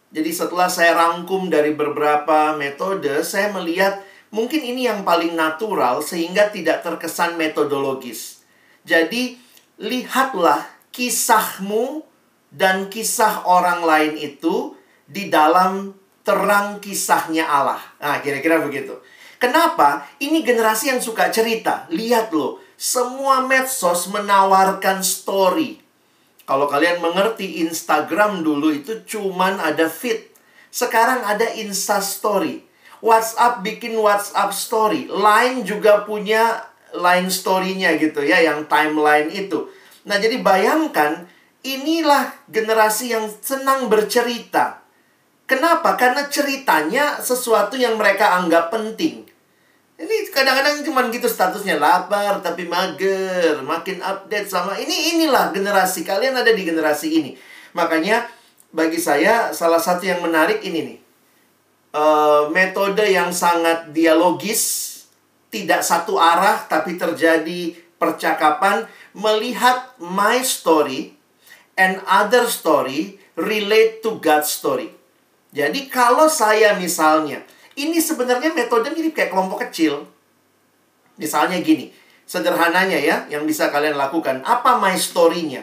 Jadi 0.09 0.31
setelah 0.33 0.73
saya 0.73 0.97
rangkum 0.97 1.53
dari 1.53 1.77
beberapa 1.77 2.57
metode, 2.57 3.21
saya 3.21 3.53
melihat 3.53 4.01
mungkin 4.33 4.65
ini 4.65 4.89
yang 4.89 5.05
paling 5.05 5.37
natural 5.37 6.01
sehingga 6.01 6.49
tidak 6.49 6.81
terkesan 6.81 7.37
metodologis. 7.37 8.41
Jadi 8.89 9.37
lihatlah 9.79 10.67
kisahmu 10.91 12.03
dan 12.51 12.91
kisah 12.91 13.47
orang 13.47 13.87
lain 13.87 14.15
itu 14.19 14.75
di 15.07 15.31
dalam 15.31 15.95
terang 16.27 16.83
kisahnya 16.83 17.49
Allah. 17.49 17.81
Nah, 18.03 18.21
kira-kira 18.21 18.61
begitu. 18.61 18.99
Kenapa? 19.39 20.05
Ini 20.19 20.43
generasi 20.43 20.93
yang 20.93 21.01
suka 21.01 21.31
cerita. 21.31 21.87
Lihat 21.89 22.35
loh, 22.35 22.61
semua 22.75 23.47
medsos 23.47 24.11
menawarkan 24.11 25.01
story. 25.01 25.81
Kalau 26.45 26.67
kalian 26.67 27.01
mengerti 27.01 27.65
Instagram 27.65 28.41
dulu 28.41 28.73
itu 28.73 29.05
cuman 29.05 29.61
ada 29.61 29.87
feed. 29.87 30.33
Sekarang 30.69 31.25
ada 31.25 31.45
Insta 31.57 32.01
Story. 32.01 32.65
WhatsApp 33.05 33.61
bikin 33.61 33.97
WhatsApp 33.97 34.53
Story. 34.53 35.09
Line 35.13 35.65
juga 35.65 36.09
punya 36.09 36.68
line 36.97 37.29
story-nya 37.29 37.97
gitu 38.01 38.25
ya, 38.25 38.41
yang 38.41 38.65
timeline 38.71 39.29
itu. 39.29 39.69
Nah, 40.09 40.17
jadi 40.17 40.41
bayangkan 40.41 41.29
inilah 41.67 42.33
generasi 42.49 43.13
yang 43.13 43.29
senang 43.43 43.91
bercerita. 43.91 44.81
Kenapa? 45.49 45.97
Karena 45.97 46.29
ceritanya 46.29 47.19
sesuatu 47.25 47.75
yang 47.77 47.97
mereka 47.97 48.37
anggap 48.37 48.69
penting. 48.69 49.25
Ini 49.99 50.31
kadang-kadang 50.31 50.87
cuma 50.87 51.11
gitu 51.11 51.27
statusnya 51.27 51.75
lapar 51.83 52.39
tapi 52.39 52.71
mager, 52.71 53.59
makin 53.67 53.99
update 53.99 54.47
sama 54.47 54.79
ini 54.79 55.19
inilah 55.19 55.51
generasi 55.51 56.07
kalian 56.07 56.39
ada 56.39 56.55
di 56.55 56.63
generasi 56.63 57.19
ini. 57.19 57.35
Makanya 57.75 58.31
bagi 58.71 59.01
saya 59.01 59.51
salah 59.51 59.83
satu 59.83 60.07
yang 60.07 60.23
menarik 60.23 60.63
ini 60.63 60.81
nih. 60.87 60.99
Uh, 61.89 62.47
metode 62.55 63.03
yang 63.11 63.33
sangat 63.35 63.91
dialogis, 63.91 64.88
tidak 65.49 65.81
satu 65.81 66.21
arah 66.21 66.69
tapi 66.69 67.01
terjadi 67.01 67.77
percakapan 67.97 68.87
melihat 69.17 69.97
my 69.99 70.41
story 70.45 71.17
and 71.75 71.99
other 72.05 72.47
story 72.47 73.19
relate 73.35 74.05
to 74.05 74.19
God's 74.23 74.51
story. 74.53 74.93
Jadi 75.51 75.89
kalau 75.89 76.29
saya 76.29 76.77
misalnya 76.77 77.43
ini 77.79 78.03
sebenarnya 78.03 78.51
metode 78.53 78.91
mirip 78.91 79.15
kayak 79.15 79.31
kelompok 79.31 79.71
kecil. 79.71 80.11
Misalnya 81.15 81.63
gini, 81.63 81.95
sederhananya 82.27 82.99
ya, 82.99 83.17
yang 83.31 83.47
bisa 83.47 83.71
kalian 83.71 83.95
lakukan. 83.95 84.43
Apa 84.43 84.83
my 84.83 84.95
story-nya? 84.99 85.63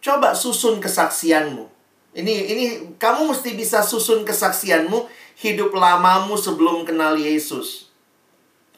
Coba 0.00 0.32
susun 0.32 0.80
kesaksianmu. 0.80 1.79
Ini 2.10 2.34
ini 2.50 2.64
kamu 2.98 3.30
mesti 3.30 3.54
bisa 3.54 3.86
susun 3.86 4.26
kesaksianmu 4.26 5.06
hidup 5.38 5.70
lamamu 5.70 6.34
sebelum 6.34 6.82
kenal 6.82 7.14
Yesus. 7.14 7.86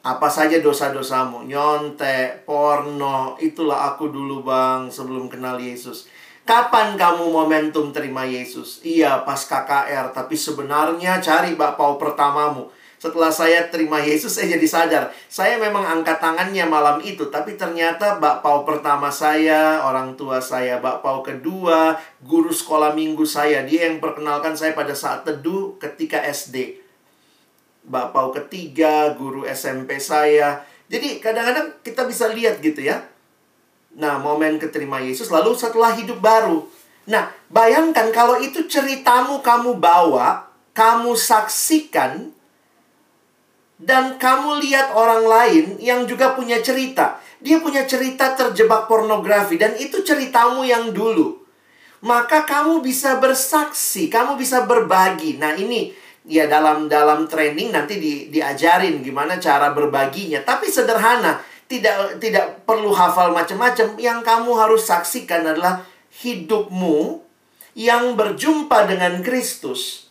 Apa 0.03 0.26
saja 0.28 0.59
dosa-dosamu? 0.59 1.47
Nyontek, 1.47 2.43
porno, 2.45 3.39
itulah 3.39 3.95
aku 3.95 4.11
dulu 4.11 4.43
bang 4.43 4.91
sebelum 4.91 5.30
kenal 5.30 5.57
Yesus. 5.62 6.11
Kapan 6.43 6.99
kamu 6.99 7.30
momentum 7.30 7.95
terima 7.95 8.26
Yesus? 8.26 8.83
Iya, 8.83 9.22
pas 9.22 9.39
KKR, 9.47 10.11
tapi 10.11 10.35
sebenarnya 10.35 11.22
cari 11.22 11.55
bakpao 11.55 12.03
pertamamu. 12.03 12.66
Setelah 13.03 13.35
saya 13.35 13.67
terima 13.67 13.99
Yesus, 13.99 14.39
saya 14.39 14.55
jadi 14.55 14.69
sadar. 14.71 15.05
Saya 15.27 15.59
memang 15.59 15.83
angkat 15.83 16.23
tangannya 16.23 16.63
malam 16.71 17.03
itu, 17.03 17.27
tapi 17.35 17.59
ternyata 17.59 18.23
bakpao 18.23 18.63
pertama 18.63 19.11
saya, 19.11 19.83
orang 19.83 20.15
tua 20.15 20.39
saya, 20.39 20.79
bakpao 20.79 21.19
kedua, 21.27 21.99
guru 22.23 22.55
sekolah 22.55 22.95
minggu 22.95 23.27
saya. 23.27 23.67
Dia 23.67 23.91
yang 23.91 23.99
perkenalkan 23.99 24.55
saya 24.55 24.71
pada 24.79 24.95
saat 24.95 25.27
teduh 25.27 25.75
ketika 25.83 26.23
SD. 26.23 26.79
Bakpao 27.83 28.31
ketiga, 28.31 29.11
guru 29.19 29.43
SMP 29.51 29.99
saya. 29.99 30.63
Jadi 30.87 31.19
kadang-kadang 31.19 31.83
kita 31.83 32.07
bisa 32.07 32.31
lihat 32.31 32.63
gitu 32.63 32.87
ya 32.87 33.03
Nah, 33.93 34.17
momen 34.17 34.57
keterima 34.57 35.05
Yesus 35.05 35.29
lalu 35.29 35.53
setelah 35.53 35.93
hidup 35.93 36.17
baru. 36.25 36.65
Nah, 37.05 37.29
bayangkan 37.53 38.09
kalau 38.15 38.41
itu 38.41 38.65
ceritamu 38.65 39.45
kamu 39.45 39.77
bawa, 39.77 40.49
kamu 40.73 41.13
saksikan 41.13 42.33
dan 43.83 44.14
kamu 44.14 44.62
lihat 44.62 44.95
orang 44.95 45.26
lain 45.26 45.64
yang 45.83 46.07
juga 46.07 46.39
punya 46.39 46.62
cerita. 46.62 47.18
Dia 47.43 47.59
punya 47.59 47.83
cerita 47.83 48.39
terjebak 48.39 48.87
pornografi 48.87 49.59
dan 49.59 49.74
itu 49.74 50.07
ceritamu 50.07 50.62
yang 50.62 50.95
dulu. 50.95 51.43
Maka 52.07 52.47
kamu 52.47 52.78
bisa 52.78 53.18
bersaksi, 53.18 54.07
kamu 54.07 54.39
bisa 54.39 54.62
berbagi. 54.70 55.43
Nah, 55.43 55.59
ini 55.59 55.91
ya 56.22 56.47
dalam 56.47 56.87
dalam 56.87 57.26
training 57.26 57.74
nanti 57.74 57.99
di, 57.99 58.30
diajarin 58.30 59.03
gimana 59.03 59.43
cara 59.43 59.74
berbaginya. 59.74 60.47
Tapi 60.47 60.70
sederhana 60.70 61.43
tidak 61.66 62.22
tidak 62.22 62.62
perlu 62.62 62.95
hafal 62.95 63.35
macam-macam. 63.35 63.99
Yang 63.99 64.18
kamu 64.22 64.51
harus 64.55 64.87
saksikan 64.87 65.43
adalah 65.43 65.83
hidupmu 66.22 67.18
yang 67.74 68.14
berjumpa 68.14 68.87
dengan 68.87 69.18
Kristus 69.26 70.07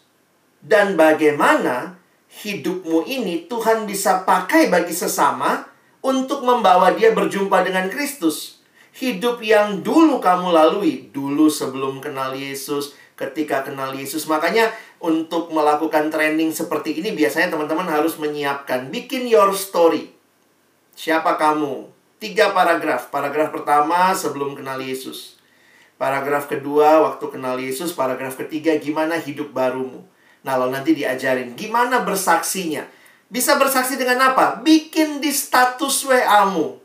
dan 0.59 0.99
bagaimana 0.99 2.00
hidupmu 2.41 3.05
ini 3.05 3.45
Tuhan 3.45 3.85
bisa 3.85 4.25
pakai 4.25 4.73
bagi 4.73 4.91
sesama 4.91 5.61
untuk 6.01 6.41
membawa 6.41 6.89
dia 6.97 7.13
berjumpa 7.13 7.61
dengan 7.61 7.85
Kristus. 7.87 8.59
Hidup 8.91 9.39
yang 9.39 9.85
dulu 9.85 10.19
kamu 10.19 10.51
lalui, 10.51 11.13
dulu 11.13 11.47
sebelum 11.47 12.03
kenal 12.03 12.35
Yesus, 12.35 12.97
ketika 13.15 13.63
kenal 13.63 13.93
Yesus. 13.93 14.27
Makanya 14.27 14.73
untuk 14.99 15.53
melakukan 15.53 16.09
training 16.09 16.51
seperti 16.51 16.99
ini 16.99 17.15
biasanya 17.15 17.53
teman-teman 17.53 17.87
harus 17.87 18.17
menyiapkan 18.17 18.89
bikin 18.91 19.29
your 19.29 19.53
story. 19.55 20.11
Siapa 20.97 21.39
kamu? 21.39 21.87
Tiga 22.19 22.51
paragraf. 22.51 23.09
Paragraf 23.13 23.53
pertama 23.53 24.11
sebelum 24.11 24.57
kenal 24.57 24.81
Yesus. 24.81 25.39
Paragraf 25.95 26.49
kedua 26.49 26.99
waktu 27.05 27.25
kenal 27.31 27.55
Yesus. 27.61 27.95
Paragraf 27.95 28.35
ketiga 28.35 28.75
gimana 28.75 29.15
hidup 29.21 29.53
barumu. 29.55 30.03
Nah, 30.41 30.57
lo 30.57 30.69
nanti 30.73 30.97
diajarin 30.97 31.53
gimana 31.53 32.01
bersaksinya. 32.01 32.85
Bisa 33.31 33.55
bersaksi 33.55 33.95
dengan 33.95 34.33
apa? 34.33 34.59
Bikin 34.59 35.23
di 35.23 35.31
status 35.31 36.03
WA-mu. 36.03 36.77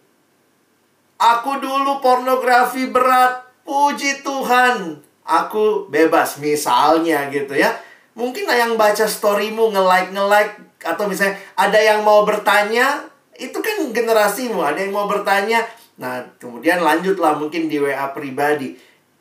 Aku 1.16 1.52
dulu 1.58 1.98
pornografi 1.98 2.86
berat. 2.86 3.42
Puji 3.66 4.22
Tuhan. 4.22 5.02
Aku 5.26 5.90
bebas. 5.90 6.38
Misalnya 6.38 7.26
gitu 7.34 7.58
ya. 7.58 7.74
Mungkin 8.14 8.46
yang 8.46 8.78
baca 8.78 9.08
storymu 9.08 9.74
nge-like, 9.74 10.14
nge-like. 10.14 10.54
Atau 10.86 11.10
misalnya 11.10 11.34
ada 11.58 11.80
yang 11.82 12.06
mau 12.06 12.22
bertanya 12.22 13.10
itu 13.36 13.58
kan 13.60 13.76
generasimu 13.92 14.64
ada 14.64 14.80
yang 14.80 14.92
mau 14.92 15.06
bertanya 15.06 15.64
nah 15.96 16.20
kemudian 16.36 16.80
lanjutlah 16.80 17.40
mungkin 17.40 17.72
di 17.72 17.80
WA 17.80 18.12
pribadi 18.12 18.76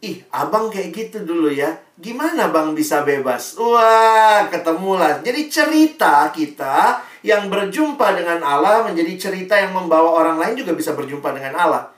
ih 0.05 0.21
abang 0.29 0.69
kayak 0.69 0.93
gitu 0.93 1.25
dulu 1.25 1.49
ya 1.49 1.73
gimana 1.97 2.53
bang 2.53 2.77
bisa 2.77 3.01
bebas 3.01 3.57
wah 3.57 4.45
ketemulah 4.53 5.25
jadi 5.25 5.49
cerita 5.49 6.29
kita 6.29 7.01
yang 7.25 7.49
berjumpa 7.49 8.13
dengan 8.13 8.45
Allah 8.45 8.85
menjadi 8.85 9.17
cerita 9.17 9.57
yang 9.57 9.73
membawa 9.73 10.21
orang 10.21 10.37
lain 10.37 10.61
juga 10.61 10.77
bisa 10.77 10.93
berjumpa 10.93 11.33
dengan 11.33 11.57
Allah 11.57 11.95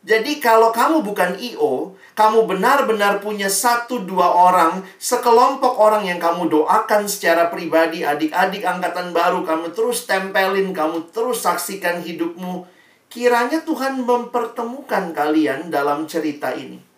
jadi 0.00 0.40
kalau 0.40 0.72
kamu 0.72 1.04
bukan 1.04 1.36
IO, 1.36 1.92
kamu 2.16 2.48
benar-benar 2.48 3.20
punya 3.20 3.52
satu 3.52 4.00
dua 4.08 4.32
orang, 4.32 4.80
sekelompok 4.96 5.76
orang 5.76 6.08
yang 6.08 6.16
kamu 6.16 6.48
doakan 6.48 7.04
secara 7.04 7.52
pribadi, 7.52 8.00
adik-adik 8.00 8.64
angkatan 8.64 9.12
baru, 9.12 9.44
kamu 9.44 9.76
terus 9.76 10.08
tempelin, 10.08 10.72
kamu 10.72 11.12
terus 11.12 11.44
saksikan 11.44 12.00
hidupmu. 12.00 12.64
Kiranya 13.12 13.60
Tuhan 13.60 14.00
mempertemukan 14.00 15.12
kalian 15.12 15.68
dalam 15.68 16.08
cerita 16.08 16.56
ini. 16.56 16.89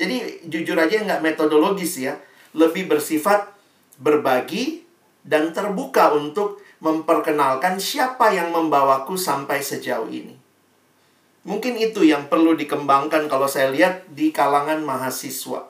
Jadi 0.00 0.48
jujur 0.48 0.80
aja 0.80 1.04
nggak 1.04 1.20
metodologis 1.20 2.00
ya, 2.00 2.16
lebih 2.56 2.88
bersifat 2.88 3.52
berbagi 4.00 4.80
dan 5.20 5.52
terbuka 5.52 6.16
untuk 6.16 6.64
memperkenalkan 6.80 7.76
siapa 7.76 8.32
yang 8.32 8.48
membawaku 8.48 9.20
sampai 9.20 9.60
sejauh 9.60 10.08
ini. 10.08 10.40
Mungkin 11.44 11.76
itu 11.76 12.04
yang 12.04 12.28
perlu 12.32 12.56
dikembangkan 12.56 13.28
kalau 13.28 13.44
saya 13.44 13.72
lihat 13.72 14.08
di 14.12 14.32
kalangan 14.32 14.80
mahasiswa. 14.84 15.69